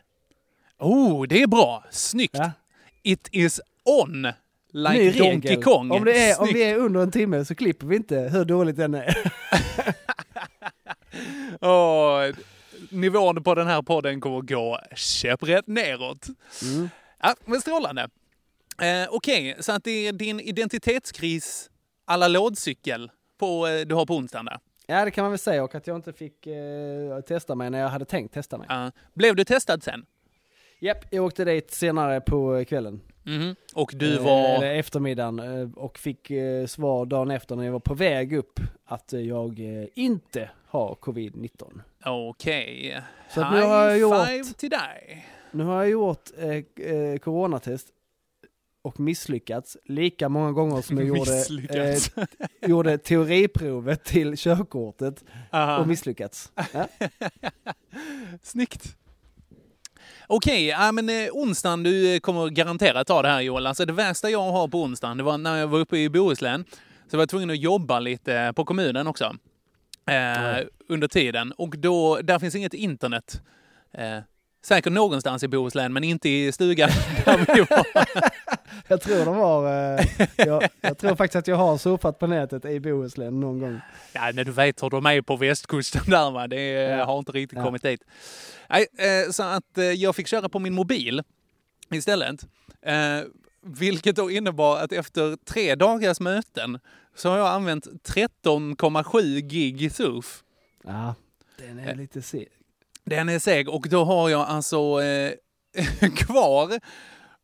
Oh, 0.78 1.26
det 1.26 1.42
är 1.42 1.46
bra. 1.46 1.84
Snyggt. 1.90 2.34
Ja. 2.38 2.50
It 3.02 3.28
is 3.32 3.60
on. 3.84 4.26
Ny 4.78 5.04
Like 5.04 5.18
Donkey 5.18 5.50
regel. 5.50 5.62
Kong. 5.62 5.90
Om, 5.90 6.04
det 6.04 6.30
är, 6.30 6.40
om 6.40 6.48
vi 6.52 6.62
är 6.62 6.76
under 6.76 7.00
en 7.00 7.10
timme 7.10 7.44
så 7.44 7.54
klipper 7.54 7.86
vi 7.86 7.96
inte 7.96 8.18
hur 8.18 8.44
dåligt 8.44 8.76
den 8.76 8.94
är. 8.94 9.16
Åh, 11.60 12.34
nivån 12.90 13.42
på 13.42 13.54
den 13.54 13.66
här 13.66 13.82
podden 13.82 14.20
kommer 14.20 14.40
gå 14.40 14.80
käpprätt 14.96 15.66
neråt. 15.66 16.26
Mm. 16.62 16.88
Ja, 17.22 17.34
men 17.44 17.60
strålande. 17.60 18.08
Eh, 18.82 19.08
Okej, 19.10 19.56
så 19.60 19.72
att 19.72 19.84
det 19.84 20.06
är 20.08 20.12
din 20.12 20.40
identitetskris 20.40 21.70
alla 22.04 22.28
lådcykel 22.28 23.10
på, 23.38 23.66
eh, 23.66 23.80
du 23.86 23.94
har 23.94 24.06
på 24.06 24.16
onsdagen 24.16 24.44
där. 24.44 24.58
Ja 24.86 25.04
det 25.04 25.10
kan 25.10 25.22
man 25.24 25.30
väl 25.30 25.38
säga 25.38 25.64
och 25.64 25.74
att 25.74 25.86
jag 25.86 25.96
inte 25.96 26.12
fick 26.12 26.46
eh, 26.46 27.20
testa 27.28 27.54
mig 27.54 27.70
när 27.70 27.80
jag 27.80 27.88
hade 27.88 28.04
tänkt 28.04 28.34
testa 28.34 28.58
mig. 28.58 28.66
Ja. 28.70 28.90
blev 29.14 29.36
du 29.36 29.44
testad 29.44 29.82
sen? 29.82 30.04
Japp, 30.80 31.04
jag 31.10 31.24
åkte 31.24 31.44
dit 31.44 31.70
senare 31.70 32.20
på 32.20 32.64
kvällen. 32.68 33.00
Mhm. 33.28 33.54
Och 33.74 33.92
du 33.96 34.16
Eh, 34.16 34.22
var... 34.24 34.44
Eller 34.44 34.74
eftermiddagen 34.74 35.38
eh, 35.38 35.68
och 35.76 35.98
fick 35.98 36.30
eh, 36.30 36.66
svar 36.66 37.06
dagen 37.06 37.30
efter 37.30 37.56
när 37.56 37.64
jag 37.64 37.72
var 37.72 37.80
på 37.80 37.94
väg 37.94 38.32
upp 38.32 38.60
att 38.84 39.12
jag 39.12 39.58
inte 39.94 40.50
har 40.66 40.94
covid-19. 41.00 41.80
Okej. 42.04 43.00
Så 43.30 43.40
att 43.40 43.52
nu 43.52 43.62
har 43.62 43.90
jag 43.90 44.26
High 44.26 44.36
gjort- 44.38 44.56
till 44.56 44.70
dig. 44.70 45.26
Nu 45.50 45.64
har 45.64 45.74
jag 45.82 45.90
gjort 45.90 46.30
eh, 46.38 47.18
coronatest 47.18 47.88
och 48.82 49.00
misslyckats 49.00 49.76
lika 49.84 50.28
många 50.28 50.52
gånger 50.52 50.82
som 50.82 50.98
jag 50.98 51.06
gjorde, 51.18 51.44
eh, 51.86 52.26
gjorde 52.68 52.98
teoriprovet 52.98 54.04
till 54.04 54.36
körkortet 54.36 55.24
Aha. 55.52 55.78
och 55.78 55.88
misslyckats. 55.88 56.52
Ja. 56.72 56.86
Snyggt. 58.42 58.96
Okej, 60.30 60.66
ja, 60.66 60.92
men 60.92 61.08
eh, 61.08 61.28
onsdagen, 61.32 61.82
du 61.82 62.14
eh, 62.14 62.20
kommer 62.20 62.48
garanterat 62.48 63.06
ta 63.06 63.22
det 63.22 63.28
här 63.28 63.40
Joel. 63.40 63.66
Alltså 63.66 63.84
det 63.84 63.92
värsta 63.92 64.30
jag 64.30 64.52
har 64.52 64.68
på 64.68 64.82
onsdagen, 64.82 65.16
det 65.16 65.22
var 65.22 65.38
när 65.38 65.56
jag 65.56 65.66
var 65.66 65.78
uppe 65.78 65.98
i 65.98 66.08
Bohuslän. 66.08 66.64
Så 67.10 67.16
var 67.16 67.22
jag 67.22 67.28
tvungen 67.28 67.50
att 67.50 67.58
jobba 67.58 68.00
lite 68.00 68.52
på 68.56 68.64
kommunen 68.64 69.06
också. 69.06 69.36
Eh, 70.06 70.66
under 70.88 71.08
tiden. 71.08 71.52
Och 71.52 71.78
då, 71.78 72.20
där 72.22 72.38
finns 72.38 72.54
inget 72.54 72.74
internet. 72.74 73.42
Eh, 73.92 74.18
säkert 74.64 74.92
någonstans 74.92 75.42
i 75.42 75.48
Bohuslän, 75.48 75.92
men 75.92 76.04
inte 76.04 76.28
i 76.28 76.52
stugan 76.52 76.90
där 77.24 77.54
vi 77.54 77.60
var. 77.60 77.86
Jag 78.90 79.00
tror 79.00 79.24
de 79.24 79.36
har, 79.36 79.66
eh, 79.98 80.06
jag, 80.36 80.68
jag 80.80 80.98
tror 80.98 81.16
faktiskt 81.16 81.36
att 81.36 81.46
jag 81.46 81.56
har 81.56 81.78
surfat 81.78 82.18
på 82.18 82.26
nätet 82.26 82.64
i 82.64 82.80
Bohuslän 82.80 83.40
någon 83.40 83.58
gång. 83.58 83.80
Ja, 84.12 84.30
när 84.34 84.44
du 84.44 84.52
vet 84.52 84.82
hur 84.82 84.90
de 84.90 85.06
är 85.06 85.22
på 85.22 85.36
västkusten 85.36 86.02
där 86.06 86.30
va, 86.30 86.46
det 86.46 86.62
Ja. 86.72 87.04
har 87.04 87.18
inte 87.18 87.32
riktigt 87.32 87.58
Ja. 87.58 87.64
kommit 87.64 87.82
dit. 87.82 88.00
Nej, 88.68 88.86
eh, 88.98 89.30
så 89.30 89.42
att 89.42 89.78
eh, 89.78 89.84
jag 89.84 90.16
fick 90.16 90.26
köra 90.28 90.48
på 90.48 90.58
min 90.58 90.74
mobil 90.74 91.22
istället. 91.90 92.40
Vilket 93.62 94.16
då 94.16 94.30
innebar 94.30 94.78
att 94.78 94.92
efter 94.92 95.36
tre 95.44 95.74
dagars 95.74 96.20
möten 96.20 96.78
så 97.16 97.30
har 97.30 97.38
jag 97.38 97.48
använt 97.48 97.86
13,7 97.86 99.40
gig 99.40 99.92
surf. 99.92 100.42
Ja, 100.84 101.14
den 101.58 101.78
är 101.78 101.94
lite 101.94 102.22
seg. 102.22 102.48
Den 103.08 103.28
är 103.28 103.38
seg 103.38 103.68
och 103.68 103.86
då 103.90 104.04
har 104.04 104.28
jag 104.28 104.40
alltså 104.40 105.02
eh, 105.02 105.32
kvar 106.16 106.80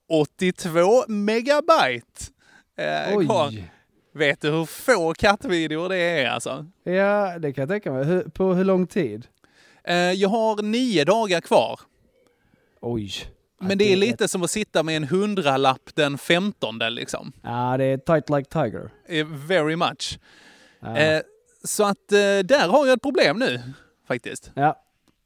82 0.09 1.05
megabyte. 1.09 2.33
Eh, 2.79 3.25
kvar. 3.27 3.49
Oj! 3.49 3.71
Vet 4.15 4.41
du 4.41 4.51
hur 4.51 4.65
få 4.65 5.15
kattvideor 5.15 5.89
det 5.89 5.97
är 5.97 6.31
alltså? 6.31 6.67
Ja, 6.85 7.39
det 7.39 7.53
kan 7.53 7.63
jag 7.63 7.69
tänka 7.69 7.93
mig. 7.93 8.05
Hur, 8.05 8.23
på 8.23 8.55
hur 8.55 8.65
lång 8.65 8.87
tid? 8.87 9.27
Eh, 9.85 9.97
jag 9.97 10.29
har 10.29 10.63
nio 10.63 11.05
dagar 11.05 11.41
kvar. 11.41 11.81
Oj. 12.81 13.11
Men 13.61 13.79
det 13.79 13.93
är 13.93 13.97
lite 13.97 14.29
som 14.29 14.43
att 14.43 14.51
sitta 14.51 14.83
med 14.83 14.97
en 14.97 15.05
hundralapp 15.05 15.91
den 15.95 16.19
15 16.19 16.79
liksom. 16.79 17.33
Ja, 17.43 17.77
det 17.77 17.85
är 17.85 17.97
tight 17.97 18.31
like 18.31 18.51
tiger. 18.51 18.91
Eh, 19.09 19.27
Very 19.27 19.77
much. 19.77 20.19
Ja, 20.81 20.97
Eh, 20.99 21.23
så 21.65 21.85
att 21.85 22.13
eh, 22.13 22.19
där 22.45 22.69
har 22.69 22.87
jag 22.87 22.95
ett 22.97 23.03
problem 23.03 23.39
nu, 23.39 23.63
faktiskt. 24.09 24.51
ja 24.55 24.84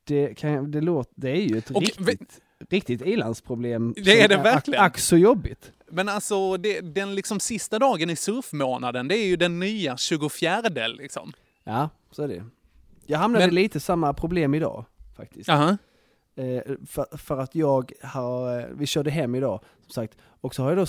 det, 0.08 0.34
kan, 0.38 0.70
det, 0.70 0.80
låter, 0.80 1.12
det 1.16 1.30
är 1.30 1.36
ju 1.42 1.58
ett 1.58 1.70
Och 1.70 1.80
riktigt, 1.82 2.40
riktigt 2.70 3.02
ilandsproblem. 3.02 3.94
Det 3.96 4.20
är 4.20 4.28
det 4.28 4.36
verkligen. 4.36 4.80
Ack, 4.82 4.98
så 4.98 5.16
jobbigt. 5.16 5.72
Men 5.90 6.08
alltså, 6.08 6.56
det, 6.56 6.80
den 6.80 7.14
liksom 7.14 7.40
sista 7.40 7.78
dagen 7.78 8.10
i 8.10 8.16
surfmånaden, 8.16 9.08
det 9.08 9.16
är 9.18 9.26
ju 9.26 9.36
den 9.36 9.58
nya 9.58 9.96
24 9.96 10.62
liksom. 10.88 11.32
Ja, 11.64 11.90
så 12.10 12.22
är 12.22 12.28
det. 12.28 12.44
Jag 13.06 13.18
hamnade 13.18 13.46
Men- 13.46 13.54
lite 13.54 13.80
samma 13.80 14.12
problem 14.14 14.54
idag, 14.54 14.84
faktiskt. 15.16 15.48
Aha. 15.48 15.76
Eh, 16.36 16.62
för, 16.86 17.16
för 17.16 17.38
att 17.38 17.54
jag 17.54 17.92
har, 18.02 18.58
eh, 18.60 18.66
vi 18.74 18.86
körde 18.86 19.10
hem 19.10 19.34
idag, 19.34 19.60
som 19.82 19.90
sagt, 19.92 20.16
och 20.40 20.54
så 20.54 20.62
har 20.62 20.70
jag 20.70 20.78
då, 20.78 20.86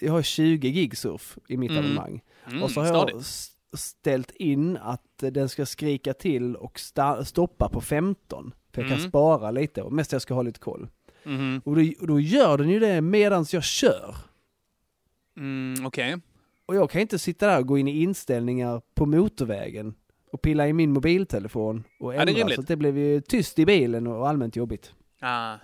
jag 0.00 0.12
har 0.12 0.22
20 0.22 0.70
gig 0.70 0.98
surf 0.98 1.38
i 1.48 1.56
mitt 1.56 1.70
Mm. 1.70 1.80
abonnemang. 1.84 2.20
Mm, 2.50 2.62
och 2.62 2.70
så 2.70 2.80
har 2.80 2.86
jag 2.86 2.96
stadigt. 2.96 3.20
s- 3.26 3.50
ställt 3.76 4.30
in 4.30 4.76
att 4.76 5.02
den 5.18 5.48
ska 5.48 5.66
skrika 5.66 6.14
till 6.14 6.56
och 6.56 6.80
stoppa 7.24 7.68
på 7.68 7.80
15. 7.80 8.54
För 8.72 8.82
jag 8.82 8.88
kan 8.90 8.98
Mm. 8.98 9.08
spara 9.10 9.50
lite, 9.50 9.82
och 9.82 9.92
mest 9.92 10.12
jag 10.12 10.22
ska 10.22 10.34
ha 10.34 10.42
lite 10.42 10.60
koll. 10.60 10.88
Mhm. 11.24 11.62
Och 11.64 11.76
då, 11.76 11.82
och 12.00 12.06
då 12.06 12.20
gör 12.20 12.58
den 12.58 12.68
ju 12.68 12.78
det 12.78 13.00
medans 13.00 13.54
jag 13.54 13.64
kör. 13.64 14.16
Mm, 15.36 15.86
Okej. 15.86 16.16
Och 16.66 16.74
jag 16.76 16.90
kan 16.90 17.00
inte 17.00 17.18
sitta 17.18 17.46
där 17.46 17.58
och 17.58 17.66
gå 17.66 17.78
in 17.78 17.88
i 17.88 18.02
inställningar 18.02 18.82
på 18.94 19.06
motorvägen 19.06 19.94
och 20.32 20.42
pilla 20.42 20.68
i 20.68 20.72
min 20.72 20.92
mobiltelefon 20.92 21.84
och 22.00 22.14
Ja, 22.14 22.24
det 22.24 22.40
ändra. 22.40 22.54
så 22.54 22.60
att 22.60 22.68
det 22.68 22.76
blev 22.76 22.98
ju 22.98 23.20
tyst 23.20 23.58
i 23.58 23.66
bilen 23.66 24.06
och 24.06 24.28
allmänt 24.28 24.56
jobbigt. 24.56 24.92
Ah. 25.20 25.56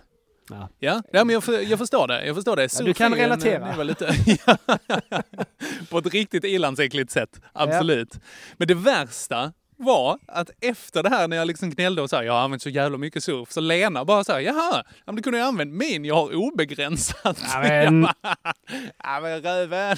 Ja. 0.50 0.68
Ja, 0.78 1.02
ja 1.12 1.24
men 1.24 1.34
jag, 1.34 1.44
för, 1.44 1.60
jag 1.60 1.78
förstår 1.78 2.08
det. 2.08 2.26
Jag 2.26 2.36
förstår 2.36 2.56
det. 2.56 2.62
Ja, 2.78 2.84
du 2.84 2.94
kan 2.94 3.12
en- 3.12 3.18
relatera. 3.18 3.82
lite, 3.82 4.14
Ja. 4.46 4.56
På 5.90 5.98
ett 5.98 6.06
riktigt 6.06 6.44
ilandsäckligt 6.44 7.10
sätt. 7.10 7.40
Absolut. 7.52 8.20
Men 8.56 8.68
det 8.68 8.74
värsta 8.74 9.52
var 9.76 10.18
att 10.26 10.50
efter 10.60 11.02
det 11.02 11.08
här 11.08 11.28
när 11.28 11.36
jag 11.36 11.46
liksom 11.48 11.70
gnällde 11.70 12.02
och 12.02 12.10
sa 12.10 12.24
jag 12.24 12.32
har 12.32 12.40
använt 12.40 12.62
så 12.62 12.68
jävla 12.68 12.98
mycket 12.98 13.24
surf, 13.24 13.52
så 13.52 13.60
Lena 13.60 14.04
bara 14.04 14.24
så 14.24 14.32
här, 14.32 14.40
jaha, 14.40 14.72
ja, 14.86 15.02
men 15.06 15.16
du 15.16 15.22
kunde 15.22 15.38
ju 15.38 15.44
använt 15.44 15.72
min, 15.74 16.04
jag 16.04 16.14
har 16.14 16.34
obegränsat. 16.34 17.38
Ja, 17.52 17.60
men- 17.60 18.02
ja 19.04 19.20
men 19.22 19.42
röven. 19.42 19.96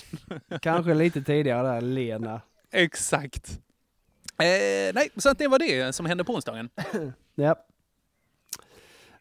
Kanske 0.63 0.95
lite 0.95 1.23
tidigare 1.23 1.69
där, 1.75 1.81
Lena. 1.81 2.41
Exakt. 2.73 3.51
Eh, 4.39 4.95
nej, 4.95 5.09
så 5.17 5.29
att 5.29 5.39
det 5.39 5.49
var 5.49 5.59
det 5.59 5.93
som 5.95 6.07
hände 6.07 6.25
på 6.25 6.35
onsdagen. 6.35 6.69
Ja. 7.35 7.57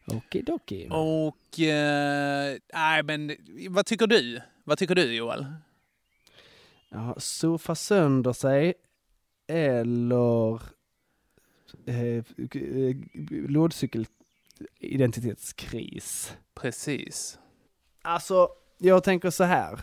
Okidoki. 0.06 0.88
Och, 0.90 1.60
eh, 1.60 2.56
nej 2.74 3.02
men 3.02 3.36
vad 3.68 3.86
tycker 3.86 4.06
du? 4.06 4.40
Vad 4.64 4.78
tycker 4.78 4.94
du 4.94 5.14
Joel? 5.14 5.46
Ja, 6.88 7.14
surfa 7.18 7.74
sönder 7.74 8.32
sig 8.32 8.74
eller 9.46 10.60
eh, 11.86 12.24
lådcykelidentitetskris. 15.10 16.36
Precis. 16.54 17.38
Alltså, 18.02 18.48
jag 18.78 19.04
tänker 19.04 19.30
så 19.30 19.44
här. 19.44 19.80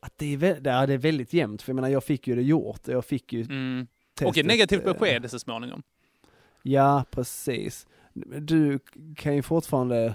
Att 0.00 0.18
det 0.18 0.34
är, 0.34 0.36
vä- 0.36 0.60
ja, 0.64 0.86
det 0.86 0.94
är 0.94 0.98
väldigt 0.98 1.32
jämnt, 1.32 1.62
för 1.62 1.70
jag 1.70 1.74
menar 1.74 1.88
jag 1.88 2.04
fick 2.04 2.26
ju 2.26 2.34
det 2.34 2.42
gjort. 2.42 2.88
Jag 2.88 3.04
fick 3.04 3.32
ju 3.32 3.42
Mm. 3.42 3.86
testet. 4.14 4.28
Och 4.28 4.38
ett 4.38 4.46
negativt 4.46 4.86
eh, 4.86 4.92
besked 4.92 5.30
så 5.30 5.38
småningom. 5.38 5.82
Ja, 6.62 7.04
precis 7.10 7.86
du 8.26 8.78
kan 9.16 9.34
ju 9.34 9.42
fortfarande, 9.42 10.14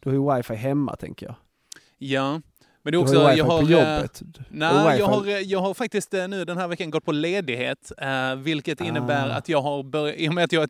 du 0.00 0.10
har 0.10 0.16
ju 0.16 0.36
wifi 0.36 0.54
hemma 0.54 0.96
tänker 0.96 1.26
jag. 1.26 1.34
Ja, 1.98 2.40
men 2.84 2.92
det 2.92 2.96
är 2.96 3.02
också, 3.02 3.22
Har 3.22 3.32
jag 3.32 3.44
har, 3.44 3.62
nej, 4.48 4.98
jag 4.98 5.06
har, 5.06 5.50
jag 5.50 5.60
har 5.60 5.74
faktiskt 5.74 6.14
eh, 6.14 6.28
nu 6.28 6.44
den 6.44 6.56
här 6.56 6.68
veckan 6.68 6.90
gått 6.90 7.04
på 7.04 7.12
ledighet, 7.12 7.92
eh, 7.98 8.34
vilket 8.34 8.80
ah. 8.80 8.84
innebär 8.84 9.28
att 9.28 9.48
jag 9.48 9.62
har 9.62 9.82
börjat, 9.82 10.16
i 10.18 10.28
och 10.28 10.34
med 10.34 10.44
att 10.44 10.52
jag 10.52 10.62
är 10.62 10.68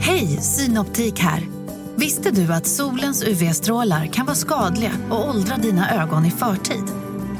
Hej, 0.00 0.26
Synoptik 0.26 1.18
här. 1.18 1.42
Visste 1.96 2.30
du 2.30 2.52
att 2.52 2.66
solens 2.66 3.24
UV-strålar 3.24 4.06
kan 4.06 4.26
vara 4.26 4.36
skadliga 4.36 4.92
och 5.10 5.28
åldra 5.28 5.56
dina 5.56 6.02
ögon 6.02 6.24
i 6.24 6.30
förtid? 6.30 6.84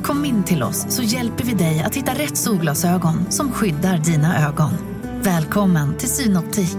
Kom 0.02 0.24
in 0.24 0.44
till 0.44 0.62
oss 0.62 0.86
så 0.88 1.02
hjälper 1.02 1.44
vi 1.44 1.52
dig 1.52 1.82
att 1.86 1.96
hitta 1.96 2.12
rätt 2.12 2.36
solglasögon 2.36 3.30
som 3.30 3.52
skyddar 3.52 3.98
dina 3.98 4.48
ögon. 4.48 4.91
Välkommen 5.24 5.98
till 5.98 6.08
Synoptik. 6.08 6.76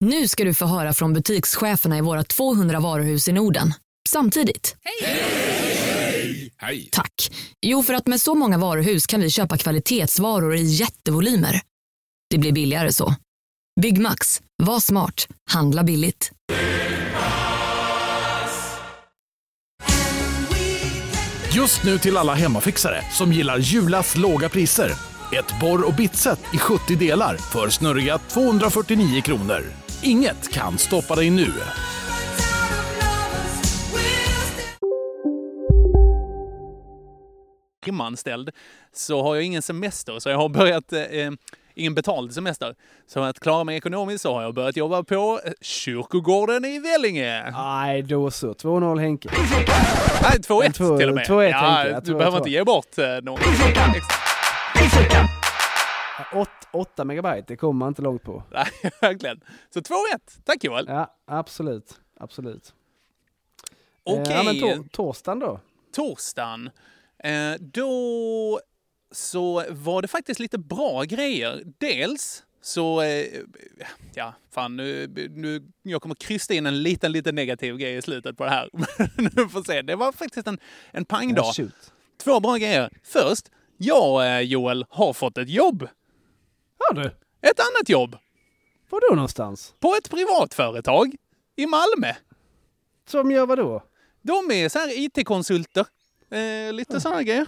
Nu 0.00 0.28
ska 0.28 0.44
du 0.44 0.54
få 0.54 0.66
höra 0.66 0.92
från 0.92 1.12
butikscheferna 1.12 1.98
i 1.98 2.00
våra 2.00 2.24
200 2.24 2.80
varuhus 2.80 3.28
i 3.28 3.32
Norden. 3.32 3.74
Samtidigt. 4.08 4.76
Hej! 6.58 6.88
Tack. 6.92 7.12
Jo, 7.66 7.82
för 7.82 7.94
att 7.94 8.06
med 8.06 8.20
så 8.20 8.34
många 8.34 8.58
varuhus 8.58 9.06
kan 9.06 9.20
vi 9.20 9.30
köpa 9.30 9.56
kvalitetsvaror 9.56 10.54
i 10.56 10.62
jättevolymer. 10.62 11.60
Det 12.30 12.38
blir 12.38 12.52
billigare 12.52 12.92
så. 12.92 13.14
Byggmax. 13.80 14.40
Var 14.62 14.80
smart. 14.80 15.26
Handla 15.50 15.82
billigt. 15.82 16.32
Just 21.54 21.84
nu 21.84 21.98
till 21.98 22.16
alla 22.16 22.34
hemmafixare 22.34 23.04
som 23.12 23.32
gillar 23.32 23.58
Julas 23.58 24.16
låga 24.16 24.48
priser. 24.48 25.13
Ett 25.32 25.60
borr 25.60 25.86
och 25.86 25.94
bitset 25.94 26.40
i 26.54 26.58
70 26.58 26.96
delar 26.96 27.36
för 27.36 27.68
snurriga 27.68 28.18
249 28.18 29.20
kronor. 29.22 29.62
Inget 30.02 30.52
kan 30.52 30.78
stoppa 30.78 31.14
dig 31.14 31.30
nu. 31.30 31.52
timanställd 37.84 38.50
så 38.92 39.22
har 39.22 39.34
jag 39.34 39.44
ingen 39.44 39.62
semester, 39.62 40.18
så 40.18 40.28
jag 40.28 40.36
har 40.36 40.48
börjat 40.48 40.92
eh, 40.92 41.00
ingen 41.74 41.94
betald 41.94 42.34
semester. 42.34 42.74
Så 43.06 43.12
för 43.20 43.28
att 43.28 43.40
klara 43.40 43.64
mig 43.64 43.76
ekonomiskt 43.76 44.22
så 44.22 44.34
har 44.34 44.42
jag 44.42 44.54
börjat 44.54 44.76
jobba 44.76 45.02
på 45.02 45.40
eh, 45.44 45.52
kyrkogården 45.60 46.64
i 46.64 46.78
Vellinge. 46.78 47.50
Nej, 47.50 48.02
då 48.02 48.30
så. 48.30 48.52
2-0 48.52 49.00
Henke. 49.00 49.28
Nej, 50.22 50.38
2-1 50.38 50.72
två- 50.72 50.98
till 50.98 51.08
och 51.08 51.14
med. 51.14 51.26
2-1 51.26 51.50
ja, 51.50 51.56
Henke. 51.58 52.00
Du 52.04 52.14
behöver 52.14 52.38
inte 52.38 52.50
ge 52.50 52.64
bort 52.64 52.98
eh, 52.98 53.04
någon. 53.22 53.38
Pizzveckan! 54.94 55.26
8 56.72 57.04
megabyte, 57.04 57.44
det 57.48 57.56
kommer 57.56 57.78
man 57.78 57.88
inte 57.88 58.02
långt 58.02 58.22
på. 58.22 58.42
Nej, 58.52 58.66
verkligen. 59.00 59.40
Så 59.70 59.80
2-1. 59.80 59.94
Tack 60.44 60.64
Joel. 60.64 60.84
Ja, 60.88 61.16
absolut. 61.26 62.00
Absolut. 62.20 62.74
Okej. 64.04 64.32
Eh, 64.32 64.36
Ja, 64.36 64.42
men 64.42 64.60
tor- 64.60 64.88
torsdagen 64.92 65.38
då? 65.38 65.60
torsdagen, 65.92 66.70
eh, 67.18 67.52
då 67.60 68.60
så 69.12 69.64
var 69.70 70.02
det 70.02 70.08
faktiskt 70.08 70.40
lite 70.40 70.58
bra 70.58 71.02
grejer. 71.02 71.62
Dels 71.78 72.44
så, 72.60 73.02
eh, 73.02 73.26
ja, 74.14 74.34
fan 74.50 74.76
nu, 74.76 75.06
nu, 75.30 75.62
jag 75.82 76.02
kommer 76.02 76.14
krysta 76.14 76.54
in 76.54 76.66
en 76.66 76.82
liten, 76.82 77.12
liten 77.12 77.34
negativ 77.34 77.76
grej 77.76 77.96
i 77.96 78.02
slutet 78.02 78.36
på 78.36 78.44
det 78.44 78.50
här. 78.50 78.70
Men 79.16 79.30
nu 79.36 79.48
får 79.48 79.62
se. 79.62 79.82
Det 79.82 79.96
var 79.96 80.12
faktiskt 80.12 80.46
en, 80.48 80.58
en 80.92 81.04
pangdag. 81.04 81.52
Ja. 81.56 81.64
Två 82.24 82.40
bra 82.40 82.56
grejer. 82.56 82.90
Först, 83.02 83.48
jag, 83.76 84.26
eh, 84.36 84.40
Joel, 84.40 84.86
har 84.88 85.12
fått 85.12 85.38
ett 85.38 85.48
jobb. 85.48 85.88
Har 86.78 86.94
du? 86.94 87.04
Ett 87.40 87.60
annat 87.60 87.88
jobb. 87.88 88.16
Var 88.90 89.00
då 89.10 89.14
någonstans? 89.14 89.74
På 89.80 89.94
ett 89.94 90.10
privat 90.10 90.54
företag 90.54 91.14
i 91.56 91.66
Malmö. 91.66 92.12
Som 93.08 93.30
gör 93.30 93.46
vad 93.46 93.58
då? 93.58 93.82
De 94.22 94.50
är 94.50 94.68
så 94.68 94.78
här 94.78 94.98
IT-konsulter. 94.98 95.86
Eh, 96.30 96.72
lite 96.72 97.00
sådana 97.00 97.22
grejer. 97.22 97.46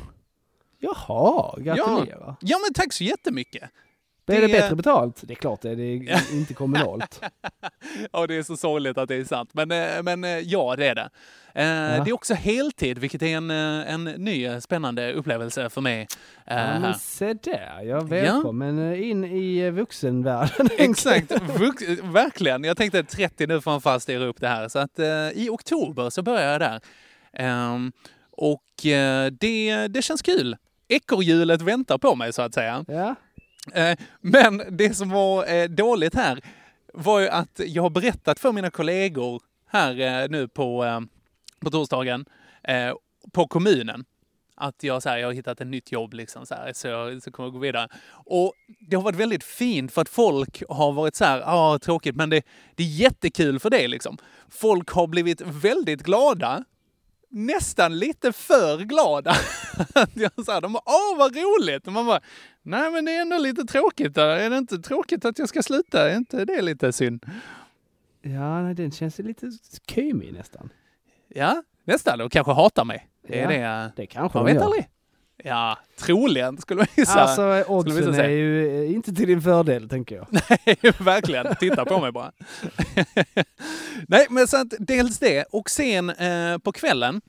Jaha, 0.79 1.55
gratulerar. 1.59 2.37
Ja, 2.41 2.59
men 2.59 2.75
tack 2.75 2.93
så 2.93 3.05
jättemycket. 3.05 3.71
Blir 4.27 4.41
det 4.41 4.47
det- 4.47 4.53
bättre 4.53 4.77
betalt? 4.77 5.21
Det 5.25 5.33
är 5.33 5.37
klart 5.37 5.61
det 5.63 5.71
är, 5.71 5.77
det 5.77 5.83
är 5.83 6.33
inte 6.33 6.55
kommunalt. 6.55 7.21
Ja, 8.13 8.27
det 8.27 8.35
är 8.37 8.43
så 8.43 8.57
sorgligt 8.57 8.99
att 8.99 9.09
det 9.09 9.15
är 9.15 9.25
sant. 9.25 9.51
Men, 9.53 9.71
eh, 9.71 10.03
men 10.03 10.25
eh, 10.25 10.31
ja, 10.39 10.75
det 10.77 10.87
är 10.87 10.95
det. 10.95 11.09
Eh, 11.55 12.05
Det 12.05 12.11
är 12.11 12.13
också 12.13 12.35
heltid, 12.35 12.99
vilket 12.99 13.23
är 13.23 13.37
en, 13.37 13.51
en 13.51 14.05
ny 14.05 14.61
spännande 14.61 15.13
upplevelse 15.13 15.71
för 15.71 15.81
mig. 15.81 16.07
Ja, 16.47 16.79
men 16.81 16.95
se 16.95 17.35
där, 17.35 17.83
ja, 17.85 18.01
välkommen 18.01 18.93
eh, 18.93 19.09
in 19.11 19.25
i 19.25 19.71
vuxenvärlden. 19.71 20.69
Exakt, 20.79 21.31
Vux- 21.33 22.13
verkligen. 22.13 22.65
Jag 22.65 22.77
tänkte 22.77 23.03
30 23.05 23.47
nu 23.47 23.61
får 23.61 23.71
man 23.71 23.81
fast 23.81 24.03
styra 24.03 24.25
upp 24.25 24.41
det 24.41 24.49
här. 24.49 24.69
Så 24.69 24.79
att 24.79 24.99
i 25.35 25.49
oktober 25.51 26.11
så 26.11 26.23
börjar 26.23 26.53
jag 26.53 26.61
där. 26.61 26.81
Ehm, 27.33 27.93
och 28.31 28.63
det, 29.41 29.87
det 29.89 30.03
känns 30.03 30.23
kul. 30.23 30.57
Ekorrhjulet 30.89 31.63
väntar 31.63 31.99
på 31.99 32.15
mig 32.15 32.33
så 32.33 32.43
att 32.43 32.55
säga. 32.55 32.85
Ja. 32.89 33.15
Eh, 33.75 33.99
men 34.21 34.63
det 34.71 34.95
som 34.95 35.11
var 35.11 35.55
eh, 35.55 35.69
dåligt 35.69 36.15
här 36.15 36.41
var 36.95 37.21
ju 37.21 37.29
att 37.29 37.61
jag 37.67 37.83
har 37.83 37.91
berättat 37.91 38.39
för 38.39 38.53
mina 38.53 38.71
kollegor 38.71 39.43
här 39.67 40.01
eh, 40.01 40.29
nu 40.29 40.49
på, 40.49 41.03
på 41.61 41.71
torsdagen 41.71 42.25
på 43.33 43.49
kommunen 43.49 44.05
att 44.57 44.83
jag, 44.83 45.03
så 45.03 45.09
här, 45.09 45.19
jag 45.19 45.29
har 45.29 45.33
hittat 45.33 45.61
ett 45.61 45.67
nytt 45.67 45.93
jobb 45.93 46.15
liksom, 46.15 46.47
så, 46.47 46.55
här, 46.55 46.73
så 46.73 46.89
jag 46.89 47.23
så 47.23 47.31
kommer 47.31 47.47
jag 47.47 47.53
gå 47.53 47.59
vidare. 47.59 47.89
Och 48.09 48.53
det 48.89 48.97
har 48.97 49.03
varit 49.03 49.17
väldigt 49.17 49.45
fint 49.45 49.93
för 49.93 50.03
att 50.03 50.09
folk 50.09 50.63
har 50.69 50.93
varit 50.93 51.15
så 51.15 51.25
här, 51.25 51.39
ja 51.39 51.75
ah, 51.75 51.79
tråkigt, 51.79 52.17
men 52.17 52.31
det, 52.31 52.43
det 52.75 52.83
är 52.83 52.87
jättekul 52.87 53.61
för 53.61 53.71
det 53.71 53.89
liksom. 53.89 54.19
Folk 54.49 54.91
har 54.91 55.07
blivit 55.07 55.41
väldigt 55.41 56.03
glada 56.03 56.65
nästan 57.29 57.99
lite 57.99 58.33
för 58.33 58.79
glada. 58.79 59.35
Jag 60.15 60.31
här, 60.49 60.61
de 60.61 60.73
bara, 60.73 60.83
åh 60.87 61.19
vad 61.19 61.37
roligt! 61.37 61.87
Och 61.87 61.93
man 61.93 62.07
bara, 62.07 62.21
nej 62.63 62.91
men 62.91 63.05
det 63.05 63.13
är 63.13 63.21
ändå 63.21 63.39
lite 63.39 63.65
tråkigt. 63.65 64.15
Där. 64.15 64.29
Är 64.29 64.51
det 64.51 64.59
inte 64.59 64.79
tråkigt 64.79 65.25
att 65.25 65.39
jag 65.39 65.49
ska 65.49 65.63
sluta? 65.63 66.11
Är 66.11 66.17
inte 66.17 66.45
det 66.45 66.63
lite 66.63 66.93
synd? 66.93 67.25
Ja, 68.23 68.63
nej, 68.63 68.75
den 68.75 68.91
känns 68.93 69.19
lite 69.19 69.51
kymig 69.91 70.33
nästan. 70.33 70.69
Ja, 71.29 71.63
nästan. 71.85 72.21
Och 72.21 72.33
kanske 72.33 72.53
hatar 72.53 72.85
mig. 72.85 73.09
Det 73.29 73.41
är 73.41 73.51
Ja, 73.61 73.69
det. 73.69 73.93
det 73.97 74.07
kanske 74.07 74.39
Man 74.39 74.47
de 74.47 74.53
vet 74.53 74.61
gör. 74.61 74.65
aldrig. 74.67 74.89
Ja, 75.47 75.79
troligen 75.97 76.59
skulle 76.61 76.79
man 76.79 76.87
gissa. 76.97 77.21
Alltså 77.21 77.73
oddsen 77.73 78.15
är 78.15 78.29
ju 78.29 78.85
eh, 78.85 78.95
inte 78.95 79.15
till 79.15 79.27
din 79.29 79.43
fördel, 79.43 79.89
tänker 79.89 80.17
jag. 80.17 80.27
Nej, 80.31 80.77
verkligen. 80.99 81.57
Titta 81.61 81.85
på 81.85 82.01
mig 82.01 82.13
bara. 82.13 82.33
Nej, 84.09 84.27
men 84.31 84.49
så 84.49 84.57
att 84.57 84.75
dels 84.79 85.19
det. 85.19 85.45
Och 85.45 85.71
sen 85.71 86.11
eh, 86.11 86.59
på 86.59 86.73
kvällen 86.73 87.21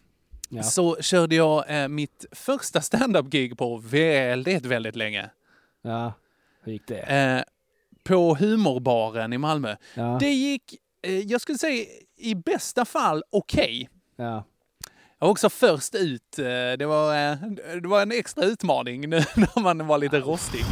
Ja. 0.49 0.63
så 0.63 0.97
körde 1.01 1.35
jag 1.35 1.81
eh, 1.81 1.87
mitt 1.87 2.25
första 2.31 2.81
stand-up-gig 2.81 3.57
på 3.57 3.77
väldigt, 3.77 4.65
väldigt 4.65 4.95
länge. 4.95 5.29
Ja, 5.81 6.13
hur 6.63 6.71
gick 6.73 6.87
det? 6.87 6.99
Eh, 6.99 7.41
på 8.03 8.35
Humorbaren 8.35 9.33
i 9.33 9.37
Malmö. 9.37 9.75
Ja. 9.95 10.17
Det 10.19 10.29
gick, 10.29 10.75
eh, 11.01 11.19
jag 11.19 11.41
skulle 11.41 11.57
säga 11.57 11.85
i 12.17 12.35
bästa 12.35 12.85
fall 12.85 13.23
okej. 13.29 13.89
Ja. 14.15 14.43
Jag 15.19 15.27
var 15.27 15.31
också 15.31 15.49
först 15.49 15.95
ut. 15.95 16.39
Eh, 16.39 16.45
det, 16.79 16.85
var, 16.85 17.31
eh, 17.31 17.37
det 17.81 17.87
var 17.87 18.01
en 18.01 18.11
extra 18.11 18.43
utmaning 18.43 19.09
nu 19.09 19.17
när 19.35 19.61
man 19.61 19.87
var 19.87 19.97
lite 19.97 20.19
rostig. 20.19 20.65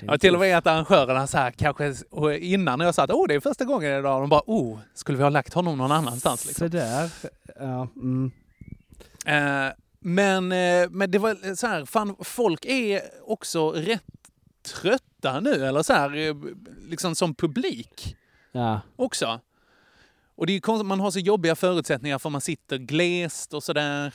Ja, 0.00 0.18
till 0.18 0.34
och 0.34 0.40
med 0.40 0.58
att 0.58 0.66
arrangörerna 0.66 1.26
så 1.26 1.38
här, 1.38 1.50
kanske 1.50 1.94
innan 2.38 2.80
jag 2.80 2.94
sa 2.94 3.02
att 3.02 3.10
åh, 3.10 3.28
det 3.28 3.34
är 3.34 3.40
första 3.40 3.64
gången 3.64 3.98
idag, 3.98 4.22
de 4.22 4.28
bara 4.28 4.42
oh, 4.46 4.78
skulle 4.94 5.18
vi 5.18 5.24
ha 5.24 5.30
lagt 5.30 5.54
honom 5.54 5.78
någon 5.78 5.92
annanstans? 5.92 6.46
Liksom. 6.46 6.70
Så 6.70 6.76
där. 6.76 7.10
Ja, 7.58 7.88
mm. 7.96 8.30
Eh, 9.26 9.72
men, 10.00 10.52
eh, 10.52 10.90
men 10.90 11.10
det 11.10 11.18
var 11.18 11.54
så 11.54 11.66
här, 11.66 11.84
fan, 11.84 12.16
folk 12.20 12.64
är 12.64 13.00
också 13.26 13.70
rätt 13.70 14.04
trötta 14.62 15.40
nu, 15.40 15.66
eller 15.66 15.82
så 15.82 15.92
här, 15.92 16.34
liksom 16.90 17.14
som 17.14 17.34
publik 17.34 18.16
ja. 18.52 18.80
också. 18.96 19.40
Och 20.38 20.46
det 20.46 20.52
är 20.52 20.82
man 20.84 21.00
har 21.00 21.10
så 21.10 21.18
jobbiga 21.18 21.56
förutsättningar 21.56 22.18
för 22.18 22.30
man 22.30 22.40
sitter 22.40 22.78
glest 22.78 23.54
och 23.54 23.62
sådär. 23.62 24.06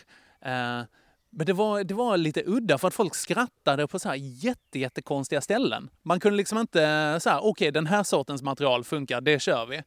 Eh, 0.42 0.82
men 1.30 1.46
det 1.46 1.54
var, 1.54 1.84
det 1.84 1.94
var 1.94 2.18
lite 2.18 2.44
udda 2.46 2.78
för 2.78 2.88
att 2.88 2.94
folk 2.94 3.16
skrattade 3.16 3.88
på 3.88 4.00
så 4.00 4.10
här 4.10 4.16
jätte, 4.16 4.80
jättekonstiga 4.80 5.42
ställen. 5.42 5.90
Man 6.04 6.20
kunde 6.20 6.38
liksom 6.38 6.58
inte 6.58 7.18
så 7.22 7.30
här, 7.30 7.46
okej 7.46 7.72
den 7.72 7.88
här 7.88 8.04
sortens 8.04 8.42
material 8.42 8.84
funkar, 8.84 9.22
det 9.22 9.40
kör 9.40 9.66
vi. 9.66 9.82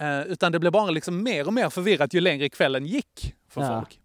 Eh, 0.00 0.20
utan 0.22 0.52
det 0.52 0.58
blev 0.58 0.72
bara 0.72 0.90
liksom 0.90 1.22
mer 1.22 1.46
och 1.46 1.52
mer 1.52 1.70
förvirrat 1.70 2.14
ju 2.14 2.20
längre 2.20 2.48
kvällen 2.48 2.86
gick 2.86 3.34
för 3.48 3.60
Ja. 3.60 3.80
folk. 3.80 4.00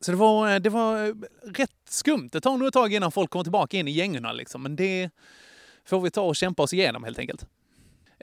Så 0.00 0.10
det 0.10 0.16
var, 0.16 0.58
det 0.60 0.70
var 0.70 1.14
rätt 1.58 1.70
skumt. 1.88 2.28
Det 2.32 2.40
tar 2.40 2.56
nog 2.56 2.68
ett 2.68 2.74
tag 2.74 2.92
innan 2.94 3.12
folk 3.12 3.30
kommer 3.30 3.44
tillbaka 3.44 3.76
in 3.76 3.88
i 3.88 3.90
gängorna 3.90 4.32
liksom. 4.32 4.62
Men 4.62 4.76
det 4.76 5.10
får 5.84 6.00
vi 6.00 6.10
ta 6.10 6.22
och 6.22 6.36
kämpa 6.36 6.62
oss 6.62 6.72
igenom 6.72 7.04
helt 7.04 7.18
enkelt. 7.18 7.46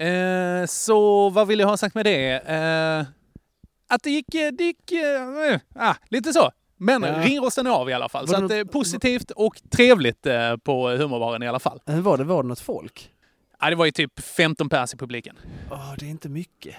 Eh, 0.07 0.65
så 0.65 1.29
vad 1.29 1.47
vill 1.47 1.59
jag 1.59 1.67
ha 1.67 1.77
sagt 1.77 1.95
med 1.95 2.05
det? 2.05 2.31
Eh, 2.39 3.05
att 3.87 4.03
det 4.03 4.09
gick, 4.11 4.25
det 4.31 4.63
gick 4.63 4.91
eh, 4.91 5.59
ah, 5.75 5.95
lite 6.09 6.33
så. 6.33 6.51
Men 6.77 7.03
Ja. 7.03 7.21
ringrosten 7.25 7.67
är 7.67 7.71
av 7.71 7.89
i 7.89 7.93
alla 7.93 8.09
fall. 8.09 8.27
Var 8.27 8.33
Så 8.33 8.39
det 8.39 8.45
att, 8.45 8.51
eh, 8.51 8.57
något- 8.57 8.71
positivt 8.71 9.31
och 9.31 9.61
trevligt 9.69 10.25
eh, 10.25 10.57
på 10.57 10.89
humorbaren 10.89 11.43
i 11.43 11.47
alla 11.47 11.59
fall. 11.59 11.79
Hur 11.85 12.01
var 12.01 12.17
det? 12.17 12.23
Var 12.23 12.43
det 12.43 12.49
något 12.49 12.59
folk? 12.59 13.11
Ah, 13.57 13.69
det 13.69 13.75
var 13.75 13.85
ju 13.85 13.91
typ 13.91 14.19
15 14.19 14.69
pers 14.69 14.93
i 14.93 14.97
publiken. 14.97 15.35
Åh, 15.71 15.93
det 15.97 16.05
är 16.05 16.09
inte 16.09 16.29
mycket. 16.29 16.75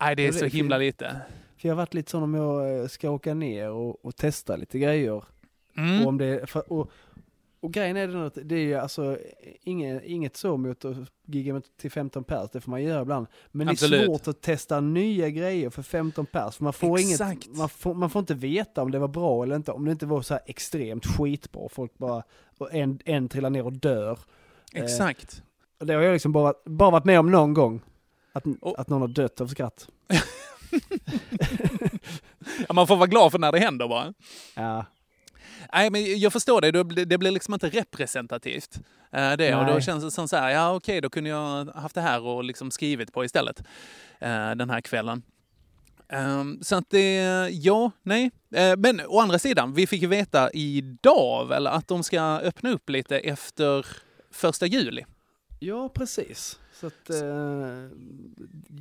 Nej, 0.00 0.16
det 0.16 0.22
är 0.22 0.32
det 0.32 0.38
så 0.38 0.44
är 0.44 0.50
himla 0.50 0.78
lite. 0.78 1.16
För 1.58 1.68
jag 1.68 1.74
har 1.74 1.76
varit 1.76 1.94
lite 1.94 2.10
sån 2.10 2.22
om 2.22 2.34
jag 2.34 2.80
eh, 2.80 2.86
ska 2.86 3.10
åka 3.10 3.34
ner 3.34 3.70
och, 3.70 4.04
och 4.04 4.16
testa 4.16 4.56
lite 4.56 4.78
grejer. 4.78 5.24
Mm. 5.76 6.02
Och, 6.02 6.08
om 6.08 6.18
det, 6.18 6.54
och, 6.54 6.90
Och 7.64 7.72
grejen 7.72 7.96
är 7.96 8.08
den 8.08 8.22
att 8.22 8.38
det 8.42 8.54
är 8.54 8.60
ju 8.60 8.74
alltså 8.74 9.18
inget, 9.62 10.04
inget 10.04 10.36
så 10.36 10.56
mot 10.56 10.84
att 10.84 10.96
gigga 11.26 11.62
till 11.80 11.90
15 11.90 12.24
pers, 12.24 12.50
det 12.52 12.60
får 12.60 12.70
man 12.70 12.82
göra 12.82 13.02
ibland. 13.02 13.26
Men 13.50 13.66
det 13.66 13.70
är 13.70 13.72
Absolut. 13.72 14.04
svårt 14.04 14.28
att 14.28 14.40
testa 14.40 14.80
nya 14.80 15.30
grejer 15.30 15.70
för 15.70 15.82
15 15.82 16.26
pers, 16.26 16.56
för 16.56 16.64
man 16.64 16.72
får 16.72 16.98
Exakt. 16.98 17.46
inget, 17.46 17.58
man 17.58 17.68
får, 17.68 17.94
man 17.94 18.10
får 18.10 18.20
inte 18.20 18.34
veta 18.34 18.82
om 18.82 18.90
det 18.90 18.98
var 18.98 19.08
bra 19.08 19.42
eller 19.42 19.56
inte, 19.56 19.72
om 19.72 19.84
det 19.84 19.92
inte 19.92 20.06
var 20.06 20.22
så 20.22 20.34
här 20.34 20.42
extremt 20.46 21.06
skitbra, 21.06 21.68
folk 21.68 21.98
bara, 21.98 22.22
och 22.58 22.74
en, 22.74 22.98
en 23.04 23.28
trillar 23.28 23.50
ner 23.50 23.64
och 23.66 23.72
dör. 23.72 24.18
Eh, 24.74 24.82
Exakt. 24.82 25.42
och 25.80 25.86
det 25.86 25.94
har 25.94 26.02
jag 26.02 26.12
liksom 26.12 26.32
bara, 26.32 26.54
bara 26.64 26.90
varit 26.90 27.04
med 27.04 27.18
om 27.20 27.30
någon 27.30 27.54
gång, 27.54 27.80
att, 28.32 28.44
att 28.76 28.88
någon 28.88 29.00
har 29.00 29.08
dött 29.08 29.40
av 29.40 29.46
skratt. 29.46 29.88
Ja, 32.68 32.74
man 32.74 32.86
får 32.86 32.96
vara 32.96 33.06
glad 33.06 33.32
för 33.32 33.38
när 33.38 33.52
det 33.52 33.58
händer 33.58 33.88
bara. 33.88 34.14
Ja. 34.54 34.84
Nej, 35.72 35.90
men 35.90 36.18
jag 36.18 36.32
förstår 36.32 36.60
det. 36.60 36.70
Det 36.70 36.84
blir- 36.84 37.06
Det 37.06 37.18
blir 37.18 37.30
liksom 37.30 37.54
inte 37.54 37.68
representativt. 37.68 38.78
eh, 39.12 39.32
Det, 39.32 39.54
och 39.54 39.66
då 39.66 39.80
känns 39.80 40.04
det 40.04 40.10
som 40.10 40.28
så 40.28 40.36
här, 40.36 40.50
ja 40.50 40.74
okej, 40.74 41.00
då 41.00 41.10
kunde 41.10 41.30
jag 41.30 41.64
haft 41.64 41.94
det 41.94 42.00
här 42.00 42.20
och 42.22 42.44
liksom 42.44 42.70
skrivit 42.70 43.12
på 43.12 43.24
istället 43.24 43.58
eh, 44.20 44.50
den 44.50 44.70
här 44.70 44.80
kvällen. 44.80 45.22
Ehm, 46.08 46.58
Så 46.62 46.76
att 46.76 46.90
det, 46.90 47.14
ja, 47.52 47.90
nej. 48.02 48.30
Eh, 48.54 48.76
Men 48.76 49.00
å 49.06 49.20
andra 49.20 49.38
sidan, 49.38 49.74
vi 49.74 49.86
fick 49.86 50.02
ju 50.02 50.08
veta 50.08 50.50
idag 50.52 51.48
väl 51.48 51.66
att 51.66 51.88
de 51.88 52.02
ska 52.02 52.20
öppna 52.22 52.70
upp 52.70 52.90
lite 52.90 53.18
efter 53.18 53.86
första 54.30 54.66
juli. 54.66 55.04
Ja, 55.60 55.88
precis. 55.88 56.58
Så 56.80 56.86
att, 56.86 57.10
eh, 57.10 57.88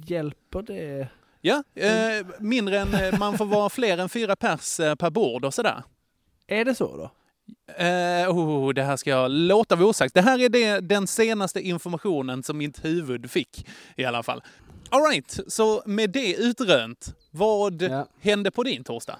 hjälper 0.07 0.61
det? 0.61 1.07
Ja, 1.41 1.63
eh, 1.75 2.25
mindre 2.39 2.79
än, 2.79 3.19
man 3.19 3.37
får 3.37 3.45
vara 3.45 3.69
fler 3.69 3.97
än 3.97 4.09
fyra 4.09 4.35
pers 4.35 4.77
per 4.77 5.09
bord 5.09 5.45
och 5.45 5.53
sådär. 5.53 5.83
Är 6.47 6.65
det 6.65 6.75
så 6.75 6.97
då? 6.97 7.11
Eh, 7.83 8.29
oh, 8.29 8.73
det 8.73 8.83
här 8.83 8.97
ska 8.97 9.09
jag 9.09 9.31
låta 9.31 9.75
vara 9.75 9.87
osagt. 9.87 10.13
Det 10.13 10.21
här 10.21 10.39
är 10.39 10.49
det, 10.49 10.79
den 10.79 11.07
senaste 11.07 11.61
informationen 11.61 12.43
som 12.43 12.57
mitt 12.57 12.85
huvud 12.85 13.31
fick 13.31 13.67
i 13.95 14.05
alla 14.05 14.23
fall. 14.23 14.41
Alright, 14.89 15.39
så 15.47 15.83
med 15.85 16.09
det 16.09 16.35
utrönt, 16.35 17.15
vad 17.31 17.83
hände 18.19 18.51
på 18.51 18.63
din 18.63 18.83
torsdag? 18.83 19.19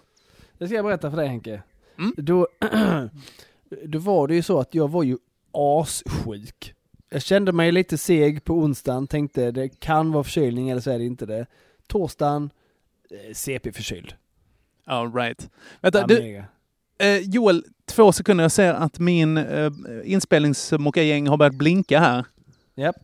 Det 0.58 0.68
ska 0.68 0.76
jag 0.76 0.86
berätta 0.86 1.10
för 1.10 1.18
dig 1.18 1.28
Henke. 1.28 1.64
Mm. 1.98 2.14
Då, 2.18 2.48
då 3.84 4.00
var 4.00 4.28
det 4.28 4.36
ju 4.36 4.44
så 4.44 4.60
att 4.60 4.76
jag 4.76 4.92
var 4.92 5.04
ju 5.04 5.18
assjuk. 5.52 6.74
Jag 7.10 7.22
kände 7.22 7.52
mig 7.52 7.72
lite 7.72 7.98
seg 7.98 8.44
på 8.44 8.54
onsdagen, 8.54 9.08
tänkte 9.08 9.52
det 9.52 9.80
kan 9.80 10.12
vara 10.12 10.24
förkylning 10.24 10.70
eller 10.70 10.82
så 10.82 10.92
är 10.92 11.00
det 11.00 11.06
inte 11.06 11.26
det. 11.26 11.46
Torsdagen, 11.88 12.50
eh, 13.10 13.34
CP-förkyld. 13.34 14.14
Alright. 14.86 15.50
Vänta, 15.82 16.00
Ja, 16.00 16.08
du, 16.08 16.22
mega. 16.22 16.46
Eh, 16.98 17.18
Joel, 17.18 17.66
två 17.86 18.12
sekunder. 18.12 18.44
Jag 18.44 18.52
ser 18.52 18.74
att 18.74 19.00
min 19.00 19.38
eh, 19.38 19.72
inspelningsmockagäng 20.04 21.28
har 21.28 21.38
börjat 21.38 21.56
blinka 21.56 22.00
här. 22.00 22.26
Japp. 22.76 22.96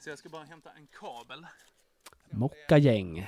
Så 0.00 0.10
jag 0.10 0.18
ska 0.18 0.28
bara 0.28 0.44
hämta 0.44 0.70
en 0.70 0.86
kabel. 1.00 1.46
Mockagäng. 2.30 3.26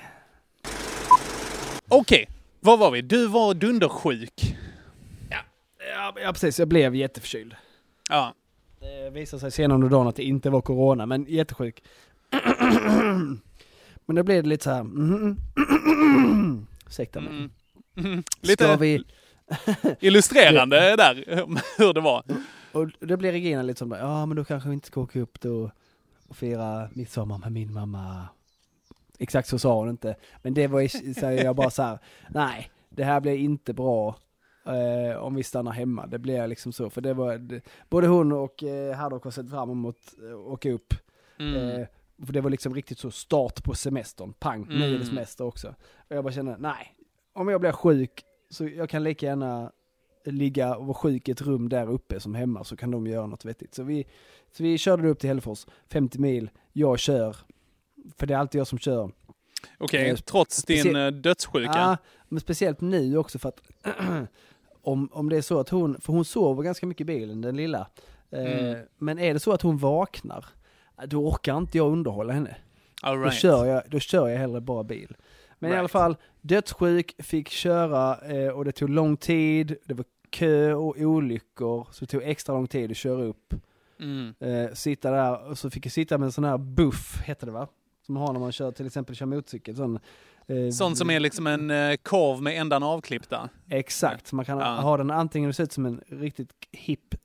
Okej, 1.87 2.29
var 2.59 2.77
var 2.77 2.91
vi? 2.91 3.01
Du 3.01 3.27
var 3.27 3.53
dundersjuk. 3.53 4.55
Ja, 5.29 6.13
ja, 6.23 6.33
precis. 6.33 6.59
Jag 6.59 6.67
blev 6.67 6.95
jätteförkyld. 6.95 7.55
Ja. 8.09 8.33
Det 8.79 9.09
visade 9.09 9.39
sig 9.39 9.51
senare 9.51 9.75
under 9.75 9.89
dagen 9.89 10.07
att 10.07 10.15
det 10.15 10.23
inte 10.23 10.49
var 10.49 10.61
corona, 10.61 11.05
men 11.05 11.25
jättesjuk. 11.29 11.83
men 14.05 14.15
då 14.15 14.23
blev 14.23 14.43
det 14.43 14.49
lite 14.49 14.63
så 14.63 14.69
här. 14.71 14.83
mhm. 14.83 15.37
Ursäkta 16.87 17.21
mig. 17.21 17.33
Mm. 17.33 17.51
Mm. 17.97 18.23
Ska 18.23 18.47
Lite 18.47 18.77
vi... 18.77 19.03
illustrerande 19.99 20.95
där, 20.95 21.15
hur 21.77 21.93
det 21.93 22.01
var. 22.01 22.23
Och 22.71 22.89
då 22.99 23.17
blir 23.17 23.31
Regina 23.31 23.61
lite 23.61 23.79
som, 23.79 23.91
ja 23.91 24.25
men 24.25 24.37
då 24.37 24.45
kanske 24.45 24.69
vi 24.69 24.73
inte 24.73 24.87
ska 24.87 25.01
åka 25.01 25.19
upp 25.19 25.41
då 25.41 25.71
och 26.27 26.35
fira 26.37 26.89
midsommar 26.93 27.37
med 27.37 27.51
min 27.51 27.73
mamma. 27.73 28.27
Exakt 29.19 29.47
så 29.47 29.59
sa 29.59 29.75
hon 29.75 29.89
inte. 29.89 30.15
Men 30.41 30.53
det 30.53 30.67
var, 30.67 31.13
så 31.19 31.25
jag 31.43 31.55
bara 31.55 31.69
så 31.69 31.83
här, 31.83 31.99
nej, 32.29 32.71
det 32.89 33.03
här 33.03 33.19
blir 33.19 33.35
inte 33.35 33.73
bra 33.73 34.15
eh, 34.65 35.17
om 35.17 35.35
vi 35.35 35.43
stannar 35.43 35.71
hemma. 35.71 36.07
Det 36.07 36.19
blir 36.19 36.47
liksom 36.47 36.73
så, 36.73 36.89
för 36.89 37.01
det 37.01 37.13
var, 37.13 37.37
det, 37.37 37.61
både 37.89 38.07
hon 38.07 38.31
och 38.31 38.63
eh, 38.63 38.95
har 38.95 39.31
sett 39.31 39.49
fram 39.49 39.69
emot 39.71 39.97
att 40.07 40.23
eh, 40.23 40.39
åka 40.39 40.71
upp. 40.71 40.93
Mm. 41.39 41.55
Eh, 41.55 41.87
för 42.25 42.33
det 42.33 42.41
var 42.41 42.49
liksom 42.49 42.75
riktigt 42.75 42.99
så 42.99 43.11
start 43.11 43.63
på 43.63 43.75
semestern, 43.75 44.33
pang, 44.33 44.63
Mm. 44.63 44.79
nionde 44.79 45.05
semester 45.05 45.45
också. 45.45 45.67
Och 46.09 46.15
jag 46.15 46.23
bara 46.23 46.33
kände, 46.33 46.55
nej, 46.59 46.95
om 47.33 47.47
jag 47.49 47.61
blir 47.61 47.71
sjuk 47.71 48.23
så 48.49 48.67
jag 48.67 48.89
kan 48.89 49.03
lika 49.03 49.25
gärna 49.25 49.71
ligga 50.25 50.75
och 50.75 50.85
vara 50.85 50.93
sjuk 50.97 51.27
i 51.29 51.31
ett 51.31 51.41
rum 51.41 51.69
där 51.69 51.89
uppe 51.89 52.19
som 52.19 52.35
hemma 52.35 52.63
så 52.63 52.75
kan 52.75 52.91
de 52.91 53.07
göra 53.07 53.25
något 53.27 53.45
vettigt. 53.45 53.75
Så 53.75 53.83
vi, 53.83 54.05
så 54.51 54.63
vi 54.63 54.77
körde 54.77 55.09
upp 55.09 55.19
till 55.19 55.29
Hällefors, 55.29 55.65
50 55.89 56.19
mil, 56.19 56.49
jag 56.73 56.99
kör, 56.99 57.35
för 58.17 58.27
det 58.27 58.33
är 58.33 58.37
alltid 58.37 58.59
jag 58.59 58.67
som 58.67 58.79
kör. 58.79 59.11
Okej, 59.77 60.09
Eh, 60.09 60.15
trots 60.15 60.63
din 60.63 60.95
eh, 60.95 61.07
dödssjuka. 61.11 61.71
Ja, 61.75 61.97
men 62.27 62.39
speciellt 62.39 62.81
nu 62.81 63.17
också 63.17 63.39
för 63.39 63.49
att 63.49 63.61
om, 64.81 65.09
om 65.11 65.29
det 65.29 65.37
är 65.37 65.41
så 65.41 65.59
att 65.59 65.69
hon, 65.69 66.01
för 66.01 66.13
hon 66.13 66.25
sover 66.25 66.63
ganska 66.63 66.85
mycket 66.85 67.01
i 67.01 67.05
bilen, 67.05 67.41
den 67.41 67.55
lilla. 67.55 67.87
Eh, 68.31 68.39
Mm. 68.41 68.85
Men 68.97 69.19
är 69.19 69.33
det 69.33 69.39
så 69.39 69.51
att 69.51 69.61
hon 69.61 69.77
vaknar, 69.77 70.45
då 71.07 71.27
orkar 71.27 71.57
inte 71.57 71.77
jag 71.77 71.91
underhålla 71.91 72.33
henne. 72.33 72.55
All 73.01 73.17
Då, 73.17 73.23
right. 73.23 73.33
kör 73.39 73.65
jag, 73.65 73.83
då 73.87 73.99
kör 73.99 74.27
jag 74.27 74.37
hellre 74.37 74.61
bara 74.61 74.83
bil. 74.83 75.15
Men 75.59 75.69
i 75.71 75.73
alla 75.73 75.81
Right. 75.81 75.91
fall, 75.91 76.15
dödssjuk, 76.41 77.15
fick 77.23 77.49
köra 77.49 78.17
eh, 78.21 78.49
och 78.49 78.65
det 78.65 78.71
tog 78.71 78.89
lång 78.89 79.17
tid, 79.17 79.75
det 79.85 79.93
var 79.93 80.05
kö 80.29 80.73
och 80.73 80.97
olyckor, 80.97 81.87
så 81.91 82.05
det 82.05 82.11
tog 82.11 82.23
extra 82.23 82.55
lång 82.55 82.67
tid 82.67 82.91
att 82.91 82.97
köra 82.97 83.23
upp. 83.23 83.53
Mm. 83.99 84.33
Eh, 84.39 84.73
sitta 84.73 85.11
där, 85.11 85.49
och 85.49 85.57
så 85.57 85.69
fick 85.69 85.85
jag 85.85 85.91
sitta 85.93 86.17
med 86.17 86.25
en 86.25 86.31
sån 86.31 86.43
här 86.43 86.57
buff, 86.57 87.21
heter 87.25 87.45
det 87.45 87.51
va? 87.51 87.67
Som 88.05 88.13
man 88.13 88.23
har 88.23 88.33
när 88.33 88.39
man 88.39 88.51
kör, 88.51 88.71
till 88.71 88.85
exempel 88.85 89.15
kör 89.15 89.25
motorcykel. 89.25 89.75
Sån, 89.75 89.99
Sånt 90.73 90.97
som 90.97 91.09
är 91.09 91.19
liksom 91.19 91.47
en 91.47 91.71
eh, 91.71 91.95
korv 91.95 92.41
med 92.41 92.61
ändarna 92.61 92.85
avklippta. 92.85 93.49
Exakt, 93.69 94.31
man 94.31 94.45
kan 94.45 94.59
Ja. 94.59 94.65
ha 94.65 94.97
den 94.97 95.11
antingen 95.11 95.53
ser 95.53 95.63
ut 95.63 95.71
som 95.71 95.85
en 95.85 96.01
riktigt 96.07 96.51
hipp 96.71 97.15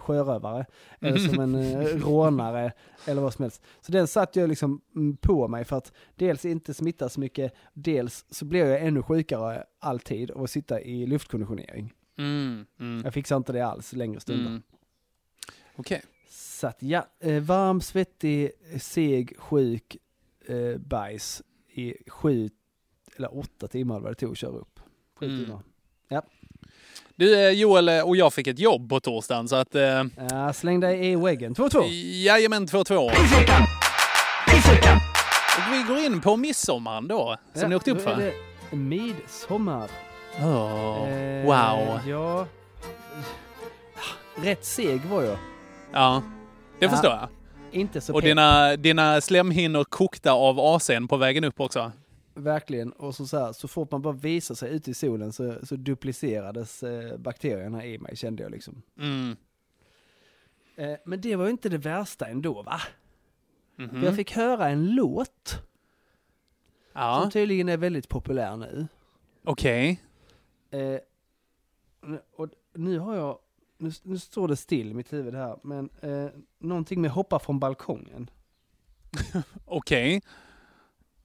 sjörövare, 0.00 0.66
eller 1.00 1.18
som 1.28 1.40
en 1.40 1.54
eh, 1.54 1.80
rånare, 1.86 2.72
eller 3.06 3.22
vad 3.22 3.34
som 3.34 3.42
helst. 3.42 3.62
Så 3.80 3.92
den 3.92 4.06
satt 4.06 4.36
jag 4.36 4.48
liksom 4.48 4.80
mm, 4.96 5.16
på 5.16 5.48
mig 5.48 5.64
för 5.64 5.76
att 5.76 5.92
dels 6.14 6.44
inte 6.44 6.74
smitta 6.74 7.08
så 7.08 7.20
mycket, 7.20 7.52
dels 7.74 8.24
så 8.30 8.44
blev 8.44 8.66
jag 8.66 8.82
ännu 8.86 9.02
sjukare 9.02 9.64
alltid 9.80 10.30
av 10.30 10.42
att 10.42 10.50
sitta 10.50 10.80
i 10.80 11.06
luftkonditionering. 11.06 11.92
Mm. 12.18 12.66
Mm. 12.80 13.00
Jag 13.04 13.14
fixar 13.14 13.36
inte 13.36 13.52
det 13.52 13.66
alls 13.66 13.92
längre 13.92 14.20
stunder. 14.20 14.50
Mm. 14.50 14.62
Okej. 15.76 16.02
Så 16.30 16.66
att 16.66 16.82
ja, 16.82 17.06
eh, 17.20 17.42
varm, 17.42 17.80
svettig, 17.80 18.50
seg, 18.80 19.34
sjuk, 19.38 19.96
eh, 20.46 20.78
bajs 20.78 21.42
i 21.74 21.94
sju 22.10 22.48
eller 23.18 23.38
åtta 23.38 23.68
timmar 23.68 24.00
vad 24.00 24.10
det 24.10 24.14
tog 24.14 24.30
att 24.32 24.38
köra 24.38 24.50
upp. 24.56 24.80
Sju 25.20 25.26
Mm. 25.26 25.44
timmar. 25.44 25.60
Ja. 26.08 26.22
Du 27.16 27.46
eh, 27.46 27.50
Joel 27.50 27.88
eh, 27.88 28.00
och 28.00 28.16
jag 28.16 28.32
fick 28.32 28.46
ett 28.46 28.58
jobb 28.58 28.88
på 28.90 29.00
torsdagen 29.00 29.48
så 29.48 29.56
att... 29.56 29.74
Eh, 29.74 30.02
Ja, 30.30 30.52
släng 30.52 30.80
dig 30.80 31.10
i 31.12 31.16
väggen. 31.16 31.54
2-2. 31.54 31.84
Jajamän, 32.24 32.66
2-2. 32.66 33.10
Och 35.58 35.72
vi 35.72 35.82
går 35.88 35.98
in 35.98 36.20
på 36.20 36.36
midsommaren 36.36 37.08
då, 37.08 37.36
som 37.52 37.62
Ja, 37.62 37.68
ni 37.68 37.74
åkte 37.76 37.90
upp 37.90 38.04
då 38.04 38.10
är 38.10 38.14
för. 38.14 38.22
det 38.70 38.76
Midsommar. 38.76 39.90
Åh, 40.40 41.08
Eh, 41.08 41.44
wow. 41.46 42.00
Ja. 42.08 42.46
Rätt 44.42 44.64
seg 44.64 45.00
var 45.04 45.22
jag. 45.22 45.38
Ja, 45.92 46.22
det 46.78 46.84
Ja, 46.84 46.90
förstår 46.90 47.10
jag. 47.10 47.28
Inte 47.72 48.00
så 48.00 48.14
Och 48.14 48.22
dina, 48.22 48.76
dina 48.76 49.20
slemhinnor 49.20 49.84
kokta 49.84 50.32
av 50.32 50.58
AC'n 50.58 51.08
på 51.08 51.16
vägen 51.16 51.44
upp 51.44 51.60
också. 51.60 51.92
Verkligen. 52.38 52.92
Och 52.92 53.14
så, 53.14 53.26
så, 53.26 53.38
här, 53.38 53.52
så 53.52 53.68
fort 53.68 53.90
man 53.90 54.02
bara 54.02 54.14
visar 54.14 54.54
sig 54.54 54.70
ute 54.74 54.90
i 54.90 54.94
solen 54.94 55.32
så, 55.32 55.66
så 55.66 55.76
duplicerades 55.76 56.82
eh, 56.82 57.16
bakterierna 57.18 57.86
i 57.86 57.98
mig 57.98 58.16
kände 58.16 58.42
jag 58.42 58.52
liksom. 58.52 58.82
Mm. 58.98 59.36
Eh, 60.76 60.96
men 61.04 61.20
det 61.20 61.36
var 61.36 61.44
ju 61.44 61.50
inte 61.50 61.68
det 61.68 61.78
värsta 61.78 62.26
ändå 62.26 62.62
va? 62.62 62.80
Mhm. 63.76 63.90
För 63.90 64.06
jag 64.06 64.16
fick 64.16 64.32
höra 64.32 64.68
en 64.68 64.94
låt 64.94 65.48
som 65.50 67.02
Ja, 67.02 67.30
tydligen 67.32 67.68
är 67.68 67.76
väldigt 67.76 68.08
populär 68.08 68.56
nu. 68.56 68.86
okej. 69.44 70.00
Eh, 70.70 70.98
och 72.36 72.48
nu 72.74 72.98
har 72.98 73.14
jag, 73.16 73.38
nu, 73.78 73.90
nu 74.02 74.18
står 74.18 74.48
det 74.48 74.56
still 74.56 74.90
i 74.90 74.94
mitt 74.94 75.12
huvud 75.12 75.34
här, 75.34 75.58
men 75.62 75.90
eh, 76.00 76.28
någonting 76.58 77.00
med 77.00 77.10
hoppa 77.10 77.38
från 77.38 77.58
balkongen. 77.58 78.30
Okej. 79.64 80.22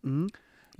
Mm. 0.03 0.29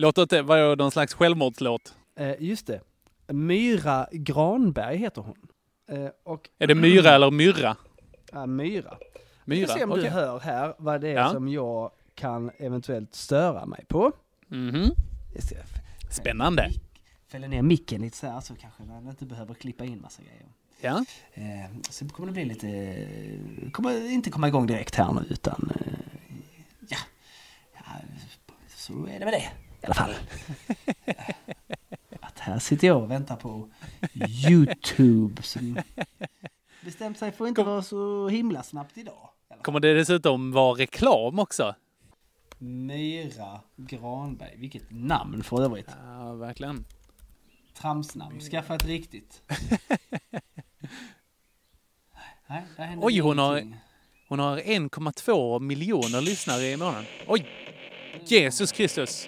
Låter 0.02 0.22
inte, 0.22 0.42
vad 0.42 0.60
är 0.60 0.76
någon 0.76 0.92
slags 0.92 1.14
självmordslåt? 1.14 1.96
Eh, 2.16 2.34
just 2.40 2.68
det. 2.68 2.82
Myra 3.28 4.08
Granberg 4.12 4.98
heter 4.98 5.22
hon. 5.22 5.38
Eh, 5.92 6.10
och, 6.24 6.50
Är 6.60 6.68
det 6.68 6.76
Myra 6.76 7.10
eller 7.10 7.32
Myrra? 7.32 7.76
Ja, 8.32 8.46
Myra. 8.46 8.98
Vi 9.46 9.56
Myra, 9.56 9.68
får 9.68 9.74
se 9.78 9.84
om 9.84 9.92
okej. 9.92 10.04
du 10.04 10.10
hör 10.10 10.40
här 10.40 10.74
vad 10.78 11.02
det 11.02 11.10
är 11.10 11.14
Ja. 11.14 11.30
som 11.32 11.48
jag 11.48 11.92
kan 12.16 12.52
eventuellt 12.58 13.16
störa 13.16 13.66
mig 13.66 13.86
på. 13.88 14.12
Jag 15.34 15.44
ska 15.44 15.56
Spännande. 16.10 16.70
fälla 17.28 17.48
ner 17.48 17.62
micken 17.62 18.02
lite 18.02 18.18
så 18.18 18.28
här 18.28 18.42
så 18.42 18.56
kanske 18.56 18.84
man 18.84 19.08
inte 19.08 19.26
behöver 19.26 19.54
klippa 19.54 19.86
in 19.86 20.02
massa 20.02 20.22
grejer. 20.22 20.48
Ja. 20.82 21.06
Eh, 21.34 21.72
så 21.90 22.10
kommer 22.10 22.28
det 22.28 22.34
bli 22.34 22.46
lite... 22.46 23.72
Kommer 23.72 24.12
inte 24.12 24.30
komma 24.30 24.48
igång 24.48 24.68
direkt 24.68 24.96
här 24.96 25.14
nu 25.14 25.22
utan... 25.30 25.72
Eh, 25.76 25.94
ja. 26.90 26.98
ja. 27.74 27.82
Så 28.68 28.94
är 29.08 29.20
det 29.20 29.26
med 29.26 29.34
det 29.34 29.50
i 29.82 29.86
alla 29.86 29.94
fall. 29.94 30.14
Att 32.20 32.40
här 32.40 32.60
sitter 32.60 32.88
jag 32.88 33.04
och 33.04 33.12
väntar 33.12 33.36
på 33.36 33.70
Youtube 34.50 35.44
som 35.44 35.80
bestämt 36.82 37.18
sig 37.18 37.32
för 37.32 37.46
att 37.46 37.50
inte 37.50 37.64
vara 37.64 37.82
så 37.82 38.28
himla 38.28 38.64
snabbt 38.64 38.98
idag. 38.98 39.30
Kommer 39.62 39.80
det 39.80 39.94
dessutom 39.94 40.52
vara 40.52 40.80
reklam 40.80 41.40
också? 41.40 41.76
Myra 42.58 43.62
Granberg. 43.76 44.56
Vilket 44.58 44.84
namn 44.92 45.44
för 45.44 45.64
övrigt. 45.64 45.90
Ja, 46.06 46.34
verkligen. 46.34 46.86
Tramsnamn. 47.74 48.40
Skaffa 48.40 48.76
ett 48.76 48.86
riktigt. 48.86 49.42
Nej, 52.48 52.98
Oj, 53.02 53.20
hon 53.20 53.38
har, 53.38 53.74
hon 54.30 54.40
har 54.40 54.58
1,2 54.58 55.60
miljoner 55.60 56.22
lyssnare 56.22 56.66
i 56.66 56.78
månaden. 56.78 57.06
Oj! 57.28 57.48
Jesus 58.26 58.72
Kristus! 58.72 59.28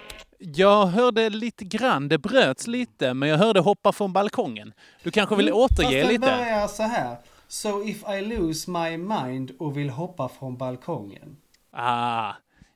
Jag 0.43 0.85
hörde 0.85 1.29
lite 1.29 1.65
grann, 1.65 2.09
det 2.09 2.17
bröts 2.17 2.67
lite, 2.67 3.13
men 3.13 3.29
jag 3.29 3.37
hörde 3.37 3.59
hoppa 3.59 3.91
från 3.91 4.13
balkongen. 4.13 4.73
Du 5.03 5.11
kanske 5.11 5.35
vill 5.35 5.53
återge 5.53 5.83
Fast 5.83 5.91
den 5.91 6.07
lite? 6.07 6.19
börjar 6.19 6.67
så 6.67 6.83
här. 6.83 7.17
So 7.47 7.83
if 7.83 8.03
I 8.09 8.21
lose 8.21 8.71
my 8.71 8.97
mind 8.97 9.51
och 9.59 9.77
vill 9.77 9.89
hoppa 9.89 10.29
från 10.29 10.57
balkongen. 10.57 11.37
Ah, 11.71 12.33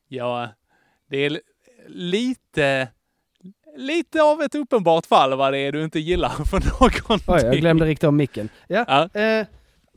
ja, 0.08 0.50
det 1.10 1.18
är 1.18 1.42
lite, 1.88 2.88
lite 3.78 4.22
av 4.24 4.42
ett 4.42 4.56
uppenbart 4.56 5.06
fall 5.06 5.38
vad 5.38 5.54
det 5.54 5.60
är 5.60 5.72
du 5.72 5.84
inte 5.84 6.00
gillar 6.00 6.30
för 6.30 6.60
någonting. 6.72 7.20
Oj, 7.28 7.42
jag 7.44 7.58
glömde 7.62 7.86
rikta 7.86 8.08
om 8.10 8.16
micken. 8.16 8.50
Ja. 8.68 8.86
Ja. 9.14 9.22
Eh, 9.22 9.48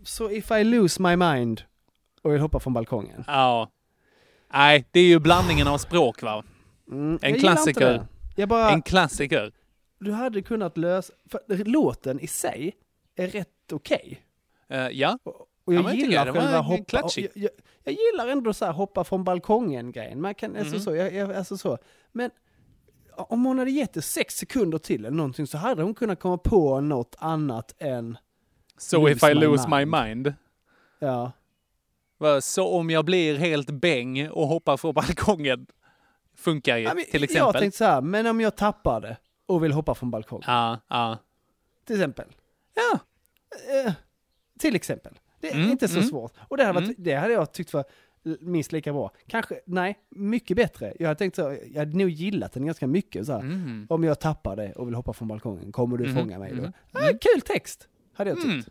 so 0.05 0.31
if 0.31 0.51
I 0.51 0.64
lose 0.64 1.03
my 1.03 1.16
mind 1.16 1.62
och 2.23 2.33
vill 2.33 2.41
hoppa 2.41 2.61
från 2.61 2.73
balkongen. 2.73 3.25
Ja. 3.27 3.69
Nej, 4.53 4.85
det 4.91 5.01
är 5.01 5.05
ju 5.05 5.19
blandningen 5.19 5.69
av 5.69 5.79
språk 5.79 6.23
va? 6.23 6.45
Mm, 6.91 7.11
jag 7.12 7.24
En 7.24 7.28
inte 7.30 7.41
klassiker. 7.41 7.93
det. 7.93 8.07
Jag 8.36 8.49
bara, 8.49 8.70
En 8.70 8.82
klassiker. 8.82 9.53
du 9.99 10.12
hade 10.12 10.43
kunnat 10.43 10.76
lösa, 10.76 11.12
för 11.30 11.64
låten 11.64 12.20
i 12.20 12.26
sig 12.26 12.76
är 13.16 13.26
rätt 13.28 13.72
okej. 13.72 14.22
Eh, 14.68 14.89
ja. 14.89 15.18
Och 15.24 15.74
Ja, 15.74 15.74
jag 15.74 15.84
jag 15.84 15.93
tycker 15.93 16.07
gillar 16.07 16.26
var 16.26 16.32
själva 16.41 16.59
hoppa, 16.61 17.03
och 17.03 17.12
jag, 17.18 17.28
jag, 17.34 17.51
jag 17.84 17.95
gillar 17.95 18.28
ändå 18.28 18.53
så 18.53 18.64
här 18.64 18.72
hoppa 18.72 19.05
från 19.05 19.24
balkongen 19.24 19.93
grejen. 19.93 20.20
Man 20.20 20.34
kan, 20.34 20.57
alltså 20.57 20.74
Mhm. 20.74 20.80
så, 20.82 20.95
jag, 20.97 21.14
jag, 21.14 21.32
alltså 21.32 21.57
så. 21.57 21.78
Men 22.12 22.30
om 23.16 23.45
hon 23.45 23.59
hade 23.59 23.70
gett 23.70 23.93
det 23.95 24.03
sex 24.03 24.34
sekunder 24.34 24.78
till 24.78 25.05
eller 25.05 25.16
någonting 25.16 25.47
så 25.47 25.59
hade 25.59 25.82
hon 25.82 25.95
kunnat 25.95 26.20
komma 26.20 26.39
på 26.39 26.80
något 26.80 27.16
annat 27.18 27.74
än, 27.78 28.16
So 28.78 29.09
if 29.09 29.22
I 29.22 29.26
my 29.26 29.34
lose 29.34 29.68
my 29.68 29.84
mind. 29.84 29.93
mind. 30.24 30.34
ja. 30.99 31.32
Så 32.43 32.68
om 32.68 32.91
jag 32.91 33.05
blir 33.05 33.36
helt 33.39 33.70
bäng 33.70 34.28
och 34.30 34.47
hoppar 34.49 34.76
från 34.76 34.95
balkongen. 34.95 35.66
Funkar 36.39 36.76
ju, 36.76 36.84
Ja, 36.84 36.95
men 36.95 37.05
till 37.05 37.12
Jag 37.14 37.22
exempel. 37.22 37.61
tänkte 37.61 37.78
så 37.78 37.84
här, 37.84 38.01
men 38.01 38.26
om 38.26 38.41
jag 38.41 38.57
tappar 38.57 39.01
det 39.01 39.16
och 39.47 39.64
vill 39.64 39.72
hoppa 39.72 39.95
från 39.95 40.11
balkongen. 40.11 40.45
Ja, 40.47 40.80
ja. 40.89 41.18
Till 41.86 41.97
exempel. 41.97 42.26
Ja. 42.74 42.99
Eh, 43.86 43.93
till 44.59 44.76
exempel. 44.76 45.18
Det 45.41 45.49
är 45.51 45.55
Mm, 45.55 45.70
inte 45.70 45.89
så 45.89 45.97
mm. 45.99 46.09
svårt. 46.09 46.32
Och 46.49 46.57
det 46.57 46.64
hade, 46.64 46.74
varit, 46.80 46.89
Mm. 46.89 46.95
det 46.99 47.14
hade 47.14 47.32
jag 47.32 47.53
tyckt 47.53 47.72
var 47.72 47.84
minst 48.41 48.72
lika 48.72 48.93
bra. 48.93 49.11
Kanske, 49.26 49.61
nej, 49.66 49.99
mycket 50.11 50.57
bättre. 50.57 50.93
Jag 50.99 51.07
hade 51.09 51.18
tänkt 51.18 51.36
så, 51.36 51.57
jag 51.72 51.78
hade 51.78 51.97
nog 51.99 52.09
gillat 52.11 52.53
den 52.53 52.66
ganska 52.66 52.86
mycket 52.86 53.26
så 53.26 53.32
här. 53.32 53.41
Mm. 53.41 53.86
Om 53.91 54.05
jag 54.05 54.20
tappar 54.20 54.57
det 54.57 54.72
och 54.72 54.86
vill 54.89 54.95
hoppa 54.95 55.12
från 55.12 55.28
balkongen, 55.28 55.72
kommer 55.72 55.97
du 55.97 56.05
Mhm, 56.07 56.16
fånga 56.16 56.39
mig 56.39 56.51
då? 56.55 56.62
mhm. 56.62 56.72
Ah, 56.93 57.09
kul 57.20 57.41
text, 57.41 57.89
hade 58.14 58.30
jag 58.30 58.36
tyckt. 58.36 58.49
Mm. 58.49 58.64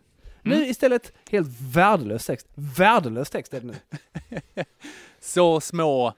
Nu 0.58 0.66
istället 0.66 1.12
helt 1.30 1.48
värdelös 1.60 2.26
text. 2.26 2.46
Värdelös 2.54 3.30
text 3.30 3.54
är 3.54 3.60
det 3.60 3.66
nu. 3.66 3.74
Så 5.20 5.60
små, 5.60 6.12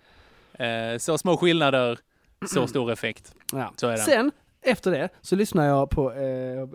så 0.98 1.18
små 1.18 1.36
skillnader, 1.36 1.98
så 2.54 2.66
stor 2.66 2.92
effekt. 2.92 3.34
Ja. 3.52 3.72
Så 3.76 3.86
är 3.86 3.92
det. 3.92 3.98
Sen, 3.98 4.32
efter 4.62 4.90
det, 4.90 5.08
så 5.20 5.36
lyssnar 5.36 5.66
jag 5.66 5.90
på 5.90 6.12
eh, 6.12 6.68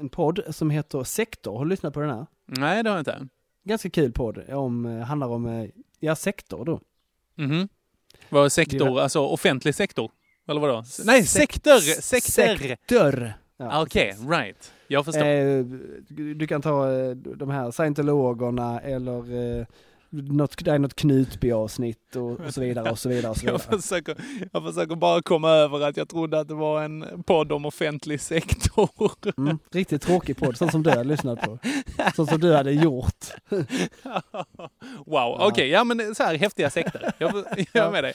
en 0.00 0.08
podd 0.08 0.40
som 0.50 0.70
heter 0.70 1.04
Sektor. 1.04 1.58
Har 1.58 1.64
du 1.64 1.70
lyssnat 1.70 1.94
på 1.94 2.00
den 2.00 2.10
här? 2.10 2.26
Nej, 2.46 2.82
det 2.82 2.90
har 2.90 2.96
jag 2.96 3.00
inte. 3.00 3.28
Ganska 3.64 3.90
kul 3.90 4.12
podd. 4.12 4.50
Om, 4.50 4.86
eh, 4.86 4.98
handlar 5.06 5.28
om, 5.28 5.46
eh, 5.46 5.68
ja, 6.00 6.16
sektor 6.16 6.64
då. 6.64 6.80
Mhm. 7.34 7.68
Vad 8.28 8.44
är 8.44 8.48
sektor? 8.48 8.94
Det 8.96 9.02
Alltså 9.02 9.20
offentlig 9.20 9.74
sektor? 9.74 10.10
Eller 10.48 10.60
vadå? 10.60 10.84
Nej, 11.04 11.24
sektor! 11.24 11.78
Sektor! 12.00 12.56
Sektor! 12.66 13.32
Ja, 13.56 13.68
Ah, 13.72 13.82
Okej, 13.82 14.10
precis. 14.10 14.28
right. 14.28 14.72
Jag 14.88 15.04
förstår. 15.04 15.24
Eh, 15.24 15.64
du 16.36 16.46
kan 16.46 16.62
ta 16.62 16.92
eh, 16.92 17.10
de 17.10 17.50
här 17.50 17.70
scientologerna 17.70 18.80
eller 18.80 19.58
eh, 19.60 19.66
något, 20.10 20.64
det 20.64 20.70
är 20.70 20.78
något 20.78 20.94
Knutby-avsnitt 20.94 22.16
och, 22.16 22.40
och 22.40 22.54
så 22.54 22.60
vidare 22.60 22.90
och 22.90 22.98
så 22.98 23.08
vidare 23.08 23.30
och 23.30 23.36
så 23.36 23.46
Jag 23.46 23.52
vidare. 23.52 23.80
försöker, 23.80 24.16
jag 24.52 24.62
försöker 24.64 24.96
bara 24.96 25.22
komma 25.22 25.50
över 25.50 25.80
att 25.80 25.96
jag 25.96 26.08
trodde 26.08 26.40
att 26.40 26.48
det 26.48 26.54
var 26.54 26.82
en 26.82 27.22
podd 27.26 27.52
om 27.52 27.64
offentlig 27.66 28.20
sektor. 28.20 28.88
Mm, 29.36 29.58
riktigt 29.72 30.02
tråkig 30.02 30.36
podd, 30.36 30.56
sån 30.56 30.70
som 30.70 30.82
du 30.82 30.90
hade 30.90 31.04
lyssnat 31.04 31.40
på. 31.40 31.58
Sån 32.16 32.26
som 32.26 32.40
du 32.40 32.54
hade 32.54 32.72
gjort. 32.72 33.24
wow, 35.06 35.36
okej, 35.40 35.68
ja 35.68 35.84
men 35.84 36.14
så 36.14 36.22
här 36.22 36.34
häftiga 36.38 36.70
sekter. 36.70 37.12
Jag, 37.18 37.44
jag 37.72 37.86
är 37.86 37.90
med 37.90 38.04
dig. 38.04 38.12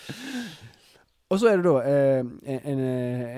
Och 1.28 1.40
så 1.40 1.48
är 1.48 1.58
det 1.58 1.64
då 1.64 1.82
eh, 1.82 2.20
en, 2.20 2.60
en, 2.64 2.80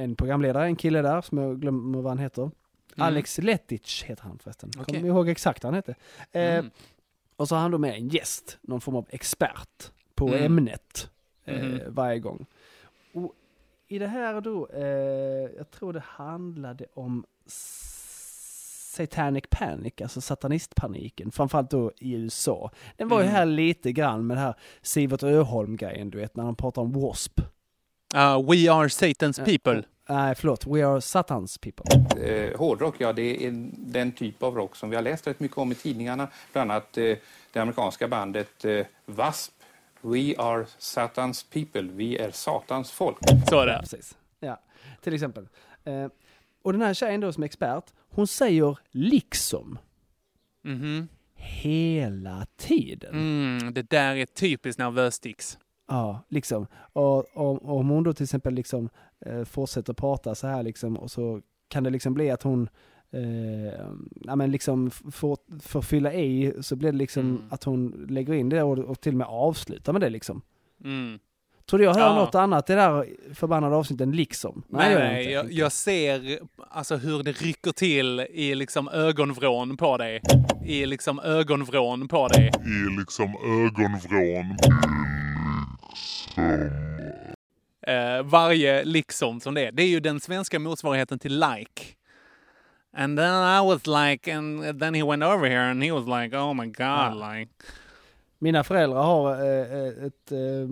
en 0.02 0.16
programledare, 0.16 0.66
en 0.66 0.76
kille 0.76 1.02
där 1.02 1.22
som 1.22 1.38
jag 1.38 1.62
glömmer 1.62 2.02
vad 2.02 2.12
han 2.12 2.20
heter. 2.20 2.52
Alex 2.98 3.38
Letic 3.38 4.04
heter 4.04 4.24
han 4.24 4.40
förresten. 4.44 4.72
Mm. 4.76 4.82
Okej. 4.84 4.96
Kommer 4.96 5.08
ihåg 5.10 5.30
exakt 5.30 5.64
vad 5.64 5.74
han 5.74 5.76
hette. 5.76 5.96
Eh, 6.32 6.54
Mm. 6.56 6.72
Och 7.36 7.48
så 7.48 7.56
har 7.56 7.62
han 7.62 7.72
då 7.72 7.78
med 7.78 7.96
en 7.96 8.08
gäst, 8.10 8.58
någon 8.62 8.82
form 8.82 8.96
av 8.96 9.06
expert 9.10 9.92
på 10.16 10.28
Mm. 10.28 10.44
ämnet 10.44 11.10
eh, 11.46 11.64
Mhm. 11.64 11.80
varje 11.94 12.20
gång. 12.20 12.46
Och 13.14 13.32
i 13.88 14.00
det 14.00 14.08
här 14.08 14.42
då, 14.42 14.68
eh, 14.74 14.84
jag 15.58 15.72
tror 15.72 15.94
det 15.94 16.04
handlade 16.06 16.86
om 16.94 17.26
Satanic 18.96 19.44
Panic, 19.50 19.94
alltså 20.02 20.22
satanistpaniken, 20.22 21.32
framförallt 21.32 21.70
då 21.70 21.92
i 22.00 22.14
USA. 22.14 22.72
Den 22.98 23.08
var 23.08 23.18
ju 23.20 23.24
Mm. 23.24 23.36
här 23.36 23.46
lite 23.46 23.92
grann 23.92 24.28
med 24.28 24.38
det 24.38 24.42
här 24.42 24.56
Sivert 24.82 25.24
Öholm-grejen, 25.24 26.10
du 26.10 26.18
vet, 26.18 26.36
när 26.36 26.44
de 26.44 26.56
pratar 26.56 26.82
om 26.82 26.92
W.A.S.P. 26.92 27.42
Uh, 28.16 28.50
we 28.52 28.72
are 28.72 28.88
Satan's 28.88 29.46
people. 29.46 29.84
Nej, 30.10 30.36
förlåt, 30.36 30.68
We 30.68 30.88
Are 30.88 31.02
Satans 31.02 31.58
People. 31.58 31.86
Eh, 32.28 32.58
hårdrock, 32.58 32.96
ja 32.98 33.14
det 33.14 33.46
är 33.46 33.52
den 33.78 34.12
typ 34.12 34.44
av 34.44 34.56
rock 34.56 34.76
som 34.76 34.90
vi 34.90 34.96
har 34.96 35.04
läst 35.04 35.28
rätt 35.28 35.40
mycket 35.40 35.58
om 35.58 35.72
i 35.72 35.76
tidningarna. 35.76 36.28
Bland 36.54 36.72
annat 36.72 36.98
eh, 36.98 37.18
det 37.52 37.60
amerikanska 37.60 38.08
bandet 38.08 38.66
eh, 38.66 38.72
W.A.S.P. 39.06 39.52
We 40.02 40.36
are 40.38 40.66
Satans 40.78 41.44
people, 41.44 41.82
vi 41.82 42.18
är 42.18 42.32
Satans 42.32 42.92
folk. 42.92 43.18
Så 43.50 43.60
är 43.60 43.66
det. 43.68 43.78
Precis. 43.80 44.18
Ja, 44.40 44.60
till 45.02 45.14
exempel. 45.14 45.48
Eh, 45.84 46.08
och 46.62 46.72
den 46.74 46.82
här 46.82 46.94
tjejen 46.94 47.22
då 47.22 47.34
som 47.34 47.44
är 47.44 47.46
expert, 47.46 47.84
hon 48.10 48.28
säger 48.28 48.78
liksom 48.92 49.78
Mhm. 50.64 51.08
hela 51.36 52.46
tiden. 52.58 53.14
Mm, 53.14 53.74
det 53.74 53.82
där 53.90 54.16
är 54.16 54.26
typiskt 54.26 54.80
nervös-sticks. 54.80 55.58
Ja, 55.88 56.24
liksom. 56.30 56.68
Och, 56.94 57.18
och, 57.18 57.66
och 57.66 57.78
om 57.80 57.90
hon 57.90 58.04
då 58.04 58.14
till 58.14 58.24
exempel 58.24 58.54
liksom 58.54 58.90
eh, 59.26 59.44
fortsätter 59.44 59.94
prata 59.94 60.36
så 60.36 60.48
här 60.48 60.64
liksom 60.64 60.98
och 60.98 61.12
så 61.12 61.42
kan 61.68 61.84
det 61.84 61.90
liksom 61.90 62.14
bli 62.14 62.32
att 62.32 62.44
hon 62.44 62.70
eh, 63.12 63.86
ja 64.24 64.36
men 64.36 64.52
liksom 64.52 64.92
får, 64.92 65.38
får 65.62 65.82
fylla 65.82 66.14
i 66.14 66.54
så 66.62 66.76
blir 66.76 66.92
det 66.92 66.98
liksom 66.98 67.24
Mm. 67.30 67.42
att 67.50 67.64
hon 67.64 68.06
lägger 68.10 68.34
in 68.34 68.50
det 68.50 68.64
och, 68.64 68.78
och 68.78 69.02
till 69.02 69.14
och 69.14 69.18
med 69.18 69.28
avslutar 69.28 69.94
med 69.94 70.02
det 70.02 70.10
liksom. 70.10 70.42
Mm. 70.84 71.20
Tror 71.70 71.78
du 71.80 71.84
jag 71.86 71.94
hör 71.94 72.02
Ja. 72.02 72.16
något 72.16 72.36
annat 72.36 72.70
i 72.70 72.74
det 72.74 72.80
där 72.82 73.06
förbannade 73.34 73.76
avsnitten 73.76 74.12
liksom? 74.12 74.64
Nej, 74.68 74.86
det 74.90 74.94
gör 74.94 75.00
nej, 75.08 75.32
jag, 75.32 75.52
jag 75.52 75.72
ser 75.72 76.40
alltså 76.70 76.96
hur 76.96 77.24
det 77.24 77.32
rycker 77.32 77.72
till 77.72 78.20
i 78.20 78.56
liksom 78.56 78.88
ögonvrån 78.90 79.78
på 79.78 79.98
dig. 79.98 80.22
I 80.66 80.86
liksom 80.86 81.20
ögonvrån 81.20 82.08
på 82.08 82.28
dig. 82.28 82.52
I 82.66 82.98
liksom 83.00 83.36
ögonvrån. 83.46 84.58
Eh, 87.88 88.24
varje 88.24 88.84
liksom 88.86 89.40
som 89.40 89.54
det 89.54 89.68
är. 89.68 89.72
Det 89.72 89.84
är 89.84 89.88
ju 89.88 90.00
den 90.00 90.20
svenska 90.20 90.60
motsvarigheten 90.60 91.20
till 91.20 91.40
like. 91.40 91.82
And 92.98 93.18
then 93.18 93.34
I 93.34 93.60
was 93.66 93.88
like, 93.88 94.34
and 94.36 94.80
then 94.80 94.94
he 94.94 95.04
went 95.04 95.24
over 95.24 95.50
here 95.50 95.62
and 95.72 95.84
he 95.84 95.92
was 95.92 96.06
like, 96.22 96.38
oh 96.38 96.54
my 96.54 96.66
god, 96.66 96.76
Ja. 96.80 97.32
like. 97.34 97.52
Mina 98.40 98.64
föräldrar 98.64 99.04
har 99.04 99.32
eh, 99.32 99.74
eh, 99.74 100.06
ett, 100.06 100.32
eh, 100.32 100.70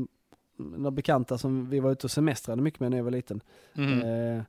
några 0.57 0.91
bekanta 0.91 1.37
som 1.37 1.69
vi 1.69 1.79
var 1.79 1.91
ute 1.91 2.07
och 2.07 2.11
semestrade 2.11 2.61
mycket 2.61 2.79
med 2.79 2.91
när 2.91 2.97
jag 2.97 3.03
var 3.03 3.11
liten. 3.11 3.41
Mm. 3.77 4.01
Eh, 4.37 4.43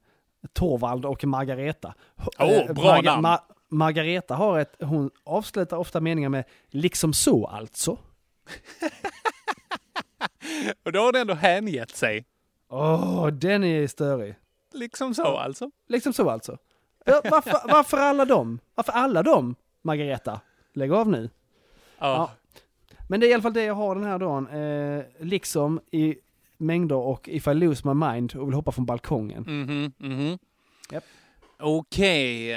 Torvald 0.52 1.04
och 1.06 1.24
Margareta. 1.24 1.94
Åh, 2.38 2.48
Eh, 2.52 2.72
bra 2.72 3.00
namn. 3.00 3.38
Margareta 3.68 4.34
har 4.34 4.58
ett, 4.58 4.74
hon 4.80 5.10
avslutar 5.24 5.76
ofta 5.76 6.00
meningar 6.00 6.28
med 6.28 6.44
liksom 6.68 7.12
så 7.12 7.46
alltså. 7.46 7.98
Och 10.82 10.92
då 10.92 11.00
har 11.00 11.12
det 11.12 11.20
ändå 11.20 11.34
hängett 11.34 11.96
sig. 11.96 12.24
Åh, 12.68 13.26
den 13.26 13.64
är 13.64 13.86
störig. 13.86 14.34
Liksom 14.72 15.14
så 15.14 15.36
alltså. 15.36 15.70
Liksom 15.88 16.12
så 16.12 16.30
alltså. 16.30 16.58
Ja, 17.04 17.20
varför, 17.30 17.72
varför 17.72 17.96
alla 17.96 18.24
dem? 18.24 18.58
Varför 18.74 18.92
alla 18.92 19.22
dem, 19.22 19.54
Margareta? 19.82 20.40
Lägg 20.74 20.92
av 20.92 21.08
nu. 21.08 21.30
Ja. 21.98 22.30
Men 23.08 23.20
det 23.20 23.26
är 23.26 23.30
i 23.30 23.34
alla 23.34 23.42
fall 23.42 23.52
det 23.52 23.64
jag 23.64 23.74
har 23.74 23.94
den 23.94 24.04
här 24.04 24.18
dagen. 24.18 24.46
Eh, 24.46 25.04
liksom 25.20 25.80
i 25.90 26.16
mängder 26.58 26.96
och 26.96 27.28
if 27.28 27.46
I 27.46 27.54
lose 27.54 27.88
my 27.88 28.06
mind 28.06 28.36
och 28.36 28.48
vill 28.48 28.54
hoppa 28.54 28.72
från 28.72 28.86
balkongen. 28.86 29.42
Mhm, 29.42 29.92
mhm. 29.98 30.38
Japp. 30.90 31.04
Okej, 31.58 32.50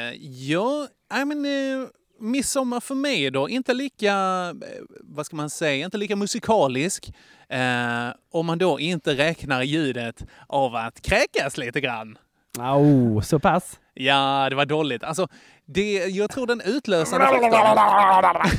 ja, 0.50 0.88
nej 1.12 1.26
men 1.26 1.46
eh, 1.46 1.88
midsommar 2.20 2.80
för 2.80 2.96
mig 2.96 3.32
då, 3.32 3.50
inte 3.50 3.74
lika, 3.74 4.14
eh, 4.62 4.84
vad 5.02 5.26
ska 5.26 5.36
man 5.36 5.50
säga, 5.50 5.86
inte 5.86 5.98
lika 5.98 6.16
musikalisk. 6.16 7.14
Eh, 7.50 8.10
om 8.32 8.46
man 8.46 8.58
då 8.58 8.80
inte 8.80 9.14
räknar 9.14 9.64
ljudet 9.64 10.26
av 10.48 10.76
att 10.76 11.02
kräkas 11.02 11.58
lite 11.58 11.82
grann. 11.82 12.18
Oh, 12.60 13.22
så 13.22 13.40
pass? 13.40 13.80
Ja, 13.94 14.48
det 14.50 14.56
var 14.56 14.66
dåligt. 14.66 15.04
Alltså, 15.04 15.28
det, 15.66 15.94
jag 15.94 16.30
tror 16.30 16.48
den 16.48 16.62
utlösande 16.62 17.26
faktorn... 17.28 17.52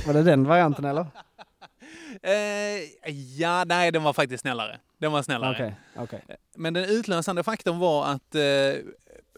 Var 0.07 0.13
det 0.13 0.23
den 0.23 0.45
varianten 0.45 0.85
eller? 0.85 1.07
Eh, 2.23 3.11
ja, 3.39 3.65
nej, 3.67 3.93
den 3.93 4.03
var 4.03 4.13
faktiskt 4.13 4.41
snällare. 4.41 4.79
Den 5.01 5.13
var 5.13 5.23
snällare. 5.23 5.53
Okej, 5.53 5.75
okej. 5.97 6.37
Men 6.57 6.75
den 6.75 6.85
utlösande 6.85 7.43
faktorn 7.43 7.79
var 7.79 8.07
att 8.07 8.35
eh, 8.35 8.43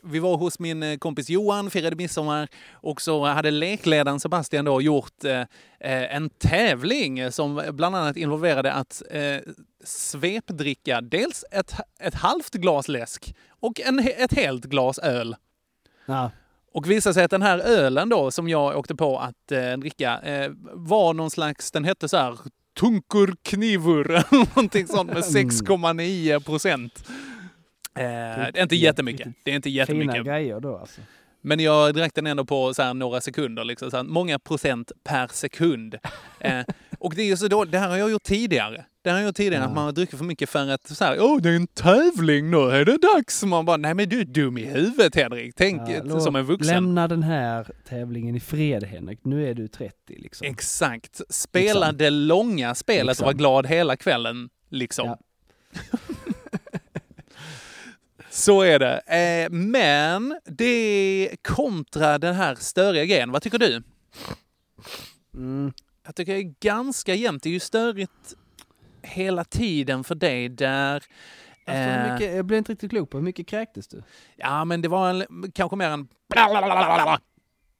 vi 0.02 0.18
var 0.18 0.36
hos 0.36 0.58
min 0.58 0.82
eh, 0.82 0.96
kompis 0.96 1.30
Johan, 1.30 1.70
firade 1.70 1.96
midsommar 1.96 2.48
och 2.72 3.02
så 3.02 3.24
hade 3.24 3.50
lekledaren 3.50 4.20
Sebastian 4.20 4.64
då 4.64 4.82
gjort 4.82 5.24
eh, 5.24 5.40
eh, 5.40 6.16
en 6.16 6.30
tävling 6.30 7.32
som 7.32 7.62
bland 7.72 7.96
annat 7.96 8.16
involverade 8.16 8.72
att 8.72 9.02
eh, 9.10 9.36
svepdricka 9.84 11.00
dels 11.00 11.44
ett, 11.50 11.74
ett 12.00 12.14
halvt 12.14 12.54
glas 12.54 12.88
läsk 12.88 13.34
och 13.60 13.80
en, 13.80 13.98
ett 13.98 14.32
helt 14.32 14.64
glas 14.64 14.98
öl. 14.98 15.36
Ja. 16.06 16.30
Och 16.72 16.90
visade 16.90 17.14
sig 17.14 17.24
att 17.24 17.30
den 17.30 17.42
här 17.42 17.58
ölen 17.58 18.08
då 18.08 18.30
som 18.30 18.48
jag 18.48 18.78
åkte 18.78 18.94
på 18.94 19.18
att 19.18 19.52
eh, 19.52 19.72
dricka 19.72 20.20
eh, 20.20 20.50
var 20.72 21.14
någon 21.14 21.30
slags, 21.30 21.70
den 21.70 21.84
hette 21.84 22.08
så 22.08 22.16
här 22.16 22.38
Tunkur 22.80 23.34
Knivur, 23.42 24.24
någonting 24.56 24.86
sånt 24.86 25.12
med 25.12 25.22
6,9 25.22 26.40
procent. 26.40 27.04
Eh, 27.94 28.02
det 28.02 28.58
är 28.58 28.62
inte 28.62 28.76
jättemycket. 28.76 29.28
Det 29.42 29.50
är 29.50 29.54
inte 29.54 29.68
Fina 29.70 29.76
jättemycket. 29.78 30.24
grejer 30.24 30.60
då 30.60 30.76
alltså. 30.78 31.00
Men 31.42 31.60
jag 31.60 31.94
drack 31.94 32.14
den 32.14 32.26
ändå 32.26 32.44
på 32.44 32.74
så 32.74 32.92
några 32.92 33.20
sekunder, 33.20 33.64
liksom, 33.64 33.90
så 33.90 34.02
många 34.02 34.38
procent 34.38 34.92
per 35.04 35.26
sekund. 35.26 35.94
Eh, 36.42 36.64
och 36.98 37.14
det 37.14 37.22
är 37.30 37.36
så 37.36 37.48
då, 37.48 37.64
det 37.64 37.78
här 37.78 37.88
har 37.88 37.96
jag 37.96 38.10
gjort 38.10 38.22
tidigare. 38.22 38.84
Det 39.02 39.10
här 39.10 39.16
har 39.16 39.20
jag 39.22 39.28
gjort 39.28 39.36
tidigare, 39.36 39.64
att 39.64 39.74
man 39.74 39.84
har 39.84 39.92
druckit 39.92 40.18
för 40.18 40.24
mycket 40.24 40.48
för 40.50 40.68
att 40.70 40.86
så 40.88 41.04
här, 41.04 41.16
åh 41.20 41.40
det 41.40 41.48
är 41.50 41.56
en 41.56 41.66
tävling 41.66 42.50
nu, 42.50 42.56
är 42.56 42.84
det 42.84 42.96
dags? 42.98 43.44
Man 43.44 43.64
bara, 43.64 43.76
nej 43.76 43.94
men 43.94 44.08
du 44.08 44.20
är 44.20 44.24
dum 44.24 44.58
i 44.58 44.64
huvudet 44.64 45.14
Henrik, 45.14 45.54
tänk 45.56 45.80
Ja, 45.88 46.00
låt- 46.04 46.22
som 46.22 46.36
en 46.36 46.44
vuxen. 46.44 46.74
Lämna 46.74 47.08
den 47.08 47.22
här 47.22 47.66
tävlingen 47.88 48.34
i 48.36 48.40
fred 48.40 48.84
Henrik, 48.84 49.18
nu 49.24 49.48
är 49.50 49.54
du 49.54 49.68
30 49.68 49.92
liksom. 50.08 50.46
Exakt. 50.46 51.20
Spela 51.28 51.80
Liksom. 51.80 51.96
det 51.96 52.10
långa 52.10 52.74
spelet 52.74 53.06
Liksom. 53.06 53.24
och 53.24 53.32
var 53.32 53.38
glad 53.38 53.66
hela 53.66 53.96
kvällen, 53.96 54.48
liksom. 54.68 55.06
Ja. 55.06 55.18
Så 58.30 58.62
är 58.62 58.78
det. 58.78 58.98
Eh, 58.98 59.50
men 59.50 60.40
det 60.44 61.36
kontra 61.42 62.18
den 62.18 62.34
här 62.34 62.54
störiga 62.54 63.04
grejen, 63.04 63.32
vad 63.32 63.42
tycker 63.42 63.58
du? 63.58 63.82
Mm. 65.34 65.72
Jag 66.06 66.16
tycker 66.16 66.32
det 66.34 66.40
är 66.40 66.54
ganska 66.60 67.14
jämnt. 67.14 67.42
Det 67.42 67.48
är 67.48 67.52
ju 67.52 67.60
störigt 67.60 68.34
hela 69.02 69.44
tiden 69.44 70.04
för 70.04 70.14
dig 70.14 70.48
där... 70.48 71.04
Alltså, 71.66 72.12
mycket, 72.12 72.36
jag 72.36 72.44
blev 72.44 72.58
inte 72.58 72.72
riktigt 72.72 72.90
klok 72.90 73.10
på 73.10 73.18
hur 73.18 73.24
mycket 73.24 73.46
kräktes 73.46 73.88
du? 73.88 74.02
Ja, 74.36 74.64
men 74.64 74.82
det 74.82 74.88
var 74.88 75.10
en, 75.10 75.52
kanske 75.54 75.76
mer 75.76 75.88
en... 75.88 76.08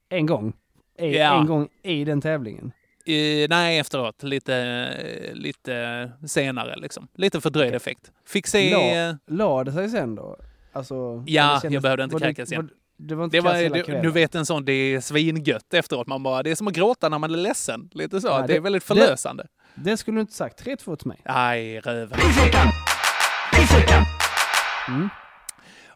En 0.09 0.25
gång? 0.25 0.53
I, 0.99 1.17
Ja. 1.17 1.39
En 1.39 1.45
gång 1.45 1.67
i 1.83 2.03
den 2.03 2.21
tävlingen? 2.21 2.71
Eh, 3.05 3.47
nej, 3.49 3.79
efteråt. 3.79 4.23
Lite, 4.23 5.31
lite 5.33 6.11
senare 6.27 6.75
liksom. 6.77 7.07
Lite 7.15 7.41
fördröjd 7.41 7.75
effekt. 7.75 8.11
Fick 8.27 8.47
se... 8.47 8.69
La, 8.97 9.17
la 9.27 9.63
det 9.63 9.71
sig 9.71 9.89
sen 9.89 10.15
då? 10.15 10.37
Alltså, 10.73 11.23
Ja, 11.27 11.59
kändes- 11.61 11.73
jag 11.73 11.81
behövde 11.83 12.03
inte 12.03 12.15
det- 12.15 12.19
kräkas 12.21 12.51
igen. 12.51 12.61
var- 12.65 13.07
Det 13.07 13.15
var 13.15 13.23
inte 13.23 13.37
Det 13.37 13.41
var, 13.41 13.53
du, 13.93 14.01
du 14.01 14.11
vet 14.11 14.35
en 14.35 14.45
sån, 14.45 14.65
det 14.65 14.73
är 14.73 15.01
svingött 15.01 15.73
efteråt. 15.73 16.07
Man 16.07 16.23
bara, 16.23 16.43
det 16.43 16.51
är 16.51 16.55
som 16.55 16.67
att 16.67 16.73
gråta 16.73 17.09
när 17.09 17.19
man 17.19 17.33
är 17.33 17.37
ledsen. 17.37 17.89
Lite 17.93 18.21
så. 18.21 18.27
Ja, 18.27 18.41
det, 18.41 18.47
det- 18.47 18.55
är 18.55 18.59
väldigt 18.59 18.83
det- 18.83 18.87
förlösande. 18.87 19.47
Det 19.75 19.97
skulle 19.97 20.17
du 20.17 20.21
inte 20.21 20.33
sagt. 20.33 20.65
3-2 20.65 20.95
till 20.95 21.07
mig. 21.07 21.21
Aj, 21.25 21.79
röven. 21.79 22.19
Mm. 24.87 25.09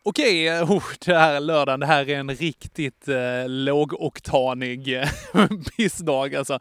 Okej, 0.08 0.47
eh, 0.47 0.72
oh, 0.72 0.84
det 1.06 1.18
här 1.18 1.39
lördagen, 1.39 1.80
det 1.80 1.86
här 1.86 2.10
är 2.10 2.20
en 2.20 2.30
riktigt 2.30 3.08
eh, 3.08 3.47
lågoktanig 3.47 5.01
eh, 5.01 5.10
pissdag 5.78 6.36
alltså. 6.36 6.60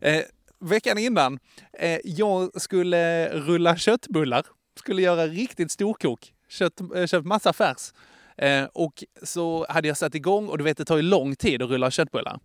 Eh, 0.00 0.22
veckan 0.58 0.98
innan, 0.98 1.38
eh, 1.72 1.98
jag 2.04 2.60
skulle 2.62 3.28
rulla 3.28 3.76
köttbullar. 3.76 4.46
Skulle 4.78 5.02
göra 5.02 5.26
riktigt 5.26 5.70
storkok. 5.70 6.32
Kött, 6.48 6.80
eh, 6.94 7.06
köpt 7.06 7.26
massa 7.26 7.52
färs. 7.52 7.92
Eh, 8.36 8.64
och 8.64 9.04
så 9.22 9.66
hade 9.68 9.88
jag 9.88 9.96
satt 9.96 10.14
igång 10.14 10.48
och 10.48 10.58
du 10.58 10.64
vet, 10.64 10.76
det 10.76 10.84
tar 10.84 10.96
ju 10.96 11.02
lång 11.02 11.36
tid 11.36 11.62
att 11.62 11.70
rulla 11.70 11.90
köttbullar. 11.90 12.40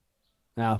Ja. 0.55 0.79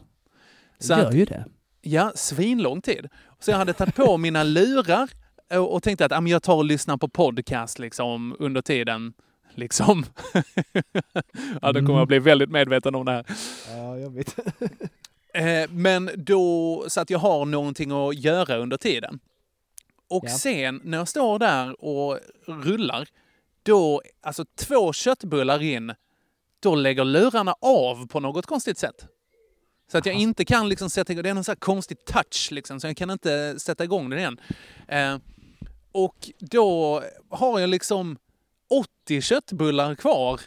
Det 0.79 0.87
gör 0.87 1.11
ju 1.11 1.25
det. 1.25 1.45
Ja, 1.81 2.11
svinlång 2.15 2.81
tid. 2.81 3.07
Så 3.39 3.51
jag 3.51 3.57
hade 3.57 3.73
tagit 3.73 3.95
på 3.95 4.17
mina 4.17 4.43
lurar 4.43 5.09
och, 5.53 5.83
tänkte 5.83 6.05
att 6.05 6.29
jag 6.29 6.43
tar 6.43 6.55
och 6.55 6.65
lyssnar 6.65 6.97
på 6.97 7.07
podcast 7.07 7.79
liksom 7.79 8.35
under 8.39 8.61
tiden. 8.61 9.13
Liksom. 9.57 10.05
ja, 11.61 11.71
då 11.71 11.79
kommer 11.79 11.97
jag 11.97 12.07
bli 12.07 12.19
väldigt 12.19 12.49
medveten 12.49 12.95
om 12.95 13.05
det 13.05 13.11
här. 13.11 13.25
Ja, 13.69 13.97
jag 13.97 14.09
vet. 14.09 14.35
Eh, 15.33 15.69
men 15.69 16.09
då, 16.17 16.85
så 16.87 17.01
att 17.01 17.09
jag 17.09 17.19
har 17.19 17.45
någonting 17.45 17.91
att 17.91 18.15
göra 18.15 18.57
under 18.57 18.77
tiden. 18.77 19.19
Och 20.09 20.23
Ja. 20.27 20.37
sen 20.37 20.81
när 20.83 20.97
jag 20.97 21.07
står 21.07 21.39
där 21.39 21.83
och 21.85 22.19
rullar, 22.47 23.07
då, 23.63 24.01
alltså 24.21 24.45
två 24.57 24.93
köttbullar 24.93 25.61
in, 25.61 25.93
då 26.59 26.75
lägger 26.75 27.03
lurarna 27.05 27.55
av 27.61 28.07
på 28.07 28.19
något 28.19 28.45
konstigt 28.45 28.77
sätt. 28.77 29.07
Så 29.91 29.97
att 29.97 30.05
jag 30.05 30.15
inte 30.15 30.45
kan 30.45 30.69
liksom 30.69 30.89
sätta 30.89 31.13
igång, 31.13 31.23
det 31.23 31.29
är 31.29 31.33
någon 31.33 31.43
sån 31.43 31.51
här 31.51 31.59
konstig 31.59 32.05
touch 32.05 32.47
liksom, 32.51 32.79
så 32.79 32.87
jag 32.87 32.97
kan 32.97 33.09
inte 33.09 33.59
sätta 33.59 33.83
igång 33.83 34.09
den 34.09 34.19
igen. 34.19 34.39
Eh, 34.87 35.17
och 35.91 36.29
då 36.39 37.01
har 37.29 37.59
jag 37.59 37.69
liksom 37.69 38.17
80 38.69 39.21
köttbullar 39.21 39.95
kvar 39.95 40.41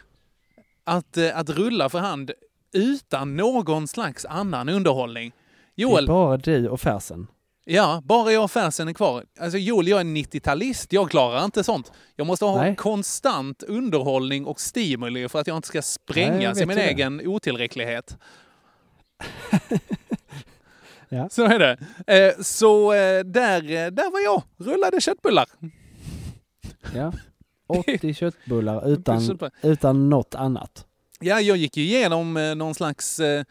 att, 0.85 1.16
eh, 1.16 1.39
att 1.39 1.51
rulla 1.51 1.89
för 1.89 1.99
hand 1.99 2.31
utan 2.73 3.37
någon 3.37 3.89
slags 3.89 4.25
annan 4.25 4.69
underhållning. 4.69 5.33
Det 5.77 5.83
är 5.83 5.87
Joel, 5.89 6.07
bara 6.07 6.37
du 6.37 6.69
och 6.69 6.81
färsen. 6.81 7.27
ja, 7.64 8.03
bara 8.05 8.33
jag 8.33 8.45
och 8.45 8.51
färsen 8.51 8.89
är 8.89 8.93
kvar. 8.93 9.25
Alltså 9.41 9.59
Joel, 9.59 9.89
jag 9.89 10.01
är 10.01 10.05
90-talist, 10.05 10.93
jag 10.93 11.11
klarar 11.11 11.45
inte 11.45 11.64
sånt. 11.64 11.93
Jag 12.16 12.27
måste 12.27 12.45
ha 12.45 12.61
Nej. 12.62 12.77
konstant 12.77 13.62
underhållning 13.62 14.45
och 14.47 14.61
stimuli 14.61 15.29
för 15.29 15.41
att 15.41 15.47
jag 15.47 15.57
inte 15.57 15.69
ska 15.69 15.83
sprängas 15.83 16.61
i 16.61 16.66
min 16.66 16.77
ju 16.77 16.83
det. 16.83 16.89
egen 16.91 17.27
otillräcklighet. 17.27 18.16
Ja. 21.11 21.29
Så 21.29 21.45
är 21.45 21.59
det. 21.59 21.79
Eh, 22.07 22.43
så 22.43 22.93
eh, 22.93 23.25
där, 23.25 23.91
där 23.91 24.11
var 24.12 24.21
jag, 24.21 24.43
rullade 24.57 25.01
köttbullar. 25.01 25.47
Ja. 26.95 27.12
80 27.69 28.14
köttbullar 28.14 28.89
utan, 28.93 29.39
utan 29.62 30.09
något 30.11 30.35
annat. 30.35 30.87
Ja, 31.21 31.41
jag 31.41 31.57
gick 31.57 31.77
ju 31.77 31.83
igenom 31.83 32.37
eh, 32.37 32.55
någon 32.55 32.75
slags 32.75 33.21
eh, 33.21 33.45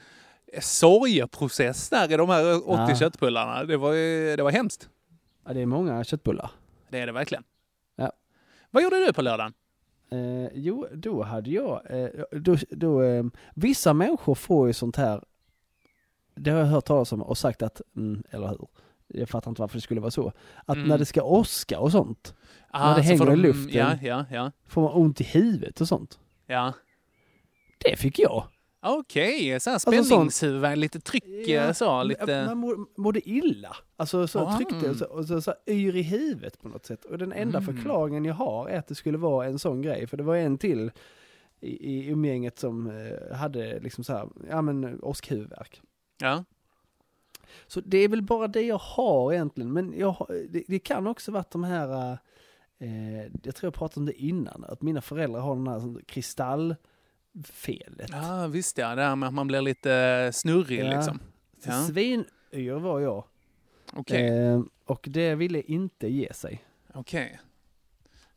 sorgeprocess 0.62 1.90
där 1.90 2.12
i 2.12 2.18
de 2.18 2.30
här 2.30 2.70
80 2.70 2.82
Ja. 2.90 2.96
köttbullarna. 2.96 3.64
Det 3.64 3.78
var, 3.78 3.94
det 4.38 4.44
var 4.44 4.52
hemskt. 4.52 4.90
Ja, 5.46 5.54
det 5.54 5.62
är 5.62 5.66
många 5.66 6.04
köttbullar. 6.04 6.52
Det 6.90 7.00
är 7.00 7.06
det 7.06 7.12
verkligen. 7.12 7.44
Ja. 7.96 8.12
Vad 8.72 8.84
gjorde 8.84 9.06
du 9.06 9.14
på 9.14 9.22
lördagen? 9.22 9.54
Eh, 10.12 10.50
jo, 10.54 10.88
då 10.94 11.24
hade 11.24 11.50
jag... 11.50 11.82
Eh, 11.90 12.10
då, 12.32 12.58
då, 12.72 13.02
eh, 13.04 13.24
vissa 13.56 13.94
människor 13.94 14.36
får 14.36 14.68
ju 14.68 14.74
sånt 14.74 14.96
här... 14.96 15.24
Det 16.36 16.52
har 16.52 16.60
jag 16.60 16.66
hört 16.66 16.86
talas 16.86 17.12
om 17.12 17.22
och 17.22 17.38
sagt 17.38 17.62
att, 17.62 17.82
mm, 17.96 18.24
eller 18.30 18.48
hur? 18.48 18.68
Jag 19.08 19.30
fattar 19.30 19.52
inte 19.52 19.62
varför 19.62 19.78
det 19.78 19.82
skulle 19.82 20.02
vara 20.02 20.12
så. 20.12 20.32
Att 20.66 20.76
Mm. 20.78 20.88
när 20.90 20.98
det 20.98 21.06
ska 21.06 21.22
åska 21.24 21.80
och 21.80 21.92
sånt, 21.92 22.36
Ah, 22.78 22.90
när 22.90 22.96
det 22.96 23.02
hänger 23.02 23.24
i 23.24 23.26
de- 23.26 23.36
luften, 23.36 23.76
Ja, 23.78 23.98
ja, 24.02 24.26
ja. 24.32 24.52
får 24.68 24.82
man 24.82 24.92
ont 24.94 25.22
i 25.22 25.24
huvudet 25.24 25.82
och 25.82 25.88
sånt. 25.88 26.20
ja. 26.48 26.74
Det 27.80 27.96
fick 27.96 28.20
jag. 28.20 28.44
Okej, 28.82 29.60
så 29.60 29.70
här 29.70 29.74
Alltså, 29.76 29.92
spänningshuvud, 29.92 30.78
lite 30.78 31.00
tryck 31.00 31.48
eh, 31.50 31.72
så, 31.74 32.04
lite... 32.04 32.46
Man 32.46 32.58
må- 32.58 32.88
mådde 32.98 33.30
illa. 33.30 33.76
Alltså 33.98 34.28
så 34.28 34.40
Ah. 34.40 34.58
tryckte 34.58 34.90
och 34.90 34.96
så, 34.96 35.06
och 35.06 35.26
så, 35.26 35.42
så 35.42 35.54
yr 35.68 35.96
i 35.96 36.02
huvudet 36.02 36.62
på 36.62 36.68
något 36.68 36.86
sätt. 36.86 37.06
Och 37.06 37.18
den 37.18 37.32
enda 37.32 37.58
Mm. 37.60 37.76
förklaringen 37.76 38.26
jag 38.26 38.34
har 38.34 38.70
är 38.70 38.80
att 38.80 38.88
det 38.88 38.96
skulle 38.96 39.18
vara 39.18 39.46
en 39.48 39.60
sån 39.60 39.82
grej. 39.82 40.08
För 40.08 40.18
det 40.18 40.24
var 40.24 40.36
en 40.36 40.58
till 40.58 40.92
i, 41.60 41.90
i 41.94 42.08
umgänget 42.10 42.60
som 42.60 42.88
eh, 42.90 43.36
hade 43.38 43.80
liksom 43.80 44.04
så 44.04 44.14
här, 44.14 44.28
ja 44.50 44.62
men 44.62 45.04
åskhuvudvärk. 45.04 45.82
Ja. 46.22 46.44
Så 47.68 47.82
det 47.86 47.98
är 47.98 48.08
väl 48.10 48.22
bara 48.22 48.48
det 48.48 48.62
jag 48.62 48.78
har 48.82 49.34
egentligen. 49.34 49.74
Men 49.74 49.94
jag, 49.98 50.28
det, 50.50 50.64
det 50.68 50.80
kan 50.80 51.08
också 51.08 51.32
varit 51.32 51.52
de 51.52 51.64
här, 51.64 52.18
eh, 52.80 53.22
jag 53.44 53.56
tror 53.56 53.68
jag 53.68 53.74
pratade 53.74 54.00
om 54.00 54.06
det 54.06 54.14
innan, 54.22 54.64
att 54.68 54.82
mina 54.82 55.02
föräldrar 55.02 55.40
har 55.42 55.56
den 55.56 55.68
här 55.68 56.02
kristallfelet. 56.06 58.10
Ja, 58.10 58.48
visst 58.48 58.78
ja. 58.78 58.96
Det 58.96 59.02
här 59.02 59.16
med 59.16 59.28
att 59.28 59.34
man 59.34 59.48
blir 59.48 59.62
lite 59.62 60.30
snurrig 60.34 60.80
Ja. 60.86 60.96
liksom. 60.96 61.20
Ja. 61.64 61.84
Svinyr 61.84 62.74
var 62.80 63.00
jag. 63.00 63.24
Okej. 63.94 64.28
Eh, 64.28 64.62
och 64.86 65.06
det 65.10 65.36
ville 65.36 65.62
inte 65.62 66.08
ge 66.08 66.34
sig. 66.34 66.64
Okej. 66.94 67.40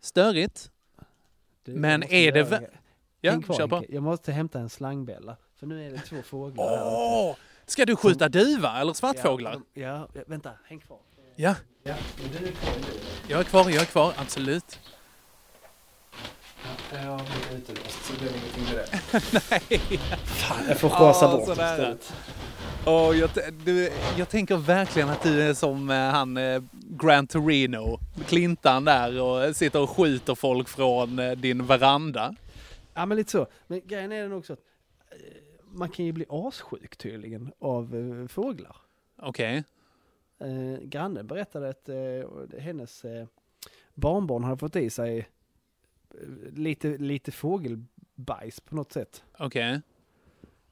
Störigt. 0.00 0.70
Det 1.64 1.72
Men 1.72 2.02
är 2.02 2.32
det... 2.32 2.42
vä-. 2.42 2.68
Ja, 3.20 3.42
kör 3.42 3.66
på. 3.66 3.84
Jag 3.88 4.02
måste 4.02 4.32
hämta 4.32 4.60
en 4.60 4.68
slangbella. 4.68 5.36
För 5.56 5.66
nu 5.66 5.86
är 5.86 5.90
det 5.90 5.98
två 5.98 6.22
fåglar 6.22 6.82
Åh! 6.84 7.36
Ska 7.66 7.84
du 7.84 7.96
skjuta 7.96 8.28
duva 8.28 8.80
eller 8.80 8.92
svartfåglar? 8.92 9.60
Ja, 9.74 10.08
ja, 10.14 10.22
vänta, 10.26 10.52
häng 10.64 10.80
kvar. 10.80 10.98
Ja. 11.40 11.54
Ja, 11.82 11.94
men 12.22 12.42
du 12.42 12.48
är 12.48 12.52
kvar 12.52 12.72
nu. 12.80 13.00
Jag 13.28 13.40
är 13.40 13.44
kvar, 13.44 13.70
jag 13.70 13.82
är 13.82 13.84
kvar, 13.86 14.12
absolut. 14.16 14.78
Ja, 16.92 16.98
jag 17.02 17.16
blir 17.20 17.58
utelåst 17.58 18.04
så 18.04 18.12
det 18.12 18.18
blir 18.18 18.30
ingenting 18.30 18.64
med 18.64 18.74
det. 18.74 18.88
Nej. 19.50 19.98
Fan, 20.24 20.64
jag 20.68 20.78
får 20.80 20.88
chasa 20.88 21.26
Ah, 21.28 21.36
bort 21.36 21.48
istället. 21.48 22.12
Jag, 22.84 23.30
du, 23.64 23.90
jag 24.16 24.28
tänker 24.28 24.56
verkligen 24.56 25.08
att 25.08 25.22
du 25.22 25.42
är 25.42 25.54
som 25.54 25.90
eh, 25.90 25.96
han 25.96 26.36
eh, 26.36 26.62
Gran 26.72 27.26
Torino, 27.26 27.98
Clintan 28.28 28.84
där 28.84 29.20
och 29.20 29.56
sitter 29.56 29.80
och 29.80 29.90
skjuter 29.90 30.34
folk 30.34 30.68
från 30.68 31.18
eh, 31.18 31.32
din 31.32 31.66
veranda. 31.66 32.34
Ja, 32.94 33.06
men 33.06 33.16
lite 33.16 33.30
så. 33.30 33.46
Men 33.66 33.80
grejen 33.86 34.12
är 34.12 34.22
den 34.22 34.32
också 34.32 34.52
att 34.52 34.58
eh, 35.10 35.16
man 35.72 35.88
kan 35.88 36.04
ju 36.04 36.12
bli 36.12 36.24
assjuk 36.28 36.96
tydligen 36.96 37.52
av 37.60 38.28
fåglar. 38.30 38.76
Okej. 39.22 39.64
Eh, 40.40 40.78
grannen 40.82 41.26
berättade 41.26 41.68
att 41.68 41.88
eh, 41.88 42.58
hennes 42.60 43.04
eh, 43.04 43.26
barnbarn 43.94 44.44
hade 44.44 44.56
fått 44.56 44.76
i 44.76 44.90
sig 44.90 45.18
eh, 45.18 46.28
lite, 46.54 46.88
lite 46.98 47.32
fågelbajs 47.32 48.60
på 48.60 48.74
något 48.74 48.92
sätt. 48.92 49.24
Okej. 49.38 49.80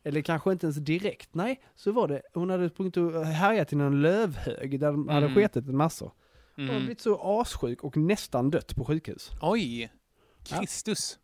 Eller 0.02 0.20
kanske 0.22 0.52
inte 0.52 0.66
ens 0.66 0.76
direkt. 0.76 1.34
Nej, 1.34 1.60
så 1.74 1.92
var 1.92 2.08
det. 2.08 2.22
Hon 2.34 2.50
hade 2.50 2.70
sprungit 2.70 2.96
och 2.96 3.24
härjat 3.26 3.72
i 3.72 3.76
någon 3.76 4.02
lövhög 4.02 4.80
där 4.80 4.92
de 4.92 5.08
hade 5.08 5.26
Mm. 5.26 5.34
sketit 5.36 5.66
en 5.68 5.76
massa. 5.76 6.04
Hon 6.56 6.64
hade 6.64 6.70
Mm. 6.76 6.82
blivit 6.86 7.00
så 7.00 7.40
assjuk 7.40 7.84
och 7.84 7.96
nästan 7.96 8.50
dött 8.50 8.76
på 8.76 8.84
sjukhus. 8.84 9.30
Oj! 9.42 9.92
Kristus. 10.44 11.18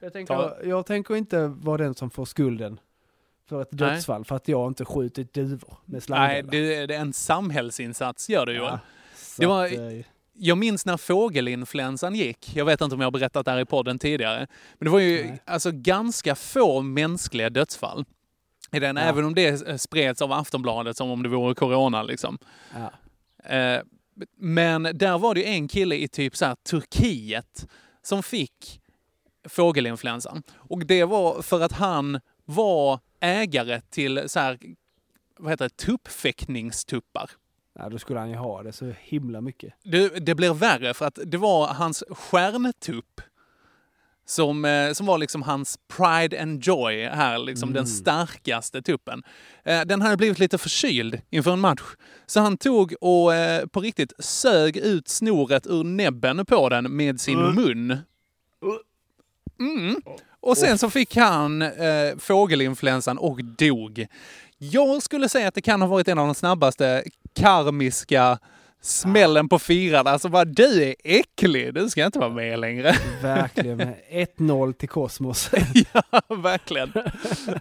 Jag 0.00 0.12
tänker, 0.12 0.64
jag 0.66 0.86
tänker 0.86 1.16
inte 1.16 1.46
vara 1.46 1.76
den 1.78 1.94
som 1.94 2.10
får 2.10 2.24
skulden 2.24 2.80
för 3.48 3.62
ett 3.62 3.68
Nej. 3.72 3.90
dödsfall 3.90 4.24
för 4.24 4.36
att 4.36 4.48
jag 4.48 4.68
inte 4.70 4.84
skjutit 4.84 5.32
duvor 5.32 5.76
med 5.84 5.92
Nej, 5.92 6.00
slangbella. 6.00 6.50
det, 6.50 6.86
det 6.86 6.94
är 6.94 7.00
en 7.00 7.12
samhällsinsats 7.12 8.28
gör 8.28 8.46
du 8.46 8.52
ju. 8.52 8.58
Ja, 8.58 8.78
det 9.38 9.46
var, 9.46 9.66
att, 9.66 9.72
eh, 9.72 10.06
jag 10.32 10.58
minns 10.58 10.86
när 10.86 10.96
fågelinfluensan 10.96 12.14
gick. 12.14 12.56
Jag 12.56 12.64
vet 12.64 12.80
inte 12.80 12.94
om 12.94 13.00
jag 13.00 13.06
har 13.06 13.10
berättat 13.12 13.44
det 13.44 13.50
här 13.50 13.58
i 13.60 13.64
podden 13.64 13.98
tidigare. 13.98 14.46
Men 14.78 14.84
det 14.86 14.90
var 14.90 14.98
ju 14.98 15.24
Nej. 15.24 15.42
alltså 15.44 15.70
ganska 15.72 16.34
få 16.34 16.80
mänskliga 16.82 17.50
dödsfall. 17.50 18.04
I 18.72 18.78
den, 18.80 18.96
Ja. 18.96 19.02
Även 19.02 19.24
om 19.24 19.34
det 19.34 19.80
spreds 19.80 20.22
av 20.22 20.32
Aftonbladet 20.32 20.96
som 20.96 21.10
om 21.10 21.22
det 21.22 21.28
vore 21.28 21.54
corona 21.54 22.02
liksom. 22.02 22.38
ja. 22.74 22.92
Eh, 23.56 23.82
Men 24.38 24.82
där 24.82 25.18
var 25.18 25.34
det 25.34 25.46
en 25.48 25.68
kille 25.68 25.96
i 25.96 26.08
typ 26.08 26.36
så 26.36 26.44
här 26.44 26.54
Turkiet 26.54 27.66
som 28.02 28.22
fick 28.22 28.80
fågelinfluensan. 29.48 30.42
Och 30.56 30.86
det 30.86 31.04
var 31.04 31.42
för 31.42 31.60
att 31.60 31.72
han 31.72 32.20
var 32.48 33.00
ägare 33.20 33.80
till 33.90 34.22
så 34.26 34.40
här, 34.40 34.58
vad 35.38 35.52
heter 35.52 35.64
det, 35.64 35.76
tuppfäktningstuppar. 35.76 37.30
ja, 37.78 37.88
då 37.88 37.98
skulle 37.98 38.18
han 38.18 38.30
ju 38.30 38.36
ha 38.36 38.62
det 38.62 38.72
så 38.72 38.94
himla 39.00 39.40
mycket. 39.40 39.74
Det, 39.84 40.08
det 40.08 40.34
blir 40.34 40.54
värre 40.54 40.94
för 40.94 41.06
att 41.06 41.18
det 41.26 41.36
var 41.38 41.66
hans 41.66 42.04
stjärntupp 42.10 43.20
som, 44.24 44.64
eh, 44.64 44.92
som 44.92 45.06
var 45.06 45.18
liksom 45.18 45.42
hans 45.42 45.78
pride 45.96 46.42
and 46.42 46.64
joy 46.64 47.04
här, 47.04 47.38
liksom 47.38 47.72
den 47.72 47.86
starkaste 47.86 48.82
tuppen. 48.82 49.22
Eh, 49.64 49.80
Den 49.84 50.02
hade 50.02 50.16
blivit 50.16 50.38
lite 50.38 50.58
förkyld 50.58 51.20
inför 51.30 51.52
en 51.52 51.60
match. 51.60 51.82
Så 52.26 52.40
han 52.40 52.56
tog 52.56 52.94
och 53.00 53.34
eh, 53.34 53.66
på 53.66 53.80
riktigt 53.80 54.12
sög 54.18 54.76
ut 54.76 55.08
snoret 55.08 55.66
ur 55.66 55.84
näbben 55.84 56.46
på 56.46 56.68
den 56.68 56.96
med 56.96 57.20
sin 57.20 57.38
mun. 57.54 57.98
Mm. 59.60 60.02
Och 60.40 60.58
sen 60.58 60.78
så 60.78 60.90
fick 60.90 61.16
han 61.16 61.62
eh, 61.62 61.68
fågelinfluensan 62.18 63.18
och 63.18 63.44
dog. 63.44 64.06
Jag 64.58 65.02
skulle 65.02 65.28
säga 65.28 65.48
att 65.48 65.54
det 65.54 65.60
kan 65.60 65.80
ha 65.82 65.88
varit 65.88 66.08
en 66.08 66.18
av 66.18 66.26
de 66.26 66.34
snabbaste 66.34 67.04
karmiska 67.34 68.38
smällen 68.80 69.48
på 69.48 69.58
firan. 69.58 70.06
Alltså 70.06 70.28
bara 70.28 70.44
du 70.44 70.82
är 70.82 70.94
äcklig, 71.04 71.74
du 71.74 71.90
ska 71.90 72.04
inte 72.04 72.18
vara 72.18 72.30
med 72.30 72.58
längre. 72.58 72.96
Verkligen. 73.22 73.76
med 73.76 73.94
1-0 74.10 74.72
till 74.72 74.88
Kosmos. 74.88 75.50
ja, 75.92 76.02
verkligen. 76.28 76.92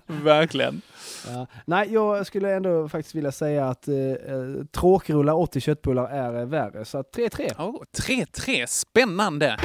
verkligen. 0.05 0.81
Ja. 1.27 1.47
Nej, 1.65 1.93
jag 1.93 2.27
skulle 2.27 2.55
ändå 2.55 2.89
faktiskt 2.89 3.15
vilja 3.15 3.31
säga 3.31 3.69
att 3.69 3.87
eh, 3.87 3.95
eh, 3.95 4.65
tråkrullar 4.71 5.33
80 5.33 5.59
köttbullar 5.59 6.07
är 6.07 6.39
eh, 6.39 6.45
värre. 6.45 6.85
Så 6.85 6.97
att 6.97 7.15
3-3. 7.15 7.61
Oh, 7.61 7.83
3-3, 7.97 8.65
spännande. 8.67 9.57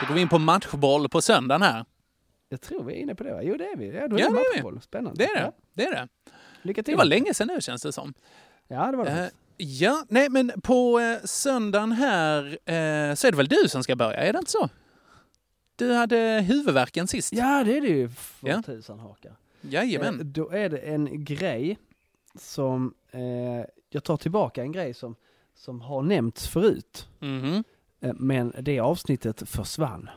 Då 0.00 0.06
går 0.06 0.14
vi 0.14 0.20
in 0.20 0.28
på 0.28 0.38
matchboll 0.38 1.08
på 1.08 1.20
söndagen 1.22 1.62
här. 1.62 1.84
Jag 2.48 2.60
tror 2.60 2.84
vi 2.84 2.92
är 2.94 2.96
inne 2.96 3.14
på 3.14 3.24
det 3.24 3.32
va? 3.32 3.42
Jo 3.42 3.56
det 3.56 3.64
är 3.64 3.76
vi. 3.76 3.86
Ja, 3.96 4.08
då 4.08 4.16
är 4.16 4.20
Ja, 4.20 4.26
det 4.28 4.32
matchboll. 4.54 4.80
Spännande. 4.80 5.24
Det 5.24 5.30
är 5.30 5.34
det. 5.34 5.40
Ja. 5.40 5.52
Det 5.74 5.84
är 5.84 5.92
det. 5.92 6.08
Lycka 6.62 6.82
till. 6.82 6.92
Det 6.92 6.98
var 6.98 7.04
länge 7.04 7.34
sedan 7.34 7.48
nu 7.54 7.60
känns 7.60 7.82
det 7.82 7.92
som. 7.92 8.14
Ja, 8.68 8.90
det 8.90 8.96
var 8.96 9.04
det. 9.04 9.10
Faktiskt. 9.10 9.36
ja, 9.80 10.04
nej 10.08 10.28
men 10.28 10.52
på 10.62 11.00
eh, 11.00 11.18
söndagen 11.24 11.92
här 11.92 12.44
eh, 12.46 13.14
så 13.14 13.26
är 13.26 13.30
det 13.30 13.36
väl 13.36 13.48
du 13.48 13.68
som 13.68 13.82
ska 13.82 13.96
börja, 13.96 14.16
är 14.18 14.32
det 14.32 14.38
inte 14.38 14.50
så? 14.50 14.68
Du 15.76 15.92
hade 15.92 16.44
huvudvärken 16.48 17.06
sist. 17.08 17.32
Ja, 17.32 17.64
det 17.64 17.76
är 17.76 17.80
det 17.80 17.88
ju. 17.88 18.08
För 18.08 18.48
Ja. 18.48 18.62
tusan 18.62 18.98
hakar. 18.98 19.32
Jajamän. 19.60 20.20
Eh, 20.20 20.26
Då 20.26 20.50
är 20.50 20.68
det 20.68 20.78
en 20.78 21.24
grej 21.24 21.78
som, 22.38 22.94
eh, 23.10 23.20
jag 23.90 24.04
tar 24.04 24.16
tillbaka 24.16 24.62
en 24.62 24.72
grej 24.72 24.94
som, 24.94 25.14
som 25.54 25.80
har 25.80 26.02
nämnts 26.02 26.48
förut. 26.48 27.08
Mhm. 27.18 27.54
Eh, 27.54 27.60
men 28.00 28.52
det 28.60 28.80
avsnittet 28.80 29.48
försvann. 29.48 30.10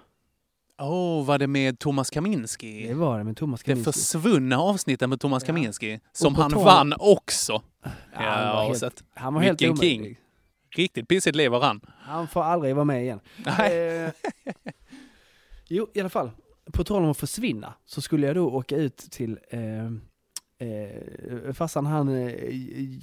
Åh, 0.81 1.25
var 1.25 1.37
det 1.39 1.47
med 1.47 1.79
Thomas 1.79 2.09
Kaminski? 2.09 2.87
Det 2.87 2.93
var 2.93 3.17
det 3.17 3.23
med 3.23 3.37
Thomas 3.37 3.63
Det 3.63 3.71
Kaminski. 3.71 3.91
försvunna 3.91 4.59
avsnittet 4.59 5.09
med 5.09 5.19
Thomas 5.19 5.43
Kaminski, 5.43 5.99
som 6.11 6.35
han 6.35 6.51
tal- 6.51 6.63
vann 6.65 6.93
också. 6.99 7.61
Ja, 7.83 7.89
han 8.19 8.55
var 8.55 8.65
helt- 8.67 8.79
så 8.79 8.85
att- 8.85 9.03
han 9.13 9.33
var 9.33 9.41
helt 9.41 9.61
omöjlig. 9.61 9.79
king. 9.79 10.17
Riktigt 10.75 11.07
pissigt 11.07 11.35
liv 11.35 11.51
har 11.51 11.61
han. 11.61 11.81
Han 11.99 12.27
får 12.27 12.43
aldrig 12.43 12.75
vara 12.75 12.85
med 12.85 13.01
igen. 13.03 13.19
Nej. 13.57 14.03
Eh, 14.05 14.11
jo, 15.67 15.87
i 15.93 15.99
alla 15.99 16.09
fall. 16.09 16.31
På 16.73 16.83
tal 16.83 17.03
om 17.03 17.09
att 17.11 17.17
försvinna 17.17 17.73
så 17.85 18.01
skulle 18.01 18.27
jag 18.27 18.35
då 18.35 18.49
åka 18.51 18.75
ut 18.75 18.97
till 18.97 19.39
eh, 19.49 19.59
eh, 20.63 21.53
farsan 21.53 21.85
han 21.85 22.09
eh, 22.09 22.33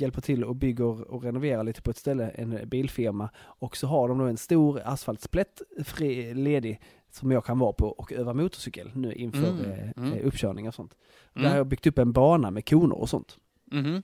hjälper 0.00 0.20
till 0.20 0.44
och 0.44 0.56
bygger 0.56 1.10
och 1.10 1.22
renoverar 1.22 1.64
lite 1.64 1.82
på 1.82 1.90
ett 1.90 1.96
ställe, 1.96 2.28
en 2.28 2.68
bilfirma. 2.68 3.28
Och 3.40 3.76
så 3.76 3.86
har 3.86 4.08
de 4.08 4.18
då 4.18 4.24
en 4.24 4.36
stor 4.36 4.80
asfaltsplätt 4.84 5.62
fri, 5.84 6.34
ledig 6.34 6.80
som 7.10 7.30
jag 7.30 7.44
kan 7.44 7.58
vara 7.58 7.72
på 7.72 7.86
och 7.86 8.12
öva 8.12 8.34
motorcykel 8.34 8.90
nu 8.94 9.12
inför 9.12 9.50
Mm, 9.50 9.70
eh, 9.70 9.90
mm. 9.96 10.12
eh, 10.12 10.26
uppkörning 10.26 10.68
och 10.68 10.74
sånt. 10.74 10.96
Mm. 11.34 11.42
Där 11.42 11.50
har 11.50 11.56
jag 11.56 11.66
byggt 11.66 11.86
upp 11.86 11.98
en 11.98 12.12
bana 12.12 12.50
med 12.50 12.68
koner 12.68 12.98
och 12.98 13.08
sånt. 13.08 13.38
Mhm. 13.64 14.02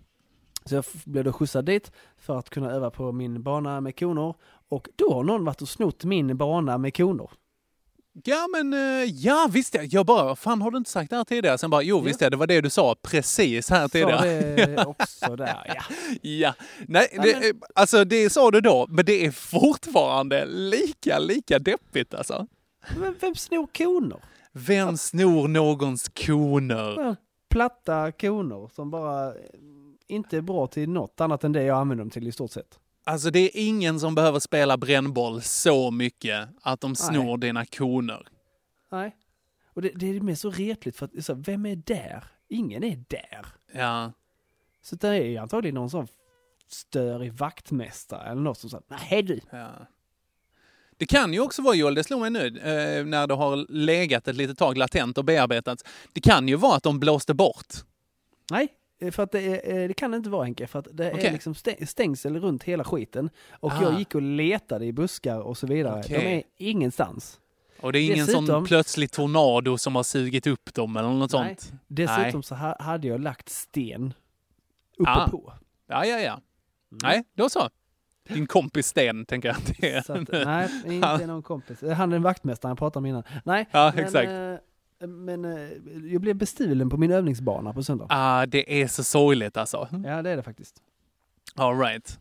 Så 0.65 0.75
jag 0.75 0.85
blev 1.05 1.25
då 1.25 1.33
skjutsad 1.33 1.65
dit 1.65 1.93
för 2.17 2.39
att 2.39 2.51
kunna 2.51 2.71
öva 2.71 2.91
på 2.91 3.13
min 3.13 3.43
bana 3.43 3.81
med 3.81 3.99
koner. 3.99 4.35
Och 4.69 4.89
då 4.97 5.15
har 5.15 5.25
någon 5.25 5.45
varit 5.45 5.63
och 5.63 5.69
snott 5.69 6.05
min 6.05 6.37
bana 6.37 6.79
med 6.79 6.97
koner. 6.97 7.31
Ja, 8.25 8.47
men 8.53 8.73
eh, 8.75 9.05
ja, 9.05 9.49
visst 9.53 9.75
ja. 9.75 9.83
Jag 9.83 10.07
bara, 10.07 10.37
fan 10.37 10.63
har 10.63 10.71
du 10.71 10.77
inte 10.79 10.91
sagt 10.91 11.11
det 11.11 11.17
här 11.17 11.25
tidigare? 11.25 11.59
Sen 11.59 11.71
bara, 11.71 11.83
jo 11.83 12.01
visst 12.01 12.21
ja, 12.21 12.31
det 12.31 12.37
var 12.37 12.47
det 12.47 12.61
du 12.61 12.71
sa 12.71 12.95
precis 13.03 13.71
här 13.71 13.83
Sa 13.83 13.89
tidigare. 13.89 14.57
det 14.67 14.85
också 14.87 15.37
där, 15.37 15.63
ja. 15.67 15.83
Ja, 16.23 16.55
nej, 16.89 17.09
det, 17.13 17.19
men- 17.19 17.43
eh, 17.43 17.51
alltså 17.75 18.05
det 18.05 18.31
sa 18.31 18.51
du 18.51 18.61
då, 18.61 18.87
men 18.89 19.05
det 19.05 19.27
är 19.27 19.31
fortfarande 19.31 20.47
lika, 20.47 21.19
lika 21.19 21.59
deppigt 21.59 22.15
alltså. 22.15 22.47
Men 22.97 23.15
vem 23.21 23.35
snor 23.35 23.67
koner? 23.77 24.19
Vem 24.53 24.97
snor 24.97 25.49
någons 25.49 26.09
koner? 26.09 27.17
Platta 27.51 28.13
koner 28.13 28.71
som 28.75 28.91
bara 28.91 29.27
eh, 29.29 29.35
inte 30.09 30.37
är 30.37 30.41
bra 30.41 30.67
till 30.67 30.89
något 30.89 31.21
annat 31.21 31.45
än 31.45 31.53
det 31.53 31.63
jag 31.63 31.79
använder 31.79 32.05
dem 32.05 32.11
till 32.11 32.29
i 32.29 32.33
stort 32.33 32.51
sett. 32.51 32.79
Alltså 33.09 33.31
det 33.31 33.39
är 33.39 33.51
ingen 33.55 34.01
som 34.01 34.15
behöver 34.15 34.39
spela 34.39 34.77
brännboll 34.77 35.43
så 35.43 35.91
mycket 35.91 36.49
att 36.63 36.81
de 36.81 36.97
snor 36.97 37.39
dina 37.39 37.67
koner. 37.67 38.27
Nej. 38.93 39.17
Och 39.75 39.83
det, 39.83 39.91
det 39.95 40.07
är 40.07 40.21
mer 40.21 40.35
så 40.35 40.51
retligt 40.51 40.97
för 40.97 41.07
att, 41.07 41.25
så, 41.25 41.35
vem 41.35 41.67
är 41.67 41.77
där? 41.77 42.25
Ingen 42.49 42.85
är 42.85 43.05
där. 43.09 43.47
Ja. 43.73 44.13
Så 44.83 44.97
det 44.97 45.09
är 45.09 45.41
antagligen 45.41 45.75
någon 45.75 45.91
sån 45.91 46.09
störig 46.69 47.33
vaktmästare 47.33 48.31
eller 48.31 48.43
något 48.43 48.59
som 48.59 48.71
säger, 48.71 48.85
nej 48.89 49.23
du. 49.23 49.41
Ja. 49.51 49.71
Det 50.97 51.07
kan 51.07 51.33
ju 51.33 51.41
också 51.41 51.63
vara, 51.63 51.75
Joel, 51.75 51.95
det 51.95 52.05
slog 52.05 52.21
mig 52.21 52.31
nu, 52.31 52.47
eh, 52.47 53.05
när 53.05 53.27
det 53.27 53.35
har 53.35 53.73
legat 53.73 54.29
ett 54.29 54.37
litet 54.37 54.59
tag 54.59 54.79
latent 54.79 55.19
och 55.19 55.25
bearbetats. 55.25 55.85
Det 56.13 56.21
kan 56.21 56.49
ju 56.49 56.57
vara 56.57 56.77
att 56.77 56.83
de 56.83 57.01
blåste 57.01 57.35
bort. 57.35 57.75
Nej, 58.51 58.69
för 59.13 59.23
att 59.23 59.33
det, 59.33 59.41
är, 59.71 59.83
eh, 59.83 59.89
det 59.89 59.95
kan 59.95 60.11
det 60.11 60.17
inte 60.17 60.31
vara 60.31 60.45
Henke, 60.45 60.67
för 60.67 60.79
att 60.79 60.89
det 60.93 61.13
Okej. 61.13 61.27
är 61.27 61.33
liksom 61.33 61.53
stä- 61.53 61.87
stängsel 61.87 62.41
runt 62.41 62.63
hela 62.63 62.85
skiten. 62.85 63.31
Och 63.51 63.73
Ah. 63.73 63.83
jag 63.83 63.99
gick 63.99 64.15
och 64.15 64.23
letade 64.23 64.85
i 64.85 64.93
buskar 64.93 65.39
och 65.41 65.59
så 65.59 65.67
vidare. 65.67 66.01
Okej. 66.05 66.19
De 66.21 66.27
är 66.37 66.43
ingenstans. 66.71 67.41
Och 67.81 67.93
det 67.93 67.99
är 67.99 68.13
ingen 68.13 68.27
sån 68.27 68.45
Dessutom- 68.47 68.65
plötslig 68.65 69.11
tornado 69.11 69.79
som 69.79 69.97
har 69.97 70.03
sugit 70.03 70.47
upp 70.47 70.75
dem 70.75 70.97
eller 70.97 71.09
något 71.09 71.33
Nej. 71.33 71.57
sånt? 71.59 71.73
Dessutom 71.87 72.43
så 72.43 72.55
ha, 72.55 72.77
hade 72.81 73.09
jag 73.09 73.21
lagt 73.21 73.49
sten 73.49 74.15
uppe 74.99 75.11
Ah. 75.11 75.29
på. 75.29 75.53
Ja, 75.89 76.05
ja, 76.07 76.19
ja. 76.19 76.41
Nej, 77.03 77.25
då 77.35 77.49
så. 77.49 77.69
Din 78.29 78.47
kompis 78.47 78.87
Sten, 78.87 79.25
tänker 79.27 79.49
jag. 79.49 79.57
att 79.57 79.73
Det 79.81 79.93
är. 79.93 80.03
Så 80.03 80.13
att, 80.13 80.29
nej, 80.33 80.69
inte 80.97 81.27
någon 81.27 81.43
kompis. 81.43 81.83
Han 81.97 82.13
är 82.13 82.17
en 82.17 82.23
vaktmästare 82.23 82.71
jag 82.71 82.79
pratade 82.79 82.99
om 82.99 83.07
innan. 83.07 83.23
Nej, 83.45 83.69
Ja, 83.71 83.93
men, 83.95 84.05
exakt. 84.05 84.29
eh, 84.31 84.55
men 85.01 85.45
eh, 85.45 85.69
jag 86.13 86.21
blev 86.21 86.37
bestulen 86.37 86.91
på 86.91 86.97
min 86.97 87.11
övningsbana 87.11 87.73
på 87.73 87.83
söndag. 87.83 88.07
Ah, 88.09 88.47
det 88.47 88.83
är 88.83 88.87
så 88.87 89.05
sorgligt 89.05 89.57
alltså. 89.57 89.89
Ja, 90.05 90.23
det 90.23 90.31
är 90.31 90.37
det 90.37 90.43
faktiskt. 90.43 90.77
All 91.55 91.79
right. 91.79 92.19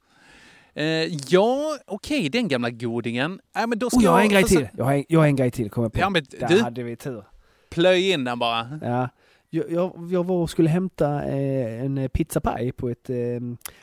Eh, 0.73 0.85
ja, 1.29 1.77
okej, 1.87 2.29
den 2.29 2.47
gamla 2.47 2.69
godingen. 2.69 3.39
Äh, 3.57 3.67
men 3.67 3.79
då 3.79 3.89
ska 3.89 3.97
Och 3.97 4.03
jag 4.03 4.11
har 4.11 4.21
en 4.21 4.29
grej 4.29 4.43
till. 4.43 4.67
Jag 4.77 4.85
har 4.85 4.93
en, 4.93 5.03
jag 5.07 5.19
har 5.19 5.27
en 5.27 5.35
grej 5.35 5.51
till, 5.51 5.69
kommer 5.69 5.89
på. 5.89 5.99
Ja, 5.99 6.09
men 6.09 6.25
Där 6.39 6.47
du- 6.47 6.61
hade 6.61 6.83
vi 6.83 6.95
tur. 6.95 7.23
Plöj 7.69 8.11
in 8.11 8.23
den 8.23 8.39
bara. 8.39 8.79
Ja. 8.81 9.09
Jag, 9.49 9.71
jag, 9.71 10.09
jag 10.11 10.23
var 10.25 10.35
och 10.35 10.49
skulle 10.49 10.69
hämta 10.69 11.23
eh, 11.23 11.81
en 11.85 12.09
pizzapaj 12.09 12.71
på 12.71 12.89
ett 12.89 13.09
eh, 13.09 13.15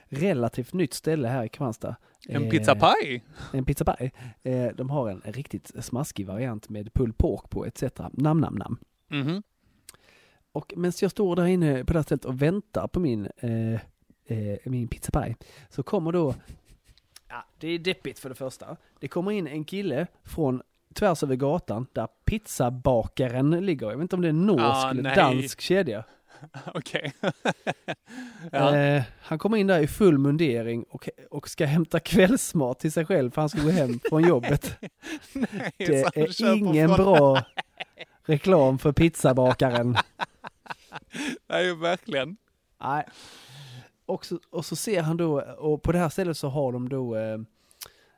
relativt 0.08 0.72
nytt 0.72 0.94
ställe 0.94 1.28
här 1.28 1.44
i 1.44 1.48
Kristianstad. 1.48 1.96
En 2.28 2.42
Eh, 2.44 2.50
pizzapaj? 2.50 3.22
En. 3.52 4.52
Eh, 4.52 4.68
de 4.76 4.90
har 4.90 5.08
en 5.10 5.22
riktigt 5.24 5.84
smaskig 5.84 6.26
variant 6.26 6.68
med 6.68 6.94
pulled 6.94 7.18
pork 7.18 7.50
på 7.50 7.66
etc. 7.66 7.82
Nam, 8.12 8.40
nam, 8.40 8.54
nam. 8.54 8.78
Mhm. 9.08 9.42
Och 10.52 10.72
medan 10.76 10.92
jag 11.00 11.10
står 11.10 11.36
där 11.36 11.46
inne 11.46 11.84
på 11.84 11.92
det 11.92 11.98
här 11.98 12.02
stället 12.02 12.24
och 12.24 12.42
väntar 12.42 12.86
på 12.88 13.00
min, 13.00 13.28
eh, 13.36 13.72
eh, 14.26 14.58
min 14.64 14.88
pizzapaj 14.88 15.36
så 15.70 15.82
kommer 15.82 16.12
då, 16.12 16.34
ja 17.28 17.44
det 17.58 17.68
är 17.68 17.78
deppigt 17.78 18.18
för 18.18 18.28
det 18.28 18.34
första. 18.34 18.76
Det 19.00 19.08
kommer 19.08 19.30
in 19.30 19.46
en 19.46 19.64
kille 19.64 20.06
från 20.24 20.62
tvärs 20.94 21.22
över 21.22 21.36
gatan 21.36 21.86
där 21.92 22.08
pizzabakaren 22.24 23.50
ligger. 23.50 23.90
Jag 23.90 23.96
vet 23.96 24.02
inte 24.02 24.16
om 24.16 24.22
det 24.22 24.28
är 24.28 24.30
en 24.30 24.46
norsk 24.46 24.60
Ah, 24.62 24.90
eller 24.90 25.02
nej. 25.02 25.16
dansk 25.16 25.60
kedja. 25.60 26.04
Okej. 26.74 27.12
ja. 28.52 28.76
Eh, 28.76 29.02
han 29.20 29.38
kommer 29.38 29.56
in 29.56 29.66
där 29.66 29.80
i 29.80 29.86
full 29.86 30.18
mundering 30.18 30.82
och, 30.82 31.08
och 31.30 31.48
ska 31.48 31.66
hämta 31.66 32.00
kvällsmat 32.00 32.78
till 32.78 32.92
sig 32.92 33.06
själv 33.06 33.30
för 33.30 33.42
han 33.42 33.48
ska 33.48 33.62
gå 33.62 33.70
hem 33.70 34.00
från 34.08 34.28
jobbet. 34.28 34.78
Nej, 35.32 35.72
det 35.76 36.16
är 36.16 36.54
ingen 36.54 36.90
bra 36.90 37.44
reklam 38.24 38.78
för 38.78 38.92
pizzabakaren. 38.92 39.96
Nej, 41.48 41.76
verkligen. 41.76 42.36
Nej. 42.80 43.04
Och 44.06 44.26
så, 44.26 44.38
och 44.50 44.64
så 44.64 44.76
ser 44.76 45.02
han 45.02 45.16
då, 45.16 45.40
och 45.40 45.82
på 45.82 45.92
det 45.92 45.98
här 45.98 46.08
stället 46.08 46.36
så 46.36 46.48
har 46.48 46.72
de 46.72 46.88
då 46.88 47.16
eh, 47.16 47.38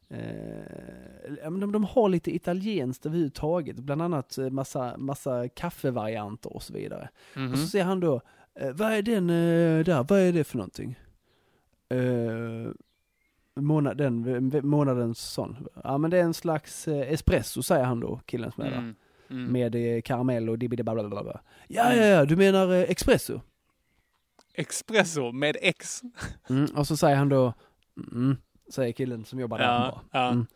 eh, 0.08 1.50
de, 1.50 1.72
de 1.72 1.84
har 1.84 2.08
lite 2.08 2.34
italienskt 2.34 3.06
överhuvudtaget, 3.06 3.76
bland 3.76 4.02
annat 4.02 4.38
eh, 4.38 4.50
massa, 4.50 4.96
massa 4.96 5.48
kaffevarianter 5.48 6.52
och 6.52 6.62
så 6.62 6.72
vidare. 6.72 7.08
Mhm. 7.36 7.52
Och 7.52 7.58
så 7.58 7.66
ser 7.66 7.84
han 7.84 8.00
då, 8.00 8.20
eh, 8.54 8.72
vad 8.72 8.92
är 8.92 9.02
den 9.02 9.30
eh, 9.30 9.84
där, 9.84 10.06
vad 10.08 10.20
är 10.20 10.32
det 10.32 10.44
för 10.44 10.56
någonting? 10.56 10.98
Eh, 11.88 12.72
månad, 13.56 13.96
den, 13.96 14.50
månadens 14.64 15.20
sån. 15.20 15.56
Ja 15.84 15.98
men 15.98 16.10
det 16.10 16.18
är 16.18 16.22
en 16.22 16.34
slags 16.34 16.88
eh, 16.88 17.12
espresso 17.12 17.62
säger 17.62 17.84
han 17.84 18.00
då, 18.00 18.20
killen 18.26 18.52
som 18.52 18.64
är 18.64 18.70
där. 18.70 18.78
Mm. 18.78 18.94
Mm. 19.30 19.52
Med 19.52 19.74
eh, 19.74 20.02
karamell 20.02 20.48
och 20.48 20.58
dibbidi-bla-bla-bla. 20.58 21.40
Ja, 21.68 21.94
ja, 21.94 22.04
ja, 22.04 22.24
du 22.24 22.36
menar 22.36 22.72
espresso? 22.72 23.40
Espresso 24.54 25.32
med 25.32 25.56
X. 25.60 26.02
Mm, 26.50 26.66
och 26.76 26.86
så 26.86 26.96
säger 26.96 27.16
han 27.16 27.28
då, 27.28 27.54
mm, 28.12 28.36
säger 28.70 28.92
killen 28.92 29.24
som 29.24 29.38
jobbar 29.40 29.58
där. 29.58 29.64
Ja, 29.64 30.00
ja. 30.12 30.28
Mm. 30.30 30.46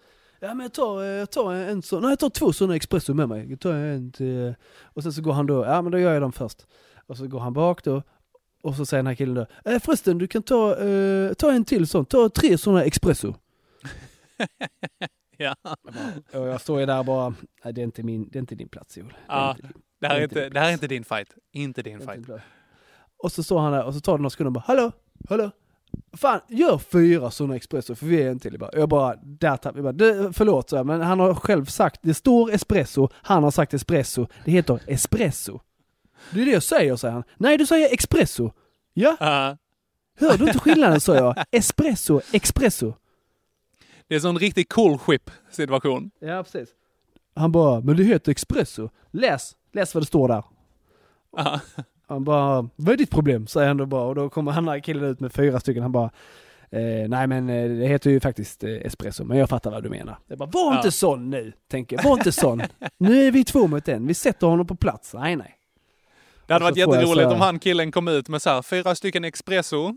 Ja 0.40 0.54
men 0.54 0.64
jag 0.64 0.72
tar, 0.72 1.02
eh, 1.02 1.06
jag 1.08 1.30
tar 1.30 1.54
en 1.54 1.82
sån, 1.82 2.02
nej 2.02 2.10
jag 2.10 2.18
tar 2.18 2.30
två 2.30 2.52
sådana 2.52 2.76
espresso 2.76 3.14
med 3.14 3.28
mig. 3.28 3.50
Jag 3.50 3.60
tar 3.60 3.72
en 3.72 4.12
till, 4.12 4.54
och 4.82 5.02
sen 5.02 5.12
så 5.12 5.22
går 5.22 5.32
han 5.32 5.46
då, 5.46 5.64
ja 5.64 5.82
men 5.82 5.92
då 5.92 5.98
gör 5.98 6.12
jag 6.12 6.22
dem 6.22 6.32
först. 6.32 6.66
Och 7.06 7.16
så 7.16 7.26
går 7.26 7.38
han 7.40 7.52
bak 7.52 7.84
då, 7.84 8.02
och 8.62 8.74
så 8.74 8.86
säger 8.86 8.98
den 8.98 9.06
här 9.06 9.14
killen 9.14 9.34
då, 9.34 9.70
eh, 9.70 9.78
förresten 9.80 10.18
du 10.18 10.26
kan 10.26 10.42
ta, 10.42 10.76
eh, 10.76 11.32
ta 11.32 11.52
en 11.52 11.64
till 11.64 11.86
sån, 11.86 12.04
ta 12.04 12.28
tre 12.28 12.58
sådana 12.58 12.84
espresso. 12.84 13.34
Ja. 15.40 15.54
Och 16.32 16.48
jag 16.48 16.60
står 16.60 16.80
ju 16.80 16.86
där 16.86 17.02
bara, 17.04 17.34
nej 17.64 17.74
det 17.74 17.80
är 17.80 17.84
inte, 17.84 18.02
min, 18.02 18.28
det 18.28 18.38
är 18.38 18.40
inte 18.40 18.54
din 18.54 18.68
plats 18.68 18.96
Joel. 18.96 19.08
Det 19.08 19.14
ja. 19.28 19.50
inte 19.50 19.62
din- 19.62 19.72
Det 20.00 20.08
här, 20.08 20.16
är 20.18 20.22
inte 20.22 20.34
inte, 20.38 20.48
det 20.48 20.60
här 20.60 20.68
är 20.68 20.72
inte 20.72 20.86
din 20.86 21.04
fight. 21.04 21.34
Inte 21.52 21.82
din 21.82 22.00
fight. 22.00 22.26
Och 23.16 23.32
så 23.32 23.42
står 23.42 23.58
han 23.58 23.72
där 23.72 23.84
och 23.84 23.94
så 23.94 24.00
tar 24.00 24.12
det 24.12 24.22
några 24.22 24.30
sekunder 24.30 24.48
och 24.48 24.52
bara, 24.52 24.64
hallå, 24.66 24.92
hallå. 25.28 25.50
Fan, 26.16 26.40
gör 26.48 26.78
fyra 26.78 27.30
sådana 27.30 27.56
espresso 27.56 27.94
för 27.94 28.06
vi 28.06 28.22
är 28.22 28.30
en 28.30 28.38
till. 28.38 28.58
Bara. 28.58 28.70
Jag 28.72 28.88
bara, 28.88 29.14
där 29.22 29.56
tappade 29.56 29.78
jag 29.78 29.84
bara, 29.84 29.92
"Det- 30.12 30.32
förlåt, 30.32 30.70
så 30.70 30.84
men 30.84 31.00
han 31.00 31.20
har 31.20 31.34
själv 31.34 31.64
sagt, 31.64 32.00
det 32.02 32.14
står 32.14 32.52
espresso, 32.54 33.08
han 33.14 33.42
har 33.44 33.50
sagt 33.50 33.74
espresso, 33.74 34.26
det 34.44 34.50
heter 34.50 34.80
espresso. 34.86 35.60
Det 36.32 36.40
är 36.40 36.44
det 36.44 36.50
jag 36.52 36.62
säger, 36.62 36.96
säger 36.96 37.14
han. 37.14 37.22
Nej, 37.36 37.58
du 37.58 37.66
säger 37.66 37.94
espresso. 37.94 38.50
Ja, 38.94 39.16
Ja. 39.20 39.56
hör 40.20 40.38
du 40.38 40.46
inte 40.46 40.58
skillnaden, 40.58 41.00
sa 41.00 41.14
jag. 41.16 41.44
Espresso, 41.50 42.20
espresso. 42.32 42.94
Det 44.08 44.14
är 44.14 44.16
en 44.16 44.22
sån 44.22 44.38
riktigt 44.38 44.72
cool 44.72 44.98
ship 44.98 45.30
situation. 45.50 46.10
Ja, 46.20 46.42
precis. 46.42 46.68
Han 47.34 47.52
bara, 47.52 47.80
men 47.80 47.96
det 47.96 48.04
heter 48.04 48.32
espresso. 48.32 48.88
Läs, 49.10 49.56
läs 49.72 49.94
vad 49.94 50.02
det 50.02 50.06
står 50.06 50.28
där. 50.28 50.44
Ja. 51.36 51.60
Han 52.08 52.24
bara, 52.24 52.68
vad 52.76 52.92
är 52.92 52.96
ditt 52.96 53.10
problem? 53.10 53.46
Säger 53.46 53.68
han 53.68 53.76
då 53.76 53.86
bara 53.86 54.02
och 54.04 54.14
då 54.14 54.28
kommer 54.30 54.52
han 54.52 54.68
här 54.68 54.78
killen 54.80 55.04
ut 55.04 55.20
med 55.20 55.32
fyra 55.32 55.60
stycken. 55.60 55.82
Han 55.82 55.92
bara, 55.92 56.10
eh, 56.70 57.08
nej 57.08 57.26
men 57.26 57.48
eh, 57.50 57.68
det 57.78 57.86
heter 57.86 58.10
ju 58.10 58.20
faktiskt 58.20 58.64
eh, 58.64 58.70
espresso, 58.70 59.24
men 59.24 59.38
jag 59.38 59.48
fattar 59.48 59.70
vad 59.70 59.82
du 59.82 59.88
menar. 59.90 60.18
Jag 60.26 60.38
bara, 60.38 60.48
var 60.52 60.72
Ja. 60.72 60.76
inte 60.76 60.90
sån 60.90 61.30
nu, 61.30 61.52
tänker 61.70 61.96
jag. 61.96 62.02
Var 62.04 62.12
inte 62.12 62.32
sån. 62.32 62.62
nu 62.98 63.26
är 63.26 63.30
vi 63.30 63.44
två 63.44 63.66
mot 63.66 63.88
en, 63.88 64.06
vi 64.06 64.14
sätter 64.14 64.46
honom 64.46 64.66
på 64.66 64.76
plats. 64.76 65.14
Nej 65.14 65.36
nej. 65.36 65.54
Det 66.46 66.52
hade 66.52 66.64
varit 66.64 66.76
jätteroligt 66.76 67.28
så- 67.28 67.34
om 67.34 67.40
han 67.40 67.58
killen 67.58 67.92
kom 67.92 68.08
ut 68.08 68.28
med 68.28 68.42
så 68.42 68.50
här 68.50 68.62
fyra 68.62 68.94
stycken 68.94 69.24
espresso. 69.24 69.94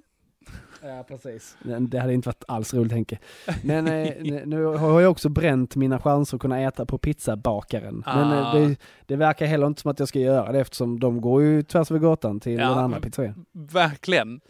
Ja, 0.84 1.04
precis. 1.08 1.58
Men 1.62 1.90
Det 1.90 2.00
hade 2.00 2.14
inte 2.14 2.30
varit 2.30 2.44
alls 2.48 2.74
roligt 2.74 2.92
Henke. 2.92 3.20
Men 3.64 3.88
eh, 3.88 4.14
nu- 4.46 4.66
har 4.66 5.02
jag 5.02 5.12
också 5.12 5.30
bränt 5.30 5.76
mina 5.76 6.00
chanser 6.00 6.38
att 6.38 6.42
kunna 6.42 6.62
äta 6.62 6.86
på 6.86 6.98
pizzabakaren. 6.98 8.04
Men 8.06 8.32
eh, 8.32 8.48
Ah. 8.48 8.54
det, 8.60 8.76
det 9.06 9.16
verkar 9.16 9.46
heller 9.46 9.68
inte 9.68 9.82
som 9.82 9.92
att 9.92 10.00
jag 10.00 10.08
ska 10.08 10.20
göra 10.20 10.52
det 10.52 10.60
eftersom 10.60 11.00
de 11.00 11.22
går 11.22 11.42
ju 11.42 11.64
tvärs 11.64 11.92
över 11.92 12.00
gatan 12.00 12.40
till 12.40 12.52
Ja, 12.52 12.60
den 12.60 12.78
andra 12.78 12.88
men- 12.88 13.02
pizzerian. 13.02 13.46
Verkligen. 13.52 14.42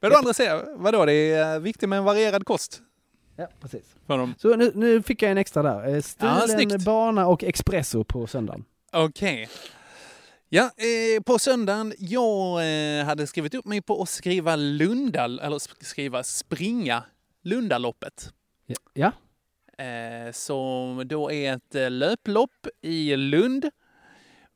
Men 0.00 0.12
å 0.12 0.14
andra 0.14 0.32
sidan, 0.32 0.60
vadå, 0.76 1.04
det 1.04 1.12
är 1.32 1.54
eh, 1.54 1.60
viktigt 1.60 1.88
med 1.88 1.98
en 1.98 2.04
varierad 2.04 2.44
kost. 2.44 2.82
Ja, 3.36 3.46
precis. 3.60 3.94
Så 4.38 4.56
nu, 4.56 4.72
nu 4.74 5.02
fick 5.02 5.22
jag 5.22 5.30
en 5.30 5.38
extra 5.38 5.62
där. 5.62 5.88
Ja, 5.94 6.02
Stulen 6.02 6.48
snyggt. 6.48 6.84
bana 6.84 7.26
och 7.26 7.44
espresso 7.44 8.04
på 8.04 8.26
söndagen. 8.26 8.64
Okej. 8.92 9.48
Ja, 10.48 10.64
eh, 10.76 11.22
på 11.22 11.38
söndagen, 11.38 11.94
jag 11.98 12.60
eh, 12.98 13.04
hade 13.04 13.26
skrivit 13.26 13.54
upp 13.54 13.64
mig 13.64 13.82
på 13.82 14.02
att 14.02 14.08
skriva 14.08 14.56
Lunda, 14.56 15.24
eller 15.24 15.58
sk- 15.58 15.84
skriva 15.84 16.22
springa 16.22 17.02
Lundaloppet. 17.42 18.32
Ja. 18.66 18.76
ja. 18.94 19.12
Eh, 19.84 20.32
som 20.32 21.02
då 21.08 21.32
är 21.32 21.54
ett 21.54 21.74
eh, 21.74 21.90
löplopp 21.90 22.66
i 22.82 23.16
Lund. 23.16 23.70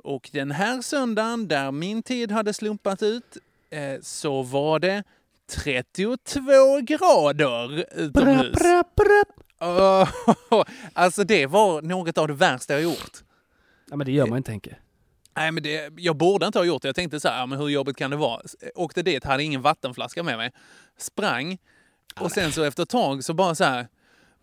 Och 0.05 0.31
den 0.33 0.51
här 0.51 0.83
söndagen, 0.83 1.49
där 1.49 1.73
min 1.73 2.03
tid 2.03 2.31
hade 2.33 2.53
slumpat 2.55 3.03
ut, 3.03 3.37
eh, 3.71 4.01
så 4.03 4.43
var 4.43 4.79
det 4.79 5.05
32 5.51 6.41
grader 6.83 7.85
utomhus. 7.99 8.53
Bra, 8.53 8.85
bra. 8.97 9.23
Åh, 10.51 10.65
alltså 10.93 11.25
det 11.25 11.47
var 11.47 11.83
något 11.83 12.19
av 12.19 12.29
det 12.29 12.35
värsta 12.35 12.73
jag 12.73 12.83
gjort. 12.83 13.13
Ja 13.91 13.97
men 13.97 14.05
det 14.05 14.13
gör 14.13 14.27
man 14.27 14.37
inte 14.39 14.51
Henke. 14.51 14.77
Nej, 15.37 15.53
men 15.53 15.63
det, 15.63 15.93
jag 15.97 16.17
borde 16.17 16.47
inte 16.47 16.59
ha 16.59 16.67
gjort 16.67 16.83
det. 16.83 16.89
Jag 16.89 16.95
tänkte 16.95 17.21
så 17.21 17.29
här, 17.29 17.39
ja, 17.39 17.47
men 17.47 17.59
hur 17.59 17.69
jobbigt 17.69 17.97
kan 17.97 18.11
det 18.11 18.17
vara? 18.17 18.41
Åkte 18.75 19.03
dit, 19.03 19.25
hade 19.25 19.43
ingen 19.43 19.63
vattenflaska 19.63 20.23
med 20.23 20.37
mig. 20.37 20.53
Sprang. 20.99 21.59
Och 22.21 22.33
sen 22.33 22.53
så 22.53 22.63
efter 22.63 22.83
ett 22.83 22.89
tag 22.89 23.25
så 23.25 23.35
bara 23.35 23.55
så 23.55 23.65
här, 23.65 23.87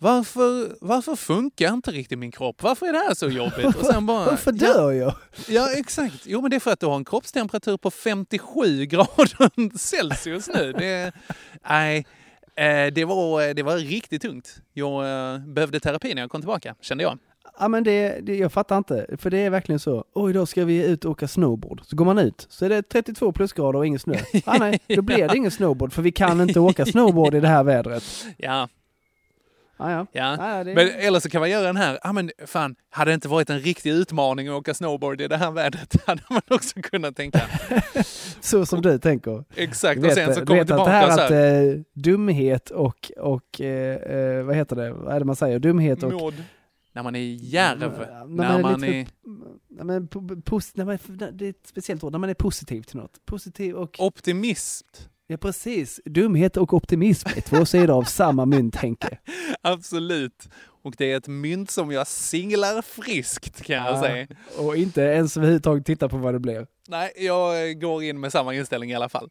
varför, 0.01 0.77
varför 0.81 1.15
funkar 1.15 1.73
inte 1.73 1.91
riktigt 1.91 2.19
min 2.19 2.31
kropp? 2.31 2.63
Varför 2.63 2.85
är 2.85 2.93
det 2.93 2.99
här 2.99 3.13
så 3.13 3.27
jobbigt? 3.27 3.75
Och 3.75 3.85
sen 3.85 4.05
bara, 4.05 4.25
Varför 4.29 4.51
dör 4.51 4.91
jag? 4.91 5.13
Ja, 5.47 5.73
exakt. 5.73 6.21
Jo, 6.25 6.41
men 6.41 6.49
det 6.49 6.55
är 6.55 6.59
för 6.59 6.71
att 6.71 6.79
du 6.79 6.85
har 6.85 6.95
en 6.95 7.05
kroppstemperatur 7.05 7.77
på 7.77 7.91
57 7.91 8.85
grader 8.85 9.77
Celsius 9.77 10.47
nu. 10.47 10.73
Det, 10.73 11.11
nej, 11.69 12.05
eh, 12.55 12.93
det 12.93 13.05
var, 13.05 13.53
det 13.53 13.63
var 13.63 13.77
riktigt 13.77 14.21
tungt. 14.21 14.61
Jag 14.73 15.33
eh, 15.33 15.39
behövde 15.39 15.79
terapi 15.79 16.13
när 16.13 16.21
jag 16.21 16.31
kom 16.31 16.41
tillbaka, 16.41 16.75
kände 16.81 17.03
jag. 17.03 17.17
Ja 17.59 17.67
men 17.67 17.83
det, 17.83 18.19
det, 18.21 18.37
jag 18.37 18.51
fattar 18.51 18.77
inte, 18.77 19.05
för 19.17 19.29
det 19.29 19.37
är 19.37 19.49
verkligen 19.49 19.79
så, 19.79 20.05
oj 20.13 20.33
då 20.33 20.45
ska 20.45 20.65
vi 20.65 20.85
ut 20.85 21.05
och 21.05 21.11
åka 21.11 21.27
snowboard. 21.27 21.81
Så 21.85 21.95
går 21.95 22.05
man 22.05 22.19
ut, 22.19 22.47
så 22.49 22.65
är 22.65 22.69
det 22.69 22.81
32 22.81 23.31
plusgrader 23.31 23.79
och 23.79 23.87
ingen 23.87 23.99
snö. 23.99 24.15
Ah, 24.45 24.57
nej, 24.57 24.79
då 24.87 25.01
blir 25.01 25.27
det 25.27 25.37
ingen 25.37 25.51
snowboard 25.51 25.93
för 25.93 26.01
vi 26.01 26.11
kan 26.11 26.41
inte 26.41 26.59
åka 26.59 26.85
snowboard 26.85 27.35
i 27.35 27.39
det 27.39 27.47
här 27.47 27.63
vädret. 27.63 28.03
Ja, 28.37 28.67
Ah, 29.81 29.91
ja. 29.91 30.05
ja. 30.11 30.37
Ah, 30.39 30.63
det... 30.63 30.73
Men, 30.73 30.89
eller 30.89 31.19
så 31.19 31.29
kan 31.29 31.41
man 31.41 31.49
göra 31.49 31.63
den 31.63 31.77
här, 31.77 31.99
ja 32.03 32.13
men 32.13 32.31
fan, 32.45 32.75
hade 32.89 33.11
det 33.11 33.15
inte 33.15 33.27
varit 33.27 33.49
en 33.49 33.59
riktig 33.59 33.91
utmaning 33.91 34.47
att 34.47 34.53
åka 34.53 34.73
snowboard 34.73 35.21
i 35.21 35.27
det 35.27 35.37
här 35.37 35.51
vädret, 35.51 35.95
hade 36.07 36.21
man 36.29 36.41
också 36.47 36.81
kunnat 36.81 37.15
tänka. 37.15 37.41
så 38.39 38.65
som 38.65 38.81
du 38.81 38.99
tänker. 38.99 39.43
Exakt, 39.55 40.01
Du 40.01 40.07
och 40.07 40.13
sen 40.13 40.35
så 40.35 40.45
kommer 40.45 40.59
vet 40.59 40.67
tillbaka 40.67 40.91
att 40.91 41.01
det 41.01 41.07
här 41.07 41.17
så 41.17 41.21
att 41.21 41.29
här, 41.29 41.69
eh, 41.69 41.79
dumhet 41.93 42.69
och, 42.69 43.11
och 43.17 43.61
eh, 43.61 43.95
eh, 43.95 44.43
vad 44.43 44.55
heter 44.55 44.75
det, 44.75 44.91
vad 44.91 45.15
är 45.15 45.19
det 45.19 45.25
man 45.25 45.35
säger, 45.35 45.59
dumhet 45.59 46.03
och... 46.03 46.11
mod. 46.11 46.33
När 46.99 47.03
man 47.03 47.15
är 47.15 47.19
djärv, 47.19 47.79
När 48.27 48.57
när 49.69 49.83
man 49.83 49.95
är 49.95 50.41
pos, 50.41 50.73
det 50.73 51.45
är 51.45 51.49
ett 51.49 51.67
speciellt 51.67 52.03
ord, 52.03 52.11
när 52.11 52.19
man 52.19 52.29
är 52.29 52.33
positiv 52.33 52.81
till 52.81 52.97
något. 52.97 53.25
Positiv 53.25 53.75
och... 53.75 53.95
optimist. 53.99 55.09
Ja 55.27 55.37
precis, 55.37 55.99
dumhet 56.05 56.57
och 56.57 56.73
optimism 56.73 57.29
är 57.35 57.41
två 57.41 57.65
sidor 57.65 57.97
av 57.97 58.03
samma 58.03 58.45
mynt 58.45 58.75
Henke. 58.75 59.17
Absolut. 59.61 60.49
Och 60.83 60.93
det 60.97 61.11
är 61.11 61.17
ett 61.17 61.27
mynt 61.27 61.71
som 61.71 61.91
jag 61.91 62.07
singlar 62.07 62.81
friskt 62.81 63.61
kan 63.61 63.75
jag 63.75 63.95
Ja, 63.95 64.01
säga. 64.01 64.27
Och 64.57 64.77
inte 64.77 65.01
ens 65.01 65.37
överhuvudtaget 65.37 65.85
titta 65.85 66.09
på 66.09 66.17
vad 66.17 66.33
det 66.33 66.39
blev. 66.39 66.67
Nej, 66.87 67.11
jag 67.17 67.79
går 67.81 68.03
in 68.03 68.19
med 68.19 68.31
samma 68.31 68.53
inställning 68.53 68.91
i 68.91 68.95
alla 68.95 69.09
fall. 69.09 69.29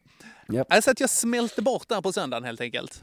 Japp. 0.48 0.72
Alltså 0.72 0.90
att 0.90 1.00
jag 1.00 1.10
smälte 1.10 1.62
bort 1.62 1.88
där 1.88 2.00
på 2.00 2.12
söndagen 2.12 2.44
helt 2.44 2.60
enkelt. 2.60 3.02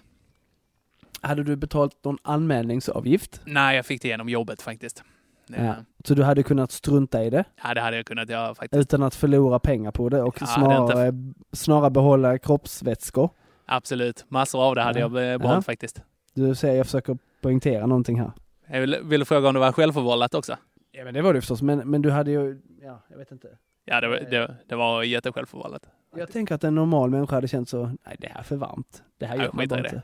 Hade 1.28 1.44
du 1.44 1.56
betalt 1.56 2.04
någon 2.04 2.18
anmälningsavgift? 2.22 3.42
Nej, 3.46 3.76
jag 3.76 3.86
fick 3.86 4.02
det 4.02 4.08
genom 4.08 4.30
jobbet 4.30 4.62
faktiskt. 4.62 5.04
Ja. 5.48 5.76
Så 6.04 6.14
du 6.14 6.24
hade 6.24 6.44
kunnat 6.44 6.72
strunta 6.72 7.24
i 7.24 7.30
det? 7.30 7.44
ja, 7.64 7.74
det 7.74 7.82
hade 7.82 7.98
jag 7.98 8.06
kunnat 8.06 8.30
göra 8.30 8.56
faktiskt. 8.56 8.82
Utan 8.82 9.04
att 9.04 9.16
förlora 9.16 9.60
pengar 9.60 9.92
på 9.92 10.10
det 10.10 10.22
och 10.22 10.38
Ja, 10.42 10.46
snarare, 10.48 11.14
snarare 11.52 11.90
behålla 11.90 12.38
kroppsvätskor? 12.38 13.30
Absolut. 13.66 14.26
Massor 14.28 14.64
av 14.64 14.76
det 14.76 14.82
hade 14.82 15.00
Ja. 15.00 15.10
jag 15.20 15.32
eh, 15.34 15.38
behållit 15.38 15.66
faktiskt. 15.66 16.02
Du 16.34 16.56
säger 16.56 16.78
jag 16.78 16.86
försöker 16.86 17.18
poängtera 17.42 17.86
någonting 17.86 18.20
här. 18.20 18.32
Jag 18.68 18.82
vill, 18.82 18.98
vill 19.04 19.26
fråga 19.26 19.48
om 19.48 19.54
det 19.54 19.60
var 19.60 19.72
självförvållat 19.72 20.34
också? 20.36 20.58
Ja 20.92 21.04
men 21.04 21.14
det 21.14 21.22
var 21.22 21.34
det 21.34 21.42
förstås, 21.42 21.62
men, 21.62 21.90
men 21.90 22.02
du 22.02 22.12
hade 22.12 22.32
ju, 22.32 22.62
ja 22.82 23.02
jag 23.10 23.18
vet 23.18 23.32
inte. 23.32 23.48
Ja, 23.86 24.02
det 24.02 24.08
var, 24.08 24.16
det, 24.16 24.56
det 24.70 24.76
var 24.76 25.04
jättesjälvförvållat. 25.04 25.82
Jag 26.18 26.32
tänker 26.32 26.56
att 26.56 26.64
en 26.64 26.76
normal 26.76 27.10
människa 27.10 27.36
hade 27.36 27.48
känt 27.48 27.70
så, 27.70 27.86
nej 27.86 28.16
det 28.20 28.28
här 28.28 28.40
är 28.40 28.44
för 28.44 28.56
varmt. 28.56 29.04
Det 29.18 29.26
här 29.26 29.36
gör 29.36 29.50
man 29.54 29.68
bara 29.68 29.82
det. 29.82 29.88
inte. 29.88 30.02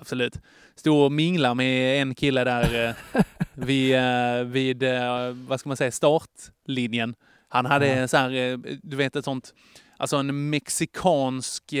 Absolut. 0.00 0.40
Stod 0.74 1.04
och 1.04 1.12
mingla 1.12 1.54
med 1.54 2.02
en 2.02 2.14
kille 2.14 2.44
där 2.44 2.86
eh, 3.14 3.22
vid, 3.54 3.94
eh, 3.94 4.44
vid 4.44 4.82
eh, 4.82 5.30
vad 5.48 5.60
ska 5.60 5.68
man 5.68 5.76
säga, 5.76 5.90
startlinjen. 5.92 7.14
Han 7.48 7.66
hade 7.66 7.86
Ja. 7.88 8.08
så 8.08 8.16
här, 8.16 8.30
du 8.82 8.96
vet 8.96 9.16
ett 9.16 9.24
sånt, 9.24 9.54
alltså 9.96 10.16
en 10.16 10.50
mexikansk 10.50 11.74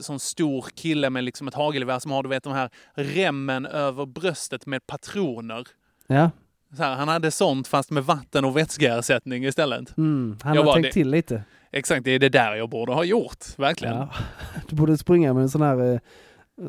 sån 0.00 0.20
stor 0.20 0.66
kille 0.74 1.10
med 1.10 1.24
liksom 1.24 1.48
ett 1.48 1.54
hagelgevär 1.54 1.98
som 1.98 2.10
har, 2.10 2.22
du 2.22 2.28
vet 2.28 2.42
de 2.44 2.52
här 2.52 2.70
remmen 2.94 3.66
över 3.66 4.06
bröstet 4.06 4.66
med 4.66 4.86
patroner. 4.86 5.64
Ja, 6.06 6.30
här, 6.78 6.94
han 6.94 7.08
hade 7.08 7.30
sånt 7.30 7.68
fast 7.68 7.90
med 7.90 8.04
vatten 8.04 8.44
och 8.44 8.56
vätskeersättning 8.56 9.44
istället. 9.44 9.96
mm, 9.96 10.38
han 10.42 10.54
Jag 10.54 10.60
har 10.62 10.66
bara, 10.66 10.74
tänkt 10.74 10.86
det- 10.86 10.92
till 10.92 11.10
lite. 11.10 11.42
Exakt, 11.72 12.04
det 12.04 12.10
är 12.10 12.18
det 12.18 12.28
där 12.28 12.54
jag 12.54 12.68
borde 12.70 12.92
ha 12.92 13.04
gjort, 13.04 13.44
verkligen. 13.58 13.94
Ja. 13.96 14.08
Du 14.68 14.76
borde 14.76 14.98
springa 14.98 15.32
med 15.34 15.42
en 15.42 15.48
sån 15.48 15.62
här 15.62 16.00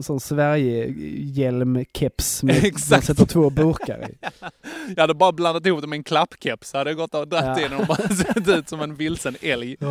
sån 0.02 0.20
Sverige-hjälm-keps 0.20 2.44
med 2.44 2.74
man 2.92 3.02
sätter 3.02 3.26
två 3.26 3.50
burkar 3.50 4.10
i. 4.10 4.16
Jag 4.96 5.04
hade 5.04 5.14
bara 5.14 5.32
blandat 5.32 5.66
ihop 5.66 5.82
det 5.82 5.88
med 5.88 5.98
en 5.98 6.04
klappkeps. 6.04 6.74
Hade 6.74 6.90
jag 6.90 6.98
gått 6.98 7.16
och 7.16 7.28
dragit 7.28 7.60
Ja. 7.62 7.66
in 7.66 7.74
och 7.74 7.86
bara 7.88 7.98
sett 8.16 8.48
ut 8.48 8.70
som 8.70 8.82
en 8.82 8.96
vilsen 8.96 9.36
älg. 9.42 9.76
Ja, 9.80 9.88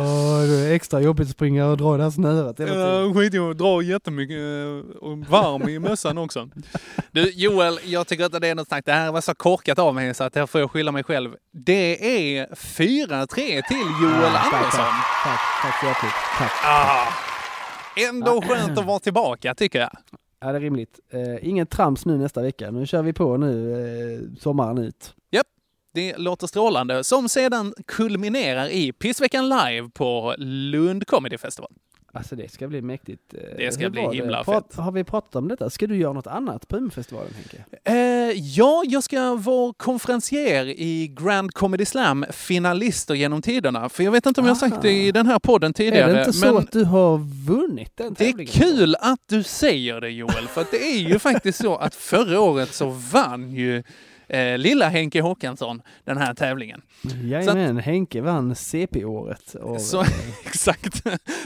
det 0.47 0.69
är 0.69 0.73
extra 0.73 1.01
jobbigt 1.01 1.27
att 1.27 1.33
springa 1.33 1.65
och 1.65 1.77
dra 1.77 1.97
det 1.97 2.03
här 2.03 2.09
snöret 2.11 2.59
hela 2.59 2.71
tiden. 2.71 2.79
Ja, 2.79 3.13
skit 3.13 3.33
i 3.33 3.37
att 3.37 3.57
dra 3.57 3.81
jättemycket 3.81 4.37
eh, 4.37 4.41
och 5.01 5.17
varm 5.17 5.69
i 5.69 5.79
mössan 5.79 6.17
också. 6.17 6.49
Du 7.11 7.29
Joel, 7.31 7.79
jag 7.85 8.07
tycker 8.07 8.25
att 8.25 8.41
det 8.41 8.47
är 8.47 8.55
något 8.55 8.67
snack. 8.67 8.85
Det 8.85 8.91
här 8.91 9.11
var 9.11 9.21
så 9.21 9.35
korkat 9.35 9.79
av 9.79 9.95
mig 9.95 10.13
så 10.13 10.23
att 10.23 10.35
här 10.35 10.45
får 10.45 10.61
jag 10.61 10.71
skylla 10.71 10.91
mig 10.91 11.03
själv. 11.03 11.31
Det 11.51 12.37
är 12.37 12.47
4-3 12.47 13.27
till 13.67 13.77
Joel 14.01 14.13
Ja, 14.23 14.29
tack, 14.33 14.53
Andersson. 14.53 14.85
Tack, 15.23 15.39
tack 15.61 15.79
så 15.79 15.85
hjärtligt. 15.85 16.13
Tack. 16.37 16.51
Ah, 16.65 17.07
ändå 18.09 18.41
skönt 18.41 18.77
att 18.77 18.85
vara 18.85 18.99
tillbaka 18.99 19.55
tycker 19.55 19.79
jag. 19.79 19.91
Ja, 20.39 20.51
det 20.51 20.57
är 20.57 20.61
rimligt. 20.61 20.99
Eh, 21.09 21.49
ingen 21.49 21.67
trams 21.67 22.05
nu 22.05 22.17
nästa 22.17 22.41
vecka. 22.41 22.71
Nu 22.71 22.85
kör 22.85 23.01
vi 23.03 23.13
på 23.13 23.37
nu 23.37 23.73
eh, 23.73 24.39
sommaren 24.39 24.77
ut. 24.77 25.15
Japp, 25.31 25.47
det 25.93 26.17
låter 26.17 26.47
strålande. 26.47 27.03
Som 27.03 27.29
sedan 27.29 27.73
kulminerar 27.85 28.67
i 28.69 28.91
Pissveckan 28.91 29.49
live 29.49 29.89
på 29.93 30.35
Lund 30.37 31.07
Comedy 31.07 31.37
Festival. 31.37 31.71
Alltså 32.17 32.35
det 32.35 32.51
ska 32.51 32.67
bli 32.67 32.81
mäktigt. 32.81 33.33
Eh, 33.33 33.39
Det 33.57 33.71
ska 33.73 33.83
hur 33.83 33.89
bli 33.89 34.01
var 34.01 34.11
det? 34.11 34.17
himla 34.17 34.43
Prat, 34.43 34.75
Har 34.75 34.91
vi 34.91 35.03
pratat 35.03 35.35
om 35.35 35.47
detta? 35.47 35.69
Ska 35.69 35.87
du 35.87 35.95
göra 35.97 36.13
något 36.13 36.27
annat 36.27 36.67
på 36.67 36.77
Umeåfestivalen 36.77 37.31
Henke? 37.33 37.65
Eh, 37.83 37.95
ja, 38.57 38.83
jag 38.85 39.03
ska 39.03 39.35
vara 39.35 39.73
konferencier 39.77 40.65
i 40.65 41.07
Grand 41.21 41.53
Comedy 41.53 41.85
Slam, 41.85 42.25
finalister 42.31 43.13
genom 43.13 43.41
tiderna. 43.41 43.89
För 43.89 44.03
jag 44.03 44.11
vet 44.11 44.25
inte 44.25 44.41
om 44.41 44.47
jag 44.47 44.55
har 44.55 44.59
sagt 44.69 44.81
det 44.81 44.91
i 45.07 45.11
den 45.11 45.25
här 45.25 45.39
podden 45.39 45.73
tidigare. 45.73 46.09
är 46.11 46.13
det 46.13 46.19
inte 46.19 46.33
så 46.33 46.57
att 46.57 46.71
du 46.71 46.83
har 46.83 47.17
vunnit 47.47 47.91
den 47.97 48.13
det 48.13 48.23
är 48.27 48.31
tävlingen? 48.31 48.53
kul 48.53 48.95
att 48.99 49.19
du 49.29 49.43
säger 49.43 50.01
det 50.01 50.09
Joel, 50.09 50.47
för 50.47 50.61
att 50.61 50.71
det 50.71 50.83
är 50.83 50.97
ju 50.99 51.19
faktiskt 51.29 51.59
så 51.61 51.75
att 51.75 51.95
förra 51.95 52.39
året 52.41 52.73
så 52.73 52.89
vann 52.89 53.51
ju 53.55 53.83
eh, 54.29 54.57
lilla 54.57 54.89
Henke 54.89 55.21
Håkansson 55.21 55.81
den 56.03 56.17
här 56.17 56.33
tävlingen. 56.33 56.81
Jajamän, 57.23 57.77
Henke 57.77 58.21
vann 58.21 58.55
CP-året. 58.55 59.55
Så, 59.79 60.03
exakt. 60.45 61.03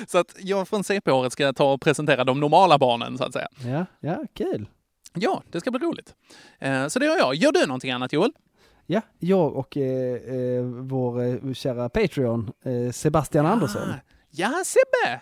Så 0.07 0.17
att 0.17 0.35
jag 0.39 0.67
från 0.67 0.83
CP-året 0.83 1.33
ska 1.33 1.53
ta 1.53 1.73
och 1.73 1.81
presentera 1.81 2.23
de 2.23 2.39
normala 2.39 2.77
barnen 2.77 3.17
så 3.17 3.23
att 3.23 3.33
säga. 3.33 3.47
Ja, 3.65 3.85
ja, 3.99 4.23
kul. 4.33 4.67
Ja, 5.13 5.43
det 5.51 5.59
ska 5.59 5.71
bli 5.71 5.79
roligt. 5.79 6.13
Eh, 6.59 6.87
så 6.87 6.99
det 6.99 7.05
gör 7.05 7.17
jag. 7.17 7.35
Gör 7.35 7.51
du 7.51 7.65
någonting 7.65 7.91
annat 7.91 8.13
Joel? 8.13 8.31
Ja, 8.85 9.01
jag 9.19 9.55
och 9.55 9.77
eh, 9.77 10.15
eh, 10.15 10.63
vår 10.63 11.23
eh, 11.23 11.53
kära 11.53 11.89
Patreon, 11.89 12.51
eh, 12.65 12.91
Sebastian 12.91 13.45
Andersson. 13.45 13.93
Ja, 14.31 14.51
Sebbe! 14.65 15.21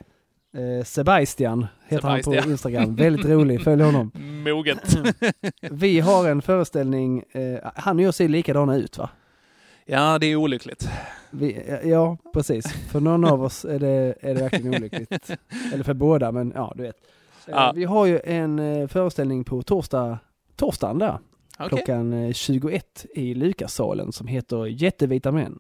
Eh, 0.54 0.84
Sebastian 0.86 1.68
heter 1.88 2.08
han 2.08 2.24
Sebastian. 2.24 2.44
på 2.44 2.50
Instagram. 2.52 2.96
Väldigt 2.96 3.26
rolig, 3.26 3.64
följ 3.64 3.84
honom. 3.84 4.12
Moget. 4.46 4.98
Vi 5.62 6.00
har 6.00 6.30
en 6.30 6.42
föreställning, 6.42 7.24
eh, 7.32 7.60
han 7.76 7.98
och 7.98 8.04
jag 8.04 8.14
ser 8.14 8.28
likadana 8.28 8.76
ut 8.78 8.98
va? 8.98 9.10
Ja, 9.86 10.18
det 10.20 10.26
är 10.26 10.36
olyckligt. 10.36 10.90
Vi, 11.32 11.78
ja, 11.84 12.18
precis. 12.34 12.74
För 12.92 13.00
någon 13.00 13.26
av 13.26 13.44
oss 13.44 13.66
är 13.66 13.80
det, 13.80 14.16
är 14.22 14.34
det 14.36 14.42
verkligen 14.42 14.76
olyckligt. 14.76 15.30
Eller 15.74 15.84
för 15.84 15.94
båda, 15.94 16.32
men 16.32 16.52
ja, 16.56 16.74
du 16.76 16.84
vet. 16.84 16.96
Eh, 16.96 17.54
Ja. 17.56 17.72
Vi 17.76 17.84
har 17.84 18.06
ju 18.06 18.20
en 18.24 18.60
eh, 18.60 18.88
föreställning 18.88 19.44
på 19.44 19.62
torsdag, 19.62 20.20
torsdagen 20.56 21.00
där. 21.00 21.20
Okej. 21.60 21.70
Klockan 21.70 22.14
eh, 22.14 22.34
21 22.34 23.06
i 23.16 23.34
Lukassalen 23.34 24.12
som 24.12 24.28
heter 24.28 24.66
Jättevita 24.66 25.32
män. 25.32 25.60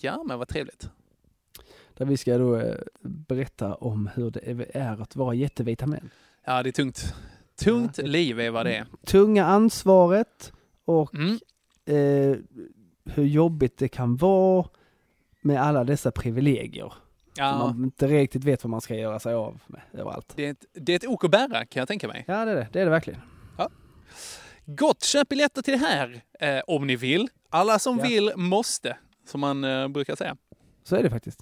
Ja, 0.00 0.22
men 0.26 0.38
vad 0.38 0.48
trevligt. 0.48 0.90
Där 2.00 2.06
vi 2.06 2.16
ska 2.16 2.38
då 2.38 2.56
eh, 2.56 2.76
berätta 3.02 3.74
om 3.74 4.10
hur 4.14 4.30
det 4.30 4.76
är 4.76 5.02
att 5.02 5.16
vara 5.16 5.34
jättevita 5.34 5.86
män. 5.86 6.10
Ja, 6.44 6.62
det 6.62 6.70
är 6.70 6.72
tungt. 6.72 7.14
Tungt 7.56 7.98
liv 7.98 8.40
är 8.40 8.50
vad 8.50 8.66
det 8.66 8.74
är. 8.76 8.86
Tunga 9.06 9.44
ansvaret 9.44 10.52
och 10.84 11.14
Mm. 11.14 11.38
eh, 11.84 12.38
hur 13.14 13.24
jobbigt 13.24 13.78
det 13.78 13.88
kan 13.88 14.16
vara 14.16 14.68
med 15.40 15.62
alla 15.62 15.84
dessa 15.84 16.10
privilegier. 16.10 16.92
Ja. 17.36 17.50
Som 17.50 17.58
man 17.76 17.84
inte 17.84 18.06
riktigt 18.06 18.44
vet 18.44 18.64
vad 18.64 18.70
man 18.70 18.80
ska 18.80 18.94
göra 18.94 19.18
sig 19.20 19.34
av 19.34 19.60
med 19.66 19.80
överallt. 19.92 20.32
Det 20.36 20.46
är, 20.46 20.50
ett, 20.50 20.64
det 20.72 20.92
är 20.92 20.96
ett 20.96 21.06
ok 21.06 21.24
att 21.24 21.30
bära 21.30 21.64
kan 21.66 21.80
jag 21.80 21.88
tänka 21.88 22.08
mig. 22.08 22.24
Ja, 22.28 22.44
det 22.44 22.50
är 22.50 22.56
det. 22.56 22.68
Det 22.72 22.80
är 22.80 22.84
det 22.84 22.90
verkligen. 22.90 23.20
Gott, 24.66 25.02
köp 25.02 25.28
biljetter 25.28 25.62
till 25.62 25.72
det 25.80 25.86
här 25.86 26.20
eh, 26.40 26.62
om 26.66 26.86
ni 26.86 26.96
vill. 26.96 27.28
Alla 27.48 27.78
som 27.78 27.98
Ja. 27.98 28.04
vill 28.04 28.32
måste, 28.36 28.96
som 29.26 29.40
man 29.40 29.64
eh, 29.64 29.88
brukar 29.88 30.16
säga. 30.16 30.36
Så 30.84 30.96
är 30.96 31.02
det 31.02 31.10
faktiskt. 31.10 31.40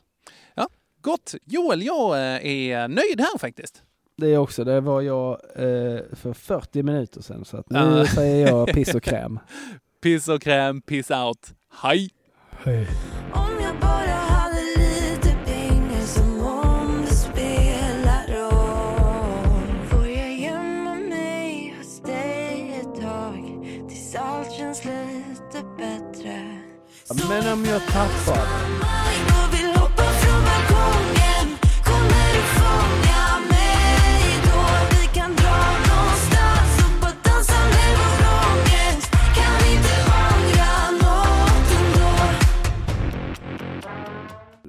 Gott. 1.00 1.34
Joel, 1.44 1.82
jag 1.82 2.10
eh, 2.16 2.46
är 2.46 2.88
nöjd 2.88 3.20
här 3.20 3.38
faktiskt. 3.38 3.82
Det 4.16 4.26
är 4.26 4.38
också, 4.38 4.64
det 4.64 4.80
var 4.80 5.00
jag 5.00 5.30
eh, 5.54 6.00
för 6.12 6.32
40 6.32 6.82
minuter 6.82 7.22
sedan 7.22 7.44
så 7.44 7.56
att 7.56 7.70
nu 7.70 7.78
Ja. 7.78 8.06
säger 8.06 8.46
jag 8.48 8.68
piss 8.74 8.94
och 8.94 9.02
kräm. 9.02 9.38
Piss 10.02 10.28
och 10.28 10.42
kräm, 10.42 10.80
piss 10.82 11.10
out. 11.10 11.54
Hej! 11.82 12.10
Hej. 12.64 12.88
Om 13.34 13.50
jag 13.62 13.80
bara 13.80 14.14
hade 14.14 14.68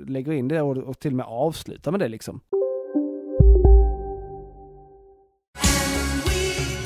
lägger 0.10 0.32
in 0.32 0.48
det 0.48 0.62
och, 0.62 0.78
och 0.78 1.00
till 1.00 1.12
och 1.12 1.18
med 1.18 1.26
avslutar 1.26 1.92
med 1.92 2.00
det 2.00 2.08
liksom. 2.08 2.42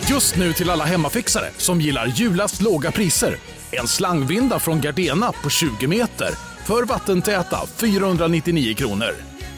Just 0.10 0.38
nu 0.38 0.54
till 0.54 0.70
alla 0.70 0.84
hemmafixare 0.84 1.46
som 1.58 1.82
gillar 1.82 2.08
julast 2.08 2.62
låga 2.62 2.92
priser. 2.92 3.36
En 3.72 3.88
slangvinda 3.88 4.60
från 4.60 4.82
Gardena 4.82 5.32
på 5.44 5.50
20 5.50 5.88
meter 5.88 6.30
för 6.66 6.86
vattentäta 6.86 7.58
499 7.68 8.74
kronor. 8.74 9.12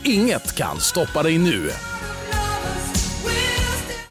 Inget 0.03 0.57
kan 0.57 0.79
stoppa 0.79 1.23
dig 1.23 1.37
nu. 1.37 1.69